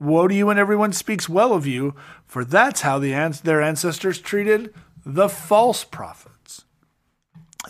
Woe 0.00 0.28
to 0.28 0.34
you 0.34 0.46
when 0.46 0.58
everyone 0.58 0.92
speaks 0.92 1.28
well 1.28 1.52
of 1.52 1.66
you, 1.66 1.94
for 2.26 2.44
that's 2.44 2.80
how 2.80 2.98
the, 2.98 3.12
their 3.44 3.60
ancestors 3.60 4.18
treated 4.18 4.72
the 5.04 5.28
false 5.28 5.84
prophets. 5.84 6.64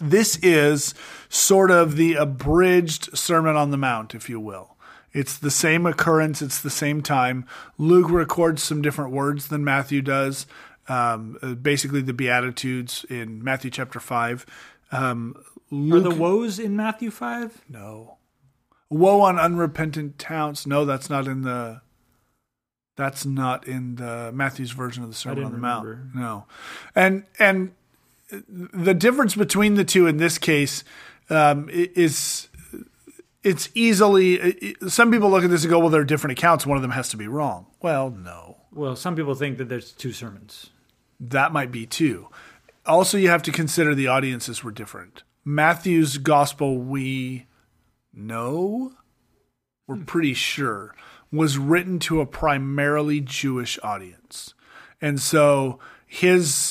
This 0.00 0.36
is 0.36 0.94
sort 1.28 1.70
of 1.70 1.96
the 1.96 2.14
abridged 2.14 3.18
Sermon 3.18 3.56
on 3.56 3.70
the 3.70 3.76
Mount, 3.76 4.14
if 4.14 4.30
you 4.30 4.38
will. 4.38 4.69
It's 5.12 5.38
the 5.38 5.50
same 5.50 5.86
occurrence, 5.86 6.40
it's 6.40 6.60
the 6.60 6.70
same 6.70 7.02
time. 7.02 7.46
Luke 7.78 8.10
records 8.10 8.62
some 8.62 8.80
different 8.80 9.10
words 9.10 9.48
than 9.48 9.64
Matthew 9.64 10.02
does. 10.02 10.46
Um, 10.88 11.38
uh, 11.42 11.54
basically, 11.54 12.00
the 12.00 12.12
Beatitudes 12.12 13.04
in 13.08 13.42
Matthew 13.42 13.70
chapter 13.70 14.00
5. 14.00 14.46
Um, 14.92 15.36
Are 15.72 16.00
the 16.00 16.14
woes 16.14 16.58
in 16.58 16.76
Matthew 16.76 17.10
5? 17.10 17.62
no. 17.68 18.16
Woe 18.92 19.20
on 19.20 19.38
unrepentant 19.38 20.18
towns. 20.18 20.66
No, 20.66 20.84
that's 20.84 21.08
not 21.08 21.28
in 21.28 21.42
the. 21.42 21.80
That's 22.96 23.24
not 23.24 23.68
in 23.68 23.94
the 23.94 24.32
Matthew's 24.34 24.72
version 24.72 25.04
of 25.04 25.10
the 25.10 25.14
Sermon 25.14 25.44
on 25.44 25.52
the 25.52 25.58
Mount. 25.58 26.12
No, 26.12 26.46
and 26.96 27.22
and 27.38 27.70
the 28.50 28.92
difference 28.92 29.36
between 29.36 29.74
the 29.74 29.84
two 29.84 30.08
in 30.08 30.16
this 30.16 30.38
case 30.38 30.82
um, 31.30 31.68
is 31.70 32.48
it's 33.42 33.68
easily. 33.74 34.76
Some 34.88 35.10
people 35.10 35.30
look 35.30 35.44
at 35.44 35.50
this 35.50 35.62
and 35.64 35.70
go, 35.70 35.78
"Well, 35.78 35.88
they're 35.88 36.04
different 36.04 36.38
accounts. 36.38 36.66
One 36.66 36.76
of 36.76 36.82
them 36.82 36.90
has 36.92 37.08
to 37.10 37.16
be 37.16 37.28
wrong." 37.28 37.66
Well, 37.82 38.10
no, 38.10 38.58
Well, 38.72 38.96
some 38.96 39.16
people 39.16 39.34
think 39.34 39.58
that 39.58 39.68
there's 39.68 39.92
two 39.92 40.12
sermons. 40.12 40.70
that 41.18 41.52
might 41.52 41.70
be 41.72 41.84
too. 41.86 42.28
Also, 42.86 43.18
you 43.18 43.28
have 43.28 43.42
to 43.42 43.52
consider 43.52 43.94
the 43.94 44.06
audiences 44.06 44.64
were 44.64 44.70
different. 44.70 45.22
Matthew's 45.44 46.16
gospel, 46.18 46.78
we 46.78 47.46
know, 48.12 48.92
we're 49.86 49.96
pretty 49.96 50.34
sure, 50.34 50.94
was 51.32 51.58
written 51.58 51.98
to 52.00 52.20
a 52.20 52.26
primarily 52.26 53.20
Jewish 53.20 53.78
audience. 53.82 54.54
And 55.00 55.20
so 55.20 55.78
his 56.06 56.69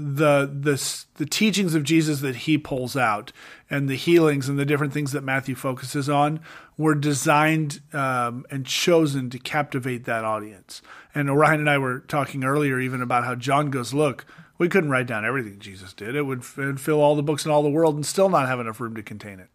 the 0.00 0.50
the 0.52 1.04
the 1.16 1.26
teachings 1.26 1.74
of 1.74 1.84
Jesus 1.84 2.20
that 2.20 2.36
he 2.36 2.56
pulls 2.56 2.96
out 2.96 3.32
and 3.68 3.88
the 3.88 3.96
healings 3.96 4.48
and 4.48 4.58
the 4.58 4.64
different 4.64 4.92
things 4.92 5.12
that 5.12 5.22
Matthew 5.22 5.54
focuses 5.54 6.08
on 6.08 6.40
were 6.78 6.94
designed 6.94 7.80
um, 7.92 8.46
and 8.50 8.64
chosen 8.64 9.28
to 9.30 9.38
captivate 9.38 10.04
that 10.04 10.24
audience. 10.24 10.80
And 11.14 11.28
Orion 11.28 11.60
and 11.60 11.68
I 11.68 11.76
were 11.76 12.00
talking 12.00 12.44
earlier 12.44 12.80
even 12.80 13.02
about 13.02 13.24
how 13.24 13.34
John 13.34 13.70
goes, 13.70 13.92
look, 13.92 14.24
we 14.56 14.68
couldn't 14.68 14.90
write 14.90 15.06
down 15.06 15.24
everything 15.24 15.58
Jesus 15.58 15.92
did. 15.92 16.16
It 16.16 16.22
would, 16.22 16.40
it 16.40 16.56
would 16.56 16.80
fill 16.80 17.00
all 17.00 17.14
the 17.14 17.22
books 17.22 17.44
in 17.44 17.50
all 17.50 17.62
the 17.62 17.68
world 17.68 17.96
and 17.96 18.06
still 18.06 18.30
not 18.30 18.48
have 18.48 18.60
enough 18.60 18.80
room 18.80 18.94
to 18.94 19.02
contain 19.02 19.38
it. 19.38 19.48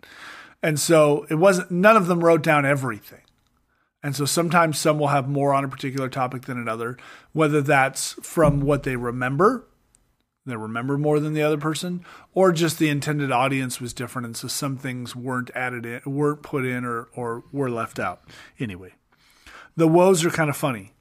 And 0.62 0.80
so 0.80 1.26
it 1.30 1.36
wasn't. 1.36 1.72
None 1.72 1.98
of 1.98 2.08
them 2.08 2.24
wrote 2.24 2.44
down 2.44 2.66
everything. 2.66 3.22
And 4.04 4.16
so 4.16 4.26
sometimes 4.26 4.78
some 4.78 5.00
will 5.00 5.08
have 5.08 5.28
more 5.28 5.54
on 5.54 5.64
a 5.64 5.68
particular 5.68 6.10
topic 6.10 6.44
than 6.44 6.60
another, 6.60 6.98
whether 7.34 7.62
that's 7.62 8.14
from 8.22 8.62
what 8.62 8.84
they 8.84 8.96
remember 8.96 9.66
they 10.46 10.56
remember 10.56 10.98
more 10.98 11.20
than 11.20 11.34
the 11.34 11.42
other 11.42 11.58
person, 11.58 12.06
or 12.34 12.52
just 12.52 12.78
the 12.78 12.90
intended 12.90 13.32
audience 13.32 13.82
was 13.82 13.94
different, 13.94 14.26
and 14.28 14.38
so 14.38 14.48
some 14.48 14.78
things 14.78 15.16
weren't 15.16 15.50
added 15.56 15.86
in, 15.86 16.02
weren't 16.06 16.44
put 16.44 16.66
in, 16.66 16.86
or 16.86 17.10
or 17.16 17.44
were 17.52 17.70
left 17.70 18.00
out. 18.00 18.22
Anyway, 18.60 18.94
the 19.76 19.88
woes 19.88 20.24
are 20.24 20.30
kind 20.30 20.50
of 20.50 20.58
funny. 20.58 20.94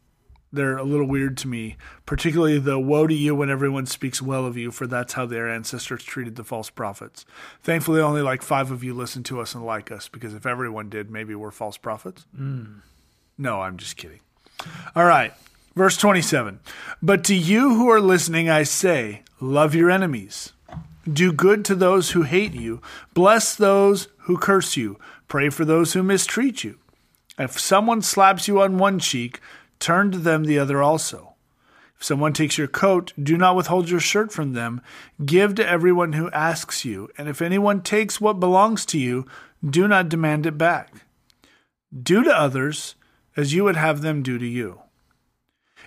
They're 0.52 0.78
a 0.78 0.84
little 0.84 1.08
weird 1.08 1.36
to 1.38 1.48
me, 1.48 1.76
particularly 2.06 2.60
the 2.60 2.78
woe 2.78 3.08
to 3.08 3.14
you 3.14 3.34
when 3.34 3.50
everyone 3.50 3.86
speaks 3.86 4.22
well 4.22 4.46
of 4.46 4.56
you, 4.56 4.70
for 4.70 4.86
that's 4.86 5.14
how 5.14 5.26
their 5.26 5.48
ancestors 5.48 6.04
treated 6.04 6.36
the 6.36 6.44
false 6.44 6.70
prophets. 6.70 7.26
Thankfully, 7.60 8.00
only 8.00 8.22
like 8.22 8.40
five 8.40 8.70
of 8.70 8.84
you 8.84 8.94
listen 8.94 9.24
to 9.24 9.40
us 9.40 9.54
and 9.54 9.66
like 9.66 9.90
us, 9.90 10.08
because 10.08 10.32
if 10.32 10.46
everyone 10.46 10.88
did, 10.88 11.10
maybe 11.10 11.34
we're 11.34 11.50
false 11.50 11.76
prophets. 11.76 12.24
Mm. 12.38 12.82
No, 13.36 13.62
I'm 13.62 13.76
just 13.76 13.96
kidding. 13.96 14.20
All 14.94 15.04
right. 15.04 15.34
Verse 15.74 15.96
27 15.96 16.60
But 17.02 17.24
to 17.24 17.34
you 17.34 17.74
who 17.74 17.88
are 17.90 18.00
listening, 18.00 18.48
I 18.48 18.62
say, 18.62 19.22
love 19.40 19.74
your 19.74 19.90
enemies. 19.90 20.52
Do 21.10 21.32
good 21.32 21.64
to 21.66 21.74
those 21.74 22.12
who 22.12 22.22
hate 22.22 22.54
you. 22.54 22.80
Bless 23.12 23.54
those 23.54 24.08
who 24.20 24.38
curse 24.38 24.76
you. 24.76 24.98
Pray 25.28 25.50
for 25.50 25.64
those 25.64 25.92
who 25.92 26.02
mistreat 26.02 26.64
you. 26.64 26.78
If 27.38 27.58
someone 27.58 28.00
slaps 28.00 28.48
you 28.48 28.60
on 28.60 28.78
one 28.78 28.98
cheek, 28.98 29.40
turn 29.80 30.12
to 30.12 30.18
them 30.18 30.44
the 30.44 30.58
other 30.58 30.82
also. 30.82 31.34
If 31.98 32.04
someone 32.04 32.32
takes 32.32 32.56
your 32.56 32.68
coat, 32.68 33.12
do 33.20 33.36
not 33.36 33.56
withhold 33.56 33.90
your 33.90 34.00
shirt 34.00 34.32
from 34.32 34.52
them. 34.52 34.80
Give 35.24 35.54
to 35.56 35.68
everyone 35.68 36.14
who 36.14 36.30
asks 36.30 36.84
you. 36.84 37.08
And 37.18 37.28
if 37.28 37.42
anyone 37.42 37.82
takes 37.82 38.20
what 38.20 38.40
belongs 38.40 38.86
to 38.86 38.98
you, 38.98 39.26
do 39.68 39.88
not 39.88 40.08
demand 40.08 40.46
it 40.46 40.56
back. 40.56 40.92
Do 42.02 42.22
to 42.24 42.30
others 42.30 42.94
as 43.36 43.52
you 43.52 43.64
would 43.64 43.76
have 43.76 44.00
them 44.00 44.22
do 44.22 44.38
to 44.38 44.46
you. 44.46 44.80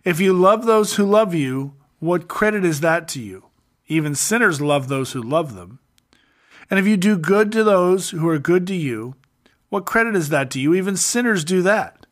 If 0.03 0.19
you 0.19 0.33
love 0.33 0.65
those 0.65 0.95
who 0.95 1.05
love 1.05 1.33
you, 1.33 1.73
what 1.99 2.27
credit 2.27 2.63
is 2.63 2.81
that 2.81 3.07
to 3.09 3.21
you? 3.21 3.45
Even 3.87 4.15
sinners 4.15 4.61
love 4.61 4.87
those 4.87 5.13
who 5.13 5.21
love 5.21 5.55
them. 5.55 5.79
And 6.69 6.79
if 6.79 6.85
you 6.85 6.97
do 6.97 7.17
good 7.17 7.51
to 7.53 7.63
those 7.63 8.09
who 8.09 8.27
are 8.27 8.39
good 8.39 8.67
to 8.67 8.75
you, 8.75 9.15
what 9.69 9.85
credit 9.85 10.15
is 10.15 10.29
that 10.29 10.51
to 10.51 10.59
you? 10.59 10.73
Even 10.73 10.97
sinners 10.97 11.43
do 11.43 11.61
that. 11.61 12.05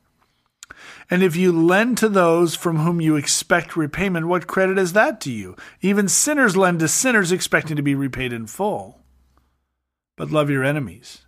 And 1.09 1.21
if 1.21 1.35
you 1.35 1.51
lend 1.51 1.97
to 1.99 2.09
those 2.09 2.55
from 2.55 2.79
whom 2.79 2.99
you 2.99 3.15
expect 3.15 3.77
repayment, 3.77 4.27
what 4.27 4.47
credit 4.47 4.77
is 4.77 4.93
that 4.93 5.21
to 5.21 5.31
you? 5.31 5.55
Even 5.81 6.07
sinners 6.07 6.57
lend 6.57 6.79
to 6.79 6.87
sinners 6.87 7.31
expecting 7.31 7.75
to 7.75 7.83
be 7.83 7.93
repaid 7.93 8.33
in 8.33 8.47
full. 8.47 9.01
But 10.15 10.31
love 10.31 10.49
your 10.49 10.63
enemies. 10.63 11.25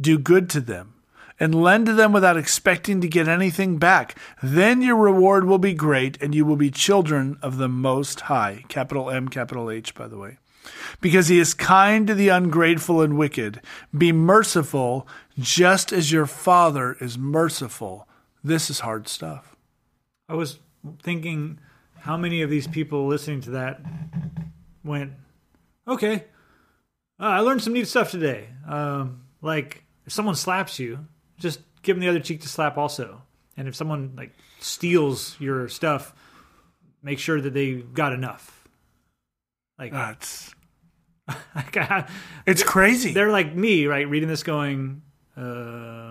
Do 0.00 0.18
good 0.18 0.48
to 0.50 0.60
them 0.60 0.93
and 1.44 1.54
lend 1.54 1.84
to 1.84 1.92
them 1.92 2.10
without 2.10 2.38
expecting 2.38 3.02
to 3.02 3.06
get 3.06 3.28
anything 3.28 3.76
back. 3.76 4.16
Then 4.42 4.80
your 4.80 4.96
reward 4.96 5.44
will 5.44 5.58
be 5.58 5.74
great, 5.74 6.16
and 6.22 6.34
you 6.34 6.42
will 6.46 6.56
be 6.56 6.70
children 6.70 7.36
of 7.42 7.58
the 7.58 7.68
Most 7.68 8.22
High. 8.22 8.64
Capital 8.68 9.10
M, 9.10 9.28
capital 9.28 9.70
H, 9.70 9.94
by 9.94 10.08
the 10.08 10.16
way. 10.16 10.38
Because 11.02 11.28
he 11.28 11.38
is 11.38 11.52
kind 11.52 12.06
to 12.06 12.14
the 12.14 12.30
ungrateful 12.30 13.02
and 13.02 13.18
wicked. 13.18 13.60
Be 13.96 14.10
merciful, 14.10 15.06
just 15.38 15.92
as 15.92 16.10
your 16.10 16.24
Father 16.24 16.96
is 16.98 17.18
merciful. 17.18 18.08
This 18.42 18.70
is 18.70 18.80
hard 18.80 19.06
stuff. 19.06 19.54
I 20.30 20.36
was 20.36 20.60
thinking 21.02 21.60
how 21.98 22.16
many 22.16 22.40
of 22.40 22.48
these 22.48 22.66
people 22.66 23.06
listening 23.06 23.42
to 23.42 23.50
that 23.50 23.82
went, 24.82 25.12
okay, 25.86 26.24
uh, 27.20 27.24
I 27.24 27.40
learned 27.40 27.60
some 27.60 27.74
neat 27.74 27.86
stuff 27.86 28.10
today. 28.10 28.48
Um, 28.66 29.24
like, 29.42 29.84
if 30.06 30.12
someone 30.14 30.36
slaps 30.36 30.78
you, 30.78 31.06
just 31.38 31.60
give 31.82 31.96
them 31.96 32.00
the 32.00 32.08
other 32.08 32.20
cheek 32.20 32.40
to 32.42 32.48
slap 32.48 32.76
also. 32.76 33.22
And 33.56 33.68
if 33.68 33.74
someone 33.74 34.14
like 34.16 34.32
steals 34.60 35.36
your 35.38 35.68
stuff, 35.68 36.14
make 37.02 37.18
sure 37.18 37.40
that 37.40 37.54
they 37.54 37.74
got 37.74 38.12
enough. 38.12 38.66
Like 39.78 39.92
that's 39.92 40.54
it's 42.46 42.62
crazy. 42.62 43.12
They're 43.12 43.30
like 43.30 43.54
me, 43.54 43.86
right? 43.86 44.08
Reading 44.08 44.28
this, 44.28 44.42
going, 44.42 45.02
um, 45.36 46.03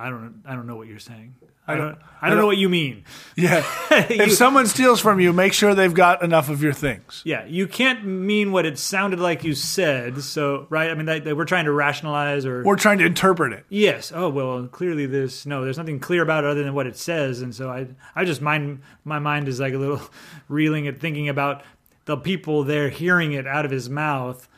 I 0.00 0.10
don't, 0.10 0.42
I 0.46 0.54
don't 0.54 0.66
know 0.66 0.76
what 0.76 0.88
you're 0.88 0.98
saying. 0.98 1.34
I 1.66 1.76
don't, 1.76 1.84
I 1.84 1.88
don't, 1.88 1.98
I 2.22 2.28
don't 2.30 2.38
know 2.38 2.46
what 2.46 2.56
you 2.56 2.68
mean. 2.68 3.04
Yeah. 3.36 3.58
you, 4.10 4.22
if 4.22 4.32
someone 4.32 4.66
steals 4.66 5.00
from 5.00 5.20
you, 5.20 5.32
make 5.32 5.52
sure 5.52 5.74
they've 5.74 5.94
got 5.94 6.22
enough 6.22 6.48
of 6.48 6.62
your 6.62 6.72
things. 6.72 7.22
Yeah, 7.24 7.44
you 7.44 7.68
can't 7.68 8.04
mean 8.04 8.50
what 8.50 8.66
it 8.66 8.78
sounded 8.78 9.20
like 9.20 9.44
you 9.44 9.54
said. 9.54 10.22
So, 10.22 10.66
right? 10.70 10.90
I 10.90 10.94
mean, 10.94 11.06
that, 11.06 11.24
that 11.24 11.36
we're 11.36 11.44
trying 11.44 11.66
to 11.66 11.72
rationalize 11.72 12.44
or 12.46 12.64
we're 12.64 12.76
trying 12.76 12.98
to 12.98 13.06
interpret 13.06 13.52
it. 13.52 13.66
Yes. 13.68 14.10
Oh 14.14 14.28
well, 14.30 14.66
clearly 14.66 15.06
this. 15.06 15.46
No, 15.46 15.62
there's 15.62 15.78
nothing 15.78 16.00
clear 16.00 16.22
about 16.22 16.44
it 16.44 16.50
other 16.50 16.64
than 16.64 16.74
what 16.74 16.86
it 16.86 16.96
says, 16.96 17.40
and 17.40 17.54
so 17.54 17.70
I, 17.70 17.88
I 18.16 18.24
just 18.24 18.40
mind 18.40 18.80
my 19.04 19.18
mind 19.18 19.46
is 19.46 19.60
like 19.60 19.74
a 19.74 19.78
little 19.78 20.00
reeling 20.48 20.88
at 20.88 20.98
thinking 20.98 21.28
about 21.28 21.62
the 22.06 22.16
people 22.16 22.64
there 22.64 22.88
hearing 22.88 23.32
it 23.32 23.46
out 23.46 23.64
of 23.64 23.70
his 23.70 23.88
mouth. 23.88 24.48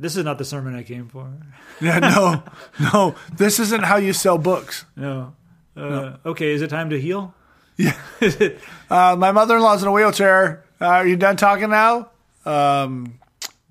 This 0.00 0.16
is 0.16 0.24
not 0.24 0.38
the 0.38 0.46
sermon 0.46 0.74
I 0.74 0.82
came 0.82 1.08
for. 1.08 1.30
yeah, 1.80 1.98
no, 1.98 2.42
no. 2.80 3.14
This 3.36 3.60
isn't 3.60 3.82
how 3.82 3.96
you 3.96 4.14
sell 4.14 4.38
books. 4.38 4.86
No. 4.96 5.34
Uh, 5.76 5.80
no. 5.80 6.16
Okay, 6.24 6.52
is 6.52 6.62
it 6.62 6.70
time 6.70 6.88
to 6.88 6.98
heal? 6.98 7.34
Yeah. 7.76 7.96
uh, 8.90 9.14
my 9.16 9.30
mother 9.30 9.56
in 9.56 9.62
law's 9.62 9.82
in 9.82 9.88
a 9.88 9.92
wheelchair. 9.92 10.64
Uh, 10.80 10.86
are 10.86 11.06
you 11.06 11.16
done 11.16 11.36
talking 11.36 11.68
now? 11.68 12.10
Um, 12.46 13.20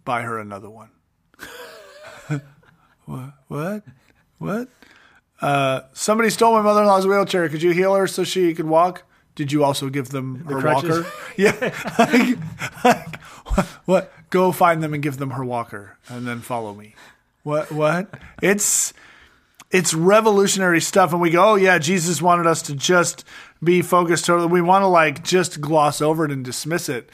buy 0.05 0.21
her 0.21 0.37
another 0.37 0.69
one. 0.69 0.91
what? 3.05 3.33
What? 3.47 3.83
What? 4.37 4.67
Uh, 5.41 5.81
somebody 5.93 6.29
stole 6.29 6.53
my 6.53 6.61
mother 6.61 6.81
in 6.81 6.87
law's 6.87 7.07
wheelchair. 7.07 7.49
Could 7.49 7.63
you 7.63 7.71
heal 7.71 7.95
her 7.95 8.05
so 8.05 8.23
she 8.23 8.53
could 8.53 8.67
walk? 8.67 9.03
Did 9.33 9.51
you 9.51 9.63
also 9.63 9.89
give 9.89 10.09
them 10.09 10.43
the 10.45 10.53
her 10.53 10.61
crutches? 10.61 10.89
walker? 10.89 11.11
yeah. 11.37 11.73
like, 11.97 12.83
like, 12.83 13.19
what? 13.85 14.13
Go 14.29 14.51
find 14.51 14.83
them 14.83 14.93
and 14.93 15.01
give 15.01 15.17
them 15.17 15.31
her 15.31 15.43
walker, 15.43 15.97
and 16.07 16.27
then 16.27 16.41
follow 16.41 16.73
me. 16.73 16.95
What? 17.43 17.71
What? 17.71 18.13
It's 18.41 18.93
it's 19.71 19.93
revolutionary 19.93 20.81
stuff. 20.81 21.11
And 21.11 21.21
we 21.21 21.29
go, 21.29 21.51
oh, 21.51 21.55
yeah, 21.55 21.77
Jesus 21.77 22.21
wanted 22.21 22.47
us 22.47 22.61
to 22.63 22.75
just 22.75 23.23
be 23.63 23.81
focused. 23.81 24.25
Totally. 24.25 24.49
We 24.49 24.61
want 24.61 24.83
to 24.83 24.87
like 24.87 25.23
just 25.23 25.61
gloss 25.61 26.01
over 26.01 26.25
it 26.25 26.31
and 26.31 26.43
dismiss 26.43 26.89
it. 26.89 27.09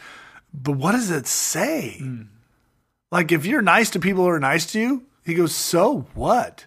But 0.54 0.74
what 0.74 0.94
does 0.94 1.12
it 1.12 1.28
say? 1.28 1.98
Mm. 2.02 2.28
Like, 3.12 3.32
if 3.32 3.46
you're 3.46 3.62
nice 3.62 3.90
to 3.92 4.00
people 4.00 4.24
who 4.24 4.30
are 4.30 4.40
nice 4.40 4.66
to 4.74 4.80
you, 4.80 5.04
he 5.26 5.36
goes, 5.36 5.54
so 5.54 6.08
what? 6.16 6.66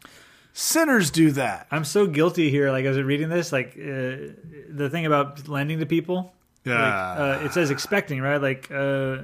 Sinners 0.52 1.10
do 1.10 1.30
that. 1.32 1.66
I'm 1.70 1.84
so 1.84 2.06
guilty 2.06 2.50
here. 2.50 2.70
Like, 2.70 2.84
as 2.84 2.96
I 2.96 3.00
was 3.00 3.06
reading 3.06 3.28
this, 3.28 3.52
like, 3.52 3.76
uh, 3.76 4.34
the 4.68 4.88
thing 4.90 5.06
about 5.06 5.48
lending 5.48 5.78
to 5.80 5.86
people, 5.86 6.32
yeah. 6.64 6.74
Like, 6.74 7.40
uh, 7.42 7.44
it 7.44 7.52
says 7.52 7.70
expecting, 7.70 8.20
right? 8.20 8.42
Like, 8.42 8.70
uh, 8.70 9.18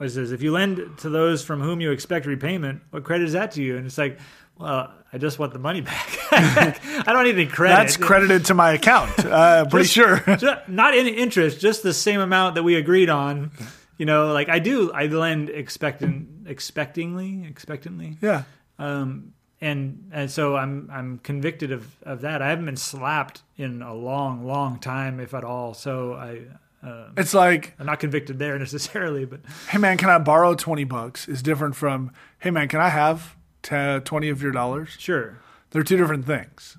what 0.00 0.06
it 0.06 0.12
says, 0.12 0.32
if 0.32 0.40
you 0.40 0.50
lend 0.50 0.96
to 1.00 1.10
those 1.10 1.44
from 1.44 1.60
whom 1.60 1.82
you 1.82 1.90
expect 1.90 2.24
repayment, 2.24 2.80
what 2.88 3.04
credit 3.04 3.26
is 3.26 3.34
that 3.34 3.52
to 3.52 3.62
you? 3.62 3.76
And 3.76 3.84
it's 3.84 3.98
like, 3.98 4.18
well, 4.58 4.90
I 5.12 5.18
just 5.18 5.38
want 5.38 5.52
the 5.52 5.58
money 5.58 5.82
back. 5.82 6.18
I 6.32 7.02
don't 7.04 7.24
need 7.24 7.34
any 7.34 7.44
credit. 7.44 7.74
That's 7.74 7.98
credited 7.98 8.46
to 8.46 8.54
my 8.54 8.72
account. 8.72 9.22
Uh, 9.22 9.66
pretty 9.66 9.84
just, 9.84 9.92
sure. 9.92 10.20
just, 10.38 10.70
not 10.70 10.94
any 10.94 11.10
interest, 11.10 11.60
just 11.60 11.82
the 11.82 11.92
same 11.92 12.18
amount 12.18 12.54
that 12.54 12.62
we 12.62 12.76
agreed 12.76 13.10
on. 13.10 13.50
You 13.98 14.06
know, 14.06 14.32
like 14.32 14.48
I 14.48 14.58
do, 14.58 14.90
I 14.90 15.04
lend 15.08 15.50
expectant, 15.50 16.44
expectingly, 16.44 17.46
expectantly. 17.46 18.16
Yeah. 18.22 18.44
Um, 18.78 19.34
and 19.60 20.08
and 20.12 20.30
so 20.30 20.56
I'm 20.56 20.88
I'm 20.90 21.18
convicted 21.18 21.72
of 21.72 21.94
of 22.04 22.22
that. 22.22 22.40
I 22.40 22.48
haven't 22.48 22.64
been 22.64 22.78
slapped 22.78 23.42
in 23.58 23.82
a 23.82 23.92
long, 23.92 24.46
long 24.46 24.78
time, 24.78 25.20
if 25.20 25.34
at 25.34 25.44
all. 25.44 25.74
So 25.74 26.14
I. 26.14 26.40
Uh, 26.82 27.10
it's 27.16 27.34
like 27.34 27.74
I'm 27.78 27.86
not 27.86 28.00
convicted 28.00 28.38
there 28.38 28.58
necessarily, 28.58 29.24
but 29.24 29.40
hey 29.68 29.78
man, 29.78 29.98
can 29.98 30.08
I 30.10 30.18
borrow 30.18 30.54
twenty 30.54 30.84
bucks? 30.84 31.28
Is 31.28 31.42
different 31.42 31.76
from 31.76 32.12
hey 32.38 32.50
man, 32.50 32.68
can 32.68 32.80
I 32.80 32.88
have 32.88 33.36
10, 33.62 34.02
20 34.02 34.28
of 34.28 34.42
your 34.42 34.52
dollars. 34.52 34.96
Sure. 34.98 35.38
They're 35.70 35.82
two 35.82 35.96
different 35.96 36.26
things. 36.26 36.76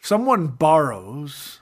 If 0.00 0.06
someone 0.06 0.48
borrows, 0.48 1.60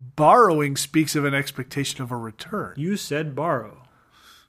borrowing 0.00 0.76
speaks 0.76 1.14
of 1.16 1.24
an 1.24 1.34
expectation 1.34 2.02
of 2.02 2.10
a 2.10 2.16
return. 2.16 2.74
You 2.76 2.96
said 2.96 3.34
borrow. 3.34 3.82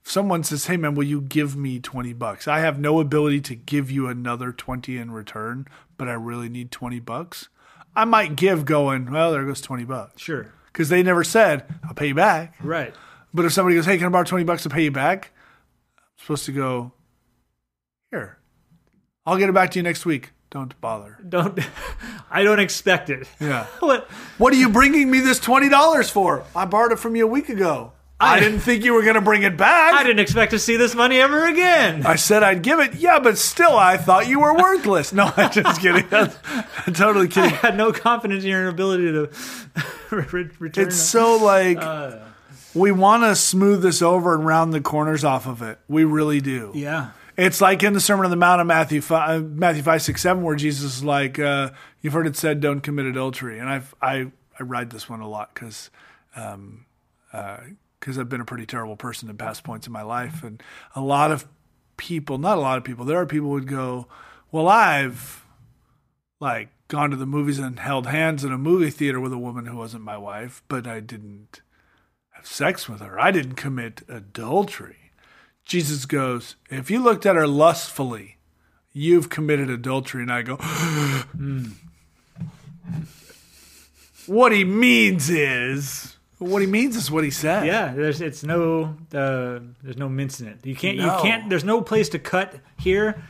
If 0.03 0.11
someone 0.11 0.43
says, 0.43 0.67
"Hey 0.67 0.77
man, 0.77 0.93
will 0.93 1.03
you 1.03 1.21
give 1.21 1.55
me 1.55 1.79
20 1.79 2.13
bucks?" 2.13 2.47
I 2.47 2.59
have 2.59 2.79
no 2.79 2.99
ability 2.99 3.41
to 3.41 3.55
give 3.55 3.89
you 3.89 4.07
another 4.07 4.51
20 4.51 4.97
in 4.97 5.11
return, 5.11 5.67
but 5.97 6.07
I 6.07 6.13
really 6.13 6.49
need 6.49 6.71
20 6.71 6.99
bucks. 6.99 7.49
I 7.95 8.05
might 8.05 8.35
give 8.35 8.65
going, 8.65 9.11
"Well, 9.11 9.31
there 9.31 9.45
goes 9.45 9.61
20 9.61 9.83
bucks." 9.83 10.21
Sure. 10.21 10.53
Cuz 10.75 10.89
they 10.89 11.01
never 11.01 11.23
said, 11.23 11.65
"I'll 11.87 11.93
pay 11.95 12.07
you 12.09 12.13
back." 12.15 12.53
Right. 12.61 12.93
But 13.33 13.45
if 13.45 13.53
somebody 13.53 13.75
goes, 13.77 13.85
"Hey, 13.85 13.97
can 13.97 14.07
I 14.07 14.09
borrow 14.09 14.25
twenty 14.25 14.43
bucks 14.43 14.63
to 14.63 14.69
pay 14.69 14.83
you 14.83 14.91
back?" 14.91 15.31
I'm 15.97 16.03
supposed 16.19 16.45
to 16.45 16.51
go, 16.51 16.91
"Here, 18.11 18.37
I'll 19.25 19.37
get 19.37 19.49
it 19.49 19.53
back 19.53 19.71
to 19.71 19.79
you 19.79 19.83
next 19.83 20.05
week." 20.05 20.33
Don't 20.51 20.79
bother. 20.81 21.17
Don't. 21.27 21.57
I 22.29 22.43
don't 22.43 22.59
expect 22.59 23.09
it. 23.09 23.27
Yeah. 23.39 23.65
What? 23.79 24.09
What 24.37 24.53
are 24.53 24.57
you 24.57 24.69
bringing 24.69 25.09
me 25.09 25.21
this 25.21 25.39
twenty 25.39 25.69
dollars 25.69 26.09
for? 26.09 26.43
I 26.55 26.65
borrowed 26.65 26.91
it 26.91 26.99
from 26.99 27.15
you 27.15 27.23
a 27.25 27.29
week 27.29 27.49
ago. 27.49 27.93
I, 28.19 28.35
I- 28.35 28.39
didn't 28.39 28.59
think 28.59 28.83
you 28.85 28.93
were 28.93 29.01
going 29.03 29.15
to 29.15 29.21
bring 29.21 29.43
it 29.43 29.57
back. 29.57 29.93
I 29.93 30.03
didn't 30.03 30.19
expect 30.19 30.51
to 30.51 30.59
see 30.59 30.77
this 30.77 30.95
money 30.95 31.19
ever 31.19 31.45
again. 31.47 32.05
I 32.05 32.15
said 32.15 32.43
I'd 32.43 32.61
give 32.61 32.79
it. 32.79 32.95
Yeah, 32.95 33.19
but 33.19 33.37
still, 33.37 33.75
I 33.75 33.97
thought 33.97 34.27
you 34.27 34.39
were 34.39 34.53
worthless. 34.55 35.11
No, 35.11 35.31
I'm 35.35 35.51
just 35.51 35.81
kidding. 35.81 36.05
I'm 36.11 36.93
totally 36.93 37.27
kidding. 37.27 37.51
I 37.51 37.55
had 37.57 37.77
no 37.77 37.91
confidence 37.91 38.43
in 38.43 38.49
your 38.51 38.67
ability 38.69 39.11
to 39.11 39.29
re- 40.11 40.49
return. 40.59 40.87
It's 40.87 40.95
so 40.95 41.35
like 41.37 41.77
Uh, 41.81 42.19
we 42.73 42.91
want 42.93 43.23
to 43.23 43.35
smooth 43.35 43.81
this 43.81 44.01
over 44.01 44.33
and 44.35 44.45
round 44.45 44.73
the 44.73 44.81
corners 44.81 45.23
off 45.25 45.45
of 45.47 45.61
it. 45.61 45.77
We 45.89 46.03
really 46.05 46.39
do. 46.41 46.71
yeah. 46.73 47.11
It's 47.37 47.59
like 47.59 47.83
in 47.83 47.91
the 47.91 47.99
Sermon 47.99 48.23
on 48.23 48.31
the 48.31 48.37
Mount 48.37 48.61
of 48.61 48.67
Matthew 48.67 49.01
five, 49.01 49.43
Matthew 49.43 49.83
five 49.83 50.01
six 50.01 50.21
seven, 50.21 50.41
where 50.41 50.55
Jesus 50.55 50.85
is 50.95 51.03
like, 51.03 51.37
uh, 51.37 51.71
"You've 51.99 52.13
heard 52.13 52.27
it 52.27 52.37
said, 52.37 52.61
don't 52.61 52.79
commit 52.79 53.07
adultery." 53.07 53.59
And 53.59 53.67
I've 53.69 53.93
I 54.01 54.31
I 54.57 54.63
ride 54.63 54.89
this 54.89 55.09
one 55.09 55.19
a 55.19 55.27
lot 55.27 55.53
because 55.53 55.89
because 58.05 58.19
I've 58.19 58.29
been 58.29 58.39
a 58.39 58.45
pretty 58.45 58.67
terrible 58.67 58.95
person 58.95 59.31
at 59.31 59.37
past 59.39 59.63
points 59.63 59.87
in 59.87 59.93
my 59.93 60.03
life, 60.03 60.43
and 60.43 60.61
a 60.93 61.01
lot 61.01 61.31
of 61.31 61.47
people, 61.97 62.37
not 62.37 62.59
a 62.59 62.61
lot 62.61 62.77
of 62.77 62.83
people, 62.83 63.03
there 63.03 63.17
are 63.17 63.25
people 63.25 63.47
who 63.47 63.53
would 63.53 63.67
go, 63.67 64.07
"Well, 64.51 64.67
I've 64.67 65.43
like 66.39 66.69
gone 66.87 67.09
to 67.09 67.15
the 67.15 67.25
movies 67.25 67.57
and 67.57 67.79
held 67.79 68.05
hands 68.05 68.43
in 68.43 68.51
a 68.51 68.59
movie 68.59 68.91
theater 68.91 69.19
with 69.19 69.33
a 69.33 69.39
woman 69.39 69.65
who 69.65 69.75
wasn't 69.75 70.03
my 70.03 70.17
wife, 70.17 70.61
but 70.67 70.85
I 70.85 70.99
didn't 70.99 71.61
have 72.29 72.45
sex 72.45 72.87
with 72.87 72.99
her. 73.01 73.19
I 73.19 73.31
didn't 73.31 73.55
commit 73.55 74.03
adultery." 74.07 75.11
Jesus 75.63 76.05
goes, 76.05 76.57
"If 76.69 76.91
you 76.91 76.99
looked 76.99 77.25
at 77.25 77.35
her 77.35 77.47
lustfully, 77.47 78.37
you've 78.93 79.31
committed 79.31 79.71
adultery." 79.71 80.21
And 80.21 80.31
I 80.31 80.43
go, 80.43 80.57
hmm. 80.57 81.69
"What 84.27 84.51
he 84.51 84.63
means 84.63 85.27
is." 85.31 86.14
What 86.45 86.61
he 86.61 86.67
means 86.67 86.95
is 86.95 87.09
what 87.11 87.23
he 87.23 87.31
said. 87.31 87.65
Yeah, 87.65 87.93
there's 87.93 88.21
it's 88.21 88.43
no 88.43 88.95
uh, 89.13 89.59
there's 89.83 89.97
no 89.97 90.09
mincing 90.09 90.47
it. 90.47 90.65
You 90.65 90.75
can't 90.75 90.97
No. 90.97 91.15
you 91.17 91.21
can't 91.21 91.49
there's 91.49 91.63
no 91.63 91.81
place 91.81 92.09
to 92.09 92.19
cut 92.19 92.55
here 92.79 93.21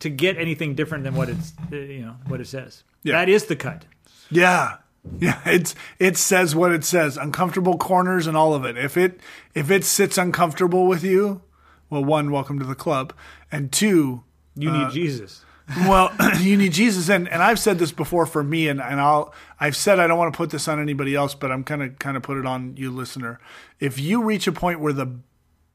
to 0.00 0.10
get 0.10 0.36
anything 0.38 0.74
different 0.74 1.04
than 1.04 1.14
what 1.14 1.28
it's 1.28 1.52
uh, 1.72 1.76
you 1.76 2.02
know 2.06 2.16
what 2.26 2.40
it 2.40 2.46
says. 2.46 2.82
Yeah. 3.02 3.14
That 3.18 3.28
is 3.28 3.44
the 3.46 3.56
cut. 3.56 3.84
Yeah. 4.30 4.78
Yeah, 5.20 5.38
it's 5.44 5.74
it 5.98 6.16
says 6.16 6.54
what 6.56 6.72
it 6.72 6.82
says. 6.84 7.18
Uncomfortable 7.18 7.76
corners 7.76 8.26
and 8.26 8.36
all 8.36 8.54
of 8.54 8.64
it. 8.64 8.78
If 8.78 8.96
it 8.96 9.20
if 9.54 9.70
it 9.70 9.84
sits 9.84 10.16
uncomfortable 10.16 10.86
with 10.86 11.04
you, 11.04 11.42
well, 11.90 12.02
one, 12.04 12.30
welcome 12.30 12.58
to 12.58 12.64
the 12.64 12.74
club, 12.74 13.12
and 13.52 13.70
two, 13.70 14.24
You 14.56 14.70
need 14.70 14.90
Jesus. 14.92 15.44
Well, 15.68 16.14
you 16.40 16.56
need 16.56 16.72
Jesus. 16.72 17.08
And 17.08 17.28
and 17.28 17.42
I've 17.42 17.58
said 17.58 17.78
this 17.78 17.92
before 17.92 18.26
for 18.26 18.42
me, 18.42 18.68
and 18.68 18.80
and 18.80 19.00
I'll 19.00 19.32
I've 19.58 19.76
said 19.76 19.98
I 19.98 20.06
don't 20.06 20.18
want 20.18 20.32
to 20.32 20.36
put 20.36 20.50
this 20.50 20.68
on 20.68 20.80
anybody 20.80 21.14
else, 21.14 21.34
but 21.34 21.50
I'm 21.50 21.64
kind 21.64 21.82
of 21.82 21.98
kind 21.98 22.16
of 22.16 22.22
put 22.22 22.38
it 22.38 22.46
on 22.46 22.76
you, 22.76 22.90
listener. 22.90 23.40
If 23.80 23.98
you 23.98 24.22
reach 24.22 24.46
a 24.46 24.52
point 24.52 24.80
where 24.80 24.92
the 24.92 25.18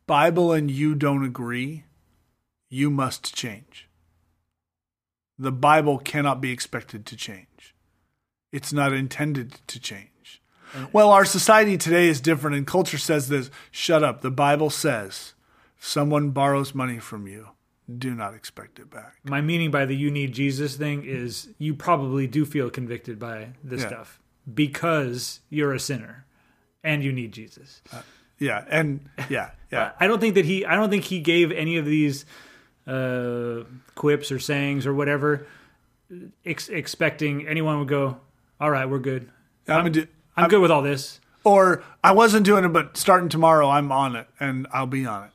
Bible 0.08 0.54
and 0.54 0.70
you 0.70 0.96
don't 0.96 1.24
agree, 1.24 1.86
you 2.70 2.90
must 2.90 3.36
change. 3.36 3.88
The 5.38 5.52
Bible 5.52 5.98
cannot 6.00 6.42
be 6.42 6.52
expected 6.52 7.06
to 7.06 7.16
change. 7.16 7.76
It's 8.52 8.74
not 8.74 8.94
intended 8.94 9.60
to 9.68 9.80
change. 9.80 10.42
Well, 10.92 11.10
our 11.10 11.26
society 11.26 11.78
today 11.78 12.08
is 12.08 12.22
different, 12.22 12.56
and 12.56 12.68
culture 12.68 12.98
says 12.98 13.28
this 13.28 13.50
shut 13.72 14.04
up. 14.04 14.22
The 14.22 14.32
Bible 14.32 14.70
says 14.70 15.34
someone 15.80 16.30
borrows 16.30 16.76
money 16.76 17.00
from 17.00 17.28
you, 17.28 17.50
do 17.98 18.14
not 18.14 18.34
expect 18.34 18.78
it 18.80 18.90
back. 18.92 19.16
My 19.24 19.42
meaning 19.42 19.72
by 19.72 19.86
the 19.86 19.96
you 19.96 20.12
need 20.12 20.34
Jesus 20.34 20.76
thing 20.76 21.04
is 21.06 21.50
you 21.58 21.74
probably 21.74 22.28
do 22.28 22.46
feel 22.46 22.70
convicted 22.70 23.18
by 23.20 23.50
this 23.64 23.82
Yeah. 23.82 23.88
stuff 23.88 24.20
because 24.54 25.40
you're 25.50 25.74
a 25.74 25.80
sinner 25.80 26.26
and 26.84 27.04
you 27.04 27.12
need 27.12 27.32
Jesus. 27.32 27.82
Yeah, 28.38 28.64
and 28.70 29.10
yeah, 29.30 29.52
yeah. 29.72 29.92
I 30.00 30.08
don't 30.08 30.20
think 30.20 30.36
that 30.36 30.46
he 30.46 30.66
I 30.66 30.76
don't 30.76 30.90
think 30.90 31.06
he 31.06 31.20
gave 31.20 31.52
any 31.52 31.78
of 31.78 31.86
these 31.86 32.26
uh, 32.88 33.64
quips 33.96 34.32
or 34.32 34.40
sayings 34.40 34.86
or 34.88 34.94
whatever 34.94 35.46
ex- 36.46 36.70
expecting 36.70 37.48
anyone 37.48 37.80
would 37.80 37.88
go, 37.88 38.18
"All 38.60 38.72
right, 38.72 38.90
we're 38.90 39.00
good. 39.00 39.30
I'm, 39.68 39.80
gonna 39.80 39.90
do, 39.92 40.08
I'm, 40.36 40.50
good 40.50 40.62
with 40.62 40.72
all 40.72 40.82
this." 40.82 41.20
or 41.44 41.84
I 42.04 42.12
wasn't 42.12 42.46
doing 42.46 42.66
it, 42.66 42.70
but 42.70 42.98
starting 42.98 43.30
tomorrow, 43.30 43.70
I'm 43.70 43.92
on 43.92 44.16
it, 44.16 44.28
and 44.40 44.68
I'll 44.74 44.88
be 44.88 45.06
on 45.06 45.26
it. 45.26 45.32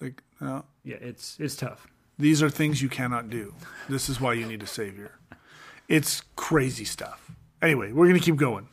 Like, 0.00 0.22
no, 0.40 0.64
Yeah, 0.84 0.96
it's 1.00 1.36
it's 1.38 1.56
tough. 1.56 1.86
These 2.18 2.42
are 2.42 2.50
things 2.50 2.82
you 2.82 2.88
cannot 2.88 3.30
do. 3.30 3.54
This 3.88 4.08
is 4.08 4.20
why 4.20 4.34
you 4.34 4.46
need 4.46 4.62
a 4.62 4.66
savior. 4.66 5.12
It's 5.88 6.22
crazy 6.34 6.84
stuff. 6.84 7.30
Anyway, 7.62 7.92
we're 7.92 8.08
gonna 8.08 8.18
keep 8.18 8.36
going. 8.36 8.68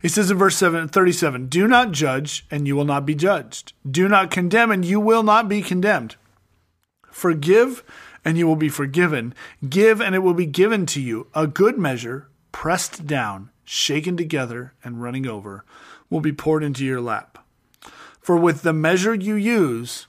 He 0.00 0.08
says 0.08 0.30
in 0.30 0.38
verse 0.38 0.56
7, 0.56 0.88
37, 0.88 1.48
Do 1.48 1.66
not 1.66 1.92
judge, 1.92 2.46
and 2.50 2.66
you 2.66 2.76
will 2.76 2.84
not 2.84 3.04
be 3.04 3.14
judged. 3.14 3.72
Do 3.88 4.08
not 4.08 4.30
condemn, 4.30 4.70
and 4.70 4.84
you 4.84 5.00
will 5.00 5.22
not 5.22 5.48
be 5.48 5.60
condemned. 5.60 6.16
Forgive, 7.10 7.82
and 8.24 8.38
you 8.38 8.46
will 8.46 8.56
be 8.56 8.68
forgiven. 8.68 9.34
Give, 9.68 10.00
and 10.00 10.14
it 10.14 10.20
will 10.20 10.34
be 10.34 10.46
given 10.46 10.86
to 10.86 11.00
you. 11.00 11.26
A 11.34 11.46
good 11.48 11.78
measure, 11.78 12.28
pressed 12.52 13.06
down, 13.06 13.50
shaken 13.64 14.16
together, 14.16 14.74
and 14.84 15.02
running 15.02 15.26
over, 15.26 15.64
will 16.10 16.20
be 16.20 16.32
poured 16.32 16.62
into 16.62 16.84
your 16.84 17.00
lap. 17.00 17.44
For 18.20 18.36
with 18.36 18.62
the 18.62 18.72
measure 18.72 19.14
you 19.14 19.34
use, 19.34 20.06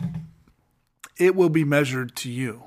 it 1.20 1.36
will 1.36 1.50
be 1.50 1.64
measured 1.64 2.16
to 2.18 2.30
you. 2.32 2.64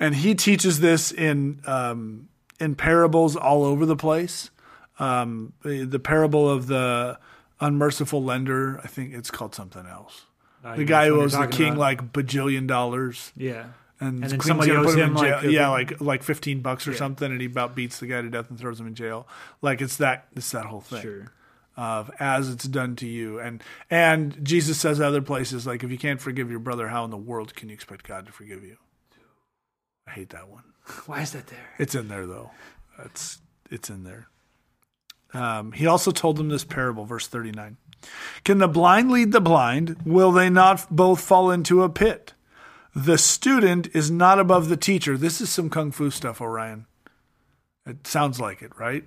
And 0.00 0.14
he 0.14 0.34
teaches 0.34 0.80
this 0.80 1.12
in 1.12 1.60
um, 1.66 2.28
in 2.58 2.74
parables 2.74 3.36
all 3.36 3.64
over 3.64 3.84
the 3.84 3.96
place. 3.96 4.50
Um, 4.98 5.52
the, 5.62 5.98
parable 5.98 6.48
of 6.48 6.66
the 6.68 7.18
unmerciful 7.60 8.22
lender, 8.22 8.80
I 8.84 8.86
think 8.86 9.14
it's 9.14 9.30
called 9.30 9.54
something 9.54 9.84
else. 9.86 10.22
Uh, 10.64 10.76
The 10.76 10.84
guy 10.84 11.06
who 11.08 11.20
owes 11.20 11.32
the 11.32 11.46
king 11.48 11.70
about. 11.72 11.78
like 11.78 12.12
bajillion 12.12 12.66
dollars, 12.68 13.32
yeah, 13.36 13.66
and, 13.98 14.22
And 14.22 14.32
then 14.32 14.40
somebody 14.40 14.70
owes 14.72 14.94
put 14.94 14.98
him, 14.98 15.16
in 15.16 15.22
jail. 15.22 15.36
like, 15.36 15.44
yeah, 15.44 15.68
like 15.68 16.00
like 16.00 16.22
fifteen 16.22 16.60
bucks 16.60 16.86
or 16.86 16.94
something, 16.94 17.30
and 17.32 17.40
he 17.40 17.46
about 17.46 17.74
beats 17.74 17.98
the 17.98 18.06
guy 18.06 18.20
to 18.22 18.28
death 18.28 18.48
and 18.50 18.58
throws 18.58 18.78
him 18.78 18.86
in 18.86 18.94
jail. 18.94 19.26
Like 19.60 19.80
it's 19.80 19.96
that 19.96 20.26
it's 20.36 20.50
that 20.52 20.66
whole 20.66 20.80
thing 20.82 21.02
sure. 21.02 21.32
Of 21.76 22.10
as 22.18 22.48
it's 22.48 22.64
done 22.64 22.96
to 22.96 23.06
you. 23.06 23.38
And 23.38 23.62
and 23.90 24.38
Jesus 24.44 24.78
says 24.78 25.00
other 25.00 25.22
places 25.22 25.66
like 25.66 25.82
if 25.82 25.90
you 25.90 25.98
can't 25.98 26.20
forgive 26.20 26.50
your 26.50 26.60
brother, 26.60 26.88
how 26.88 27.04
in 27.04 27.10
the 27.10 27.16
world 27.16 27.54
can 27.54 27.68
you 27.68 27.74
expect 27.74 28.06
God 28.06 28.26
to 28.26 28.32
forgive 28.32 28.62
you? 28.62 28.76
I 30.06 30.10
hate 30.12 30.30
that 30.30 30.48
one. 30.48 30.64
Why 31.06 31.22
is 31.22 31.32
that 31.32 31.46
there? 31.46 31.70
It's 31.78 31.94
in 31.94 32.08
there 32.08 32.26
though. 32.26 32.50
It's 33.04 33.38
it's 33.70 33.90
in 33.90 34.04
there. 34.04 34.28
Um, 35.34 35.72
he 35.72 35.86
also 35.86 36.10
told 36.10 36.36
them 36.36 36.48
this 36.48 36.64
parable, 36.64 37.04
verse 37.04 37.26
thirty 37.26 37.52
nine. 37.52 37.78
Can 38.44 38.58
the 38.58 38.68
blind 38.68 39.10
lead 39.10 39.32
the 39.32 39.40
blind? 39.40 39.96
Will 40.04 40.32
they 40.32 40.50
not 40.50 40.94
both 40.94 41.20
fall 41.20 41.50
into 41.50 41.82
a 41.82 41.88
pit? 41.88 42.34
The 42.94 43.16
student 43.16 43.88
is 43.94 44.10
not 44.10 44.38
above 44.38 44.68
the 44.68 44.76
teacher. 44.76 45.16
This 45.16 45.40
is 45.40 45.48
some 45.48 45.70
kung 45.70 45.92
fu 45.92 46.10
stuff, 46.10 46.40
Orion. 46.40 46.86
It 47.86 48.06
sounds 48.06 48.38
like 48.38 48.60
it, 48.60 48.78
right? 48.78 49.04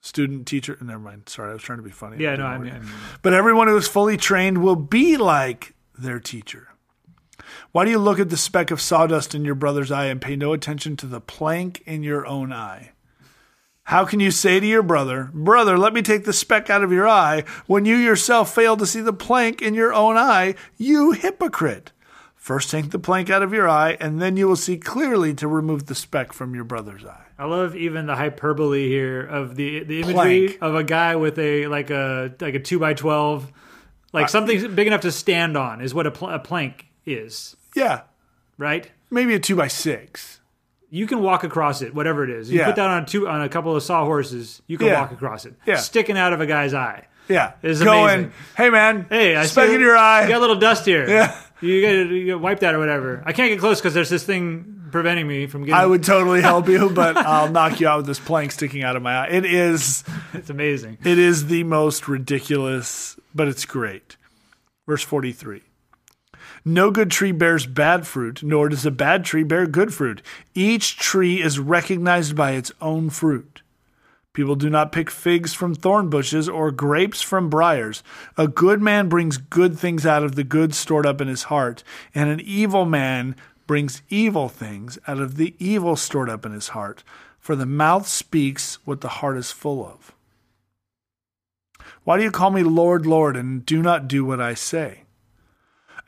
Student, 0.00 0.46
teacher. 0.46 0.78
Never 0.80 0.98
mind. 0.98 1.28
Sorry, 1.28 1.50
I 1.50 1.52
was 1.52 1.62
trying 1.62 1.78
to 1.78 1.84
be 1.84 1.90
funny. 1.90 2.16
Yeah, 2.22 2.36
no, 2.36 2.46
I 2.46 2.58
mean, 2.58 2.72
I 2.72 2.78
mean 2.78 2.90
But 3.22 3.34
everyone 3.34 3.68
who 3.68 3.76
is 3.76 3.88
fully 3.88 4.16
trained 4.16 4.58
will 4.58 4.76
be 4.76 5.16
like 5.16 5.74
their 5.98 6.18
teacher. 6.18 6.68
Why 7.72 7.84
do 7.84 7.90
you 7.90 7.98
look 7.98 8.18
at 8.18 8.30
the 8.30 8.36
speck 8.36 8.70
of 8.70 8.80
sawdust 8.80 9.34
in 9.34 9.44
your 9.44 9.54
brother's 9.54 9.90
eye 9.90 10.06
and 10.06 10.20
pay 10.20 10.36
no 10.36 10.52
attention 10.52 10.96
to 10.98 11.06
the 11.06 11.20
plank 11.20 11.82
in 11.84 12.02
your 12.02 12.26
own 12.26 12.52
eye? 12.52 12.92
How 13.84 14.04
can 14.04 14.20
you 14.20 14.30
say 14.30 14.60
to 14.60 14.66
your 14.66 14.82
brother, 14.82 15.30
Brother, 15.34 15.76
let 15.76 15.92
me 15.92 16.02
take 16.02 16.24
the 16.24 16.32
speck 16.32 16.70
out 16.70 16.84
of 16.84 16.92
your 16.92 17.08
eye, 17.08 17.44
when 17.66 17.84
you 17.84 17.96
yourself 17.96 18.54
fail 18.54 18.76
to 18.76 18.86
see 18.86 19.00
the 19.00 19.12
plank 19.12 19.60
in 19.60 19.74
your 19.74 19.92
own 19.92 20.16
eye? 20.16 20.54
You 20.76 21.12
hypocrite! 21.12 21.92
First 22.50 22.68
take 22.72 22.90
the 22.90 22.98
plank 22.98 23.30
out 23.30 23.44
of 23.44 23.52
your 23.52 23.68
eye, 23.68 23.96
and 24.00 24.20
then 24.20 24.36
you 24.36 24.48
will 24.48 24.56
see 24.56 24.76
clearly 24.76 25.34
to 25.34 25.46
remove 25.46 25.86
the 25.86 25.94
speck 25.94 26.32
from 26.32 26.52
your 26.52 26.64
brother's 26.64 27.04
eye. 27.04 27.26
I 27.38 27.44
love 27.44 27.76
even 27.76 28.06
the 28.06 28.16
hyperbole 28.16 28.88
here 28.88 29.20
of 29.24 29.54
the 29.54 29.84
the 29.84 30.00
imagery 30.00 30.48
Plank. 30.48 30.58
of 30.60 30.74
a 30.74 30.82
guy 30.82 31.14
with 31.14 31.38
a 31.38 31.68
like 31.68 31.90
a 31.90 32.34
like 32.40 32.56
a 32.56 32.58
two 32.58 32.80
by 32.80 32.94
twelve, 32.94 33.52
like 34.12 34.28
something 34.28 34.74
big 34.74 34.88
enough 34.88 35.02
to 35.02 35.12
stand 35.12 35.56
on 35.56 35.80
is 35.80 35.94
what 35.94 36.08
a, 36.08 36.10
pl- 36.10 36.30
a 36.30 36.40
plank 36.40 36.86
is, 37.06 37.54
Yeah, 37.76 38.00
right? 38.58 38.90
maybe 39.12 39.32
a 39.36 39.38
two 39.38 39.54
by 39.54 39.68
six. 39.68 40.40
You 40.90 41.06
can 41.06 41.22
walk 41.22 41.44
across 41.44 41.82
it, 41.82 41.94
whatever 41.94 42.24
it 42.24 42.30
is. 42.30 42.50
You 42.50 42.58
Yeah. 42.58 42.66
put 42.66 42.74
that 42.74 42.90
on 42.90 43.06
two 43.06 43.28
on 43.28 43.42
a 43.42 43.48
couple 43.48 43.76
of 43.76 43.82
sawhorses, 43.84 44.60
you 44.66 44.76
can 44.76 44.88
Yeah. 44.88 45.00
walk 45.02 45.12
across 45.12 45.46
it. 45.46 45.54
Yeah. 45.66 45.76
Sticking 45.76 46.18
out 46.18 46.32
of 46.32 46.40
a 46.40 46.46
guy's 46.46 46.74
eye. 46.74 47.06
Yeah, 47.28 47.52
It's 47.62 47.80
going. 47.80 48.02
amazing. 48.12 48.32
Hey 48.56 48.70
man, 48.70 49.06
Hey, 49.08 49.36
I 49.36 49.46
speck 49.46 49.70
in 49.70 49.80
your 49.80 49.96
eye. 49.96 50.22
You 50.24 50.28
got 50.30 50.38
a 50.38 50.40
little 50.40 50.56
dust 50.58 50.84
here. 50.84 51.08
Yeah. 51.08 51.40
You 51.60 51.80
get, 51.80 52.06
you 52.08 52.26
gotta 52.26 52.38
wipe 52.38 52.60
that 52.60 52.74
or 52.74 52.78
whatever. 52.78 53.22
I 53.26 53.32
can't 53.32 53.50
get 53.50 53.58
close 53.60 53.80
because 53.80 53.94
there's 53.94 54.08
this 54.08 54.24
thing 54.24 54.88
preventing 54.90 55.26
me 55.26 55.46
from 55.46 55.62
getting. 55.62 55.74
I 55.74 55.86
would 55.86 56.02
totally 56.02 56.40
help 56.40 56.68
you, 56.68 56.90
but 56.94 57.16
I'll 57.16 57.50
knock 57.50 57.80
you 57.80 57.88
out 57.88 57.98
with 57.98 58.06
this 58.06 58.18
plank 58.18 58.52
sticking 58.52 58.82
out 58.82 58.96
of 58.96 59.02
my 59.02 59.14
eye. 59.14 59.28
It 59.28 59.44
is 59.44 60.02
It's 60.32 60.50
amazing. 60.50 60.98
it 61.04 61.18
is 61.18 61.46
the 61.46 61.64
most 61.64 62.08
ridiculous, 62.08 63.16
but 63.34 63.46
it's 63.48 63.64
great. 63.66 64.16
Verse 64.86 65.02
43. 65.02 65.62
No 66.64 66.90
good 66.90 67.10
tree 67.10 67.32
bears 67.32 67.66
bad 67.66 68.06
fruit, 68.06 68.42
nor 68.42 68.68
does 68.68 68.84
a 68.84 68.90
bad 68.90 69.24
tree 69.24 69.44
bear 69.44 69.66
good 69.66 69.94
fruit. 69.94 70.22
Each 70.54 70.96
tree 70.96 71.40
is 71.42 71.58
recognized 71.58 72.34
by 72.36 72.52
its 72.52 72.72
own 72.80 73.08
fruit. 73.10 73.59
People 74.32 74.54
do 74.54 74.70
not 74.70 74.92
pick 74.92 75.10
figs 75.10 75.54
from 75.54 75.74
thorn 75.74 76.08
bushes 76.08 76.48
or 76.48 76.70
grapes 76.70 77.20
from 77.20 77.50
briars. 77.50 78.02
A 78.36 78.46
good 78.46 78.80
man 78.80 79.08
brings 79.08 79.38
good 79.38 79.78
things 79.78 80.06
out 80.06 80.22
of 80.22 80.36
the 80.36 80.44
good 80.44 80.72
stored 80.74 81.04
up 81.04 81.20
in 81.20 81.26
his 81.26 81.44
heart, 81.44 81.82
and 82.14 82.30
an 82.30 82.40
evil 82.40 82.84
man 82.84 83.34
brings 83.66 84.02
evil 84.08 84.48
things 84.48 84.98
out 85.08 85.18
of 85.18 85.36
the 85.36 85.54
evil 85.58 85.96
stored 85.96 86.30
up 86.30 86.46
in 86.46 86.52
his 86.52 86.68
heart. 86.68 87.02
For 87.40 87.56
the 87.56 87.66
mouth 87.66 88.06
speaks 88.06 88.78
what 88.84 89.00
the 89.00 89.08
heart 89.08 89.36
is 89.36 89.50
full 89.50 89.84
of. 89.84 90.14
Why 92.04 92.16
do 92.16 92.22
you 92.22 92.30
call 92.30 92.50
me 92.50 92.62
Lord, 92.62 93.06
Lord, 93.06 93.36
and 93.36 93.66
do 93.66 93.82
not 93.82 94.06
do 94.06 94.24
what 94.24 94.40
I 94.40 94.54
say? 94.54 95.02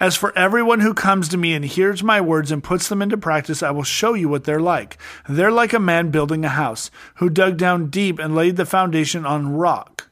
As 0.02 0.16
for 0.16 0.36
everyone 0.36 0.80
who 0.80 0.94
comes 0.94 1.28
to 1.28 1.36
me 1.36 1.54
and 1.54 1.64
hears 1.64 2.02
my 2.02 2.20
words 2.20 2.50
and 2.50 2.60
puts 2.60 2.88
them 2.88 3.02
into 3.02 3.16
practice, 3.16 3.62
I 3.62 3.70
will 3.70 3.84
show 3.84 4.14
you 4.14 4.28
what 4.28 4.42
they're 4.42 4.58
like. 4.58 4.98
They're 5.28 5.52
like 5.52 5.72
a 5.72 5.78
man 5.78 6.10
building 6.10 6.44
a 6.44 6.48
house, 6.48 6.90
who 7.18 7.30
dug 7.30 7.56
down 7.56 7.88
deep 7.88 8.18
and 8.18 8.34
laid 8.34 8.56
the 8.56 8.66
foundation 8.66 9.24
on 9.24 9.54
rock. 9.54 10.10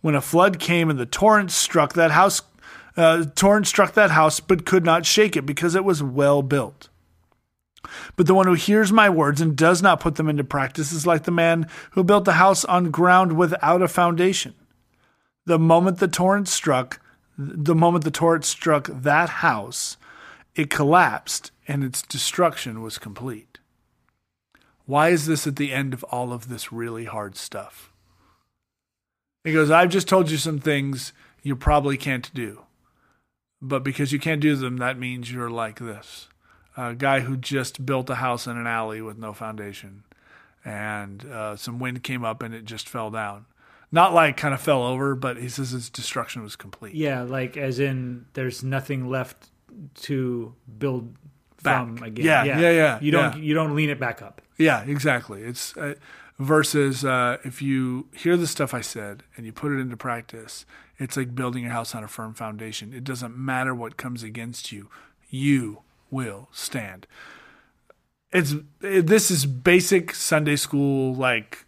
When 0.00 0.14
a 0.14 0.22
flood 0.22 0.58
came 0.58 0.88
and 0.88 0.98
the 0.98 1.04
torrent 1.04 1.50
struck 1.50 1.92
that 1.92 2.12
house, 2.12 2.40
uh, 2.96 3.26
torrent 3.34 3.66
struck 3.66 3.92
that 3.92 4.10
house, 4.10 4.40
but 4.40 4.64
could 4.64 4.86
not 4.86 5.04
shake 5.04 5.36
it 5.36 5.44
because 5.44 5.74
it 5.74 5.84
was 5.84 6.02
well 6.02 6.40
built. 6.40 6.88
But 8.16 8.26
the 8.26 8.34
one 8.34 8.46
who 8.46 8.54
hears 8.54 8.90
my 8.90 9.10
words 9.10 9.42
and 9.42 9.54
does 9.54 9.82
not 9.82 10.00
put 10.00 10.14
them 10.14 10.30
into 10.30 10.44
practice 10.44 10.92
is 10.92 11.06
like 11.06 11.24
the 11.24 11.30
man 11.30 11.68
who 11.90 12.02
built 12.02 12.26
a 12.26 12.32
house 12.32 12.64
on 12.64 12.90
ground 12.90 13.36
without 13.36 13.82
a 13.82 13.88
foundation. 13.88 14.54
The 15.44 15.58
moment 15.58 15.98
the 15.98 16.08
torrent 16.08 16.48
struck, 16.48 17.00
the 17.36 17.74
moment 17.74 18.04
the 18.04 18.10
torrent 18.10 18.44
struck 18.44 18.86
that 18.86 19.28
house, 19.28 19.96
it 20.54 20.70
collapsed 20.70 21.50
and 21.68 21.84
its 21.84 22.02
destruction 22.02 22.80
was 22.80 22.98
complete. 22.98 23.58
Why 24.86 25.08
is 25.08 25.26
this 25.26 25.46
at 25.46 25.56
the 25.56 25.72
end 25.72 25.92
of 25.92 26.04
all 26.04 26.32
of 26.32 26.48
this 26.48 26.72
really 26.72 27.04
hard 27.04 27.36
stuff? 27.36 27.92
He 29.44 29.52
goes, 29.52 29.70
I've 29.70 29.90
just 29.90 30.08
told 30.08 30.30
you 30.30 30.38
some 30.38 30.58
things 30.58 31.12
you 31.42 31.56
probably 31.56 31.96
can't 31.96 32.32
do. 32.32 32.62
But 33.60 33.84
because 33.84 34.12
you 34.12 34.18
can't 34.18 34.40
do 34.40 34.54
them, 34.56 34.76
that 34.78 34.98
means 34.98 35.30
you're 35.30 35.50
like 35.50 35.78
this 35.78 36.28
a 36.78 36.94
guy 36.94 37.20
who 37.20 37.38
just 37.38 37.86
built 37.86 38.10
a 38.10 38.16
house 38.16 38.46
in 38.46 38.58
an 38.58 38.66
alley 38.66 39.00
with 39.00 39.16
no 39.16 39.32
foundation. 39.32 40.04
And 40.62 41.24
uh, 41.24 41.56
some 41.56 41.78
wind 41.78 42.02
came 42.02 42.22
up 42.22 42.42
and 42.42 42.52
it 42.52 42.66
just 42.66 42.86
fell 42.86 43.10
down 43.10 43.46
not 43.92 44.12
like 44.14 44.36
kind 44.36 44.54
of 44.54 44.60
fell 44.60 44.82
over, 44.82 45.14
but 45.14 45.36
he 45.36 45.48
says 45.48 45.70
his 45.70 45.90
destruction 45.90 46.42
was 46.42 46.56
complete. 46.56 46.94
Yeah, 46.94 47.22
like 47.22 47.56
as 47.56 47.78
in 47.78 48.26
there's 48.34 48.62
nothing 48.62 49.08
left 49.08 49.50
to 50.02 50.54
build 50.78 51.14
Back. 51.62 51.86
from 51.86 52.02
again. 52.02 52.24
Yeah, 52.24 52.44
yeah, 52.44 52.70
yeah, 52.70 53.00
You 53.00 53.10
don't 53.12 53.36
yeah. 53.36 53.42
you 53.42 53.54
don't 53.54 53.74
lean 53.74 53.90
it 53.90 53.98
back 54.00 54.22
up. 54.22 54.42
Yeah, 54.58 54.82
exactly. 54.84 55.42
It's 55.42 55.76
uh, 55.76 55.94
versus 56.38 57.04
uh, 57.04 57.38
if 57.44 57.62
you 57.62 58.08
hear 58.12 58.36
the 58.36 58.46
stuff 58.46 58.74
I 58.74 58.80
said 58.80 59.22
and 59.36 59.46
you 59.46 59.52
put 59.52 59.72
it 59.72 59.78
into 59.78 59.96
practice, 59.96 60.64
it's 60.98 61.16
like 61.16 61.34
building 61.34 61.62
your 61.64 61.72
house 61.72 61.94
on 61.94 62.04
a 62.04 62.08
firm 62.08 62.34
foundation. 62.34 62.92
It 62.92 63.04
doesn't 63.04 63.36
matter 63.36 63.74
what 63.74 63.96
comes 63.96 64.22
against 64.22 64.72
you, 64.72 64.88
you 65.28 65.82
will 66.10 66.48
stand. 66.52 67.06
It's 68.32 68.54
it, 68.80 69.06
this 69.06 69.30
is 69.30 69.46
basic 69.46 70.14
Sunday 70.14 70.56
school 70.56 71.14
like 71.14 71.64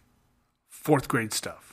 fourth 0.69 1.07
grade 1.07 1.33
stuff, 1.33 1.68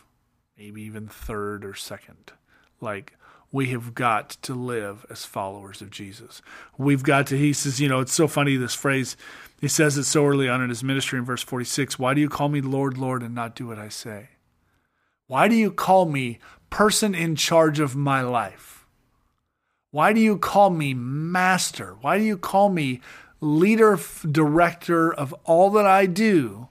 maybe 0.56 0.82
even 0.82 1.08
third 1.08 1.64
or 1.64 1.74
second. 1.74 2.32
Like 2.80 3.14
we 3.52 3.68
have 3.68 3.94
got 3.94 4.30
to 4.30 4.54
live 4.54 5.06
as 5.10 5.24
followers 5.24 5.80
of 5.80 5.90
Jesus. 5.90 6.42
We've 6.76 7.02
got 7.02 7.26
to. 7.28 7.38
He 7.38 7.52
says, 7.52 7.80
you 7.80 7.88
know, 7.88 8.00
it's 8.00 8.12
so 8.12 8.28
funny 8.28 8.56
this 8.56 8.74
phrase. 8.74 9.16
He 9.60 9.68
says 9.68 9.96
it 9.96 10.04
so 10.04 10.26
early 10.26 10.48
on 10.48 10.62
in 10.62 10.68
his 10.68 10.84
ministry 10.84 11.18
in 11.18 11.24
verse 11.24 11.42
46 11.42 11.98
Why 11.98 12.14
do 12.14 12.20
you 12.20 12.28
call 12.28 12.48
me 12.48 12.60
Lord, 12.60 12.98
Lord, 12.98 13.22
and 13.22 13.34
not 13.34 13.54
do 13.54 13.68
what 13.68 13.78
I 13.78 13.88
say? 13.88 14.30
Why 15.26 15.48
do 15.48 15.56
you 15.56 15.70
call 15.70 16.06
me 16.06 16.38
person 16.70 17.14
in 17.14 17.36
charge 17.36 17.80
of 17.80 17.96
my 17.96 18.20
life? 18.20 18.86
Why 19.90 20.12
do 20.12 20.20
you 20.20 20.36
call 20.36 20.70
me 20.70 20.94
master? 20.94 21.96
Why 22.00 22.18
do 22.18 22.24
you 22.24 22.36
call 22.36 22.68
me 22.68 23.00
leader, 23.40 23.98
director 24.30 25.12
of 25.12 25.32
all 25.44 25.70
that 25.70 25.86
I 25.86 26.06
do, 26.06 26.68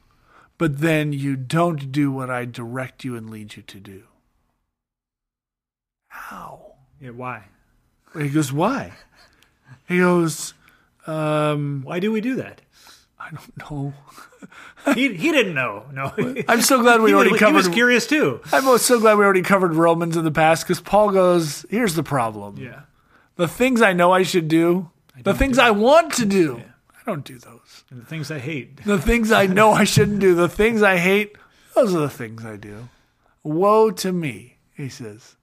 but 0.58 0.80
then 0.80 1.14
you 1.14 1.36
don't 1.36 1.91
do 1.91 2.12
what 2.12 2.30
I 2.30 2.45
direct 2.45 3.03
you 3.03 3.16
and 3.16 3.30
lead 3.30 3.56
you 3.56 3.64
to 3.64 3.80
do? 3.80 4.03
How? 6.08 6.74
Yeah, 7.01 7.12
why? 7.12 7.43
He 8.18 8.30
goes, 8.30 8.51
Why? 8.53 8.93
He 9.88 9.99
goes, 9.99 10.53
um, 11.08 11.82
Why 11.84 11.99
do 11.99 12.12
we 12.12 12.22
do 12.22 12.36
that? 12.36 12.62
I 13.20 13.32
don't 13.32 13.58
know. 13.72 13.93
He 14.93 15.14
he 15.16 15.32
didn't 15.32 15.56
know. 15.56 15.86
No. 15.91 16.14
I'm 16.47 16.62
so 16.62 16.82
glad 16.82 17.01
we 17.01 17.14
already 17.14 17.32
was- 17.32 17.39
covered. 17.39 17.51
He 17.62 17.68
was 17.68 17.68
curious 17.70 18.06
too. 18.08 18.39
I'm 18.53 18.78
so 18.78 18.99
glad 18.99 19.18
we 19.18 19.24
already 19.26 19.41
covered 19.41 19.74
Romans 19.74 20.16
in 20.16 20.24
the 20.24 20.32
past 20.32 20.64
because 20.64 20.80
Paul 20.80 21.12
goes, 21.12 21.66
Here's 21.70 21.95
the 21.95 22.03
problem. 22.03 22.58
Yeah. 22.58 22.82
The 23.36 23.47
things 23.47 23.82
I 23.82 23.93
know 23.93 24.12
I 24.12 24.24
should 24.24 24.47
do, 24.47 24.91
the 25.24 25.34
things 25.34 25.58
I 25.58 25.72
want 25.72 26.14
to 26.14 26.26
do, 26.26 26.62
I 26.62 26.64
don't 27.06 27.26
do 27.26 27.38
those. 27.38 27.84
And 27.89 28.01
the 28.01 28.06
things 28.06 28.32
I 28.32 28.39
hate. 28.39 28.80
The 28.86 28.99
things 28.99 29.32
I 29.32 29.45
know 29.45 29.72
I 29.72 29.84
shouldn't 29.84 30.20
do, 30.20 30.36
the 30.36 30.49
things 30.49 30.82
I 30.82 30.97
hate, 30.97 31.36
those 31.76 31.93
are 31.93 31.99
the 31.99 32.10
things 32.10 32.45
I 32.45 32.56
do. 32.56 32.89
Woe 33.43 33.91
to 33.91 34.12
me, 34.12 34.58
he 34.76 34.89
says. 34.89 35.36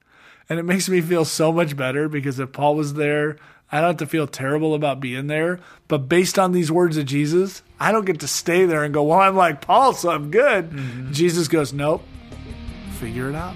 And 0.49 0.59
it 0.59 0.65
makes 0.65 0.89
me 0.89 1.01
feel 1.01 1.25
so 1.25 1.53
much 1.53 1.77
better 1.77 2.09
because 2.09 2.39
if 2.39 2.53
Paul 2.53 2.75
was 2.75 2.95
there, 2.95 3.37
I 3.71 3.81
don't 3.81 3.91
have 3.91 3.97
to 3.99 4.07
feel 4.07 4.27
terrible 4.27 4.75
about 4.75 5.01
being 5.01 5.29
there. 5.29 5.61
But 5.89 6.09
based 6.09 6.39
on 6.39 6.53
these 6.53 6.71
words 6.71 6.97
of 6.97 7.07
Jesus, 7.07 7.63
I 7.81 7.91
don't 7.91 8.05
get 8.05 8.21
to 8.21 8.29
stay 8.29 8.67
there 8.67 8.85
and 8.85 8.93
go, 8.93 9.03
well, 9.03 9.21
I'm 9.21 9.37
like 9.37 9.61
Paul, 9.61 9.95
so 9.95 10.11
I'm 10.11 10.31
good. 10.31 10.71
Mm-hmm. 10.71 11.13
Jesus 11.13 11.49
goes, 11.49 11.73
nope, 11.73 12.03
figure 12.99 13.31
it 13.31 13.35
out. 13.35 13.55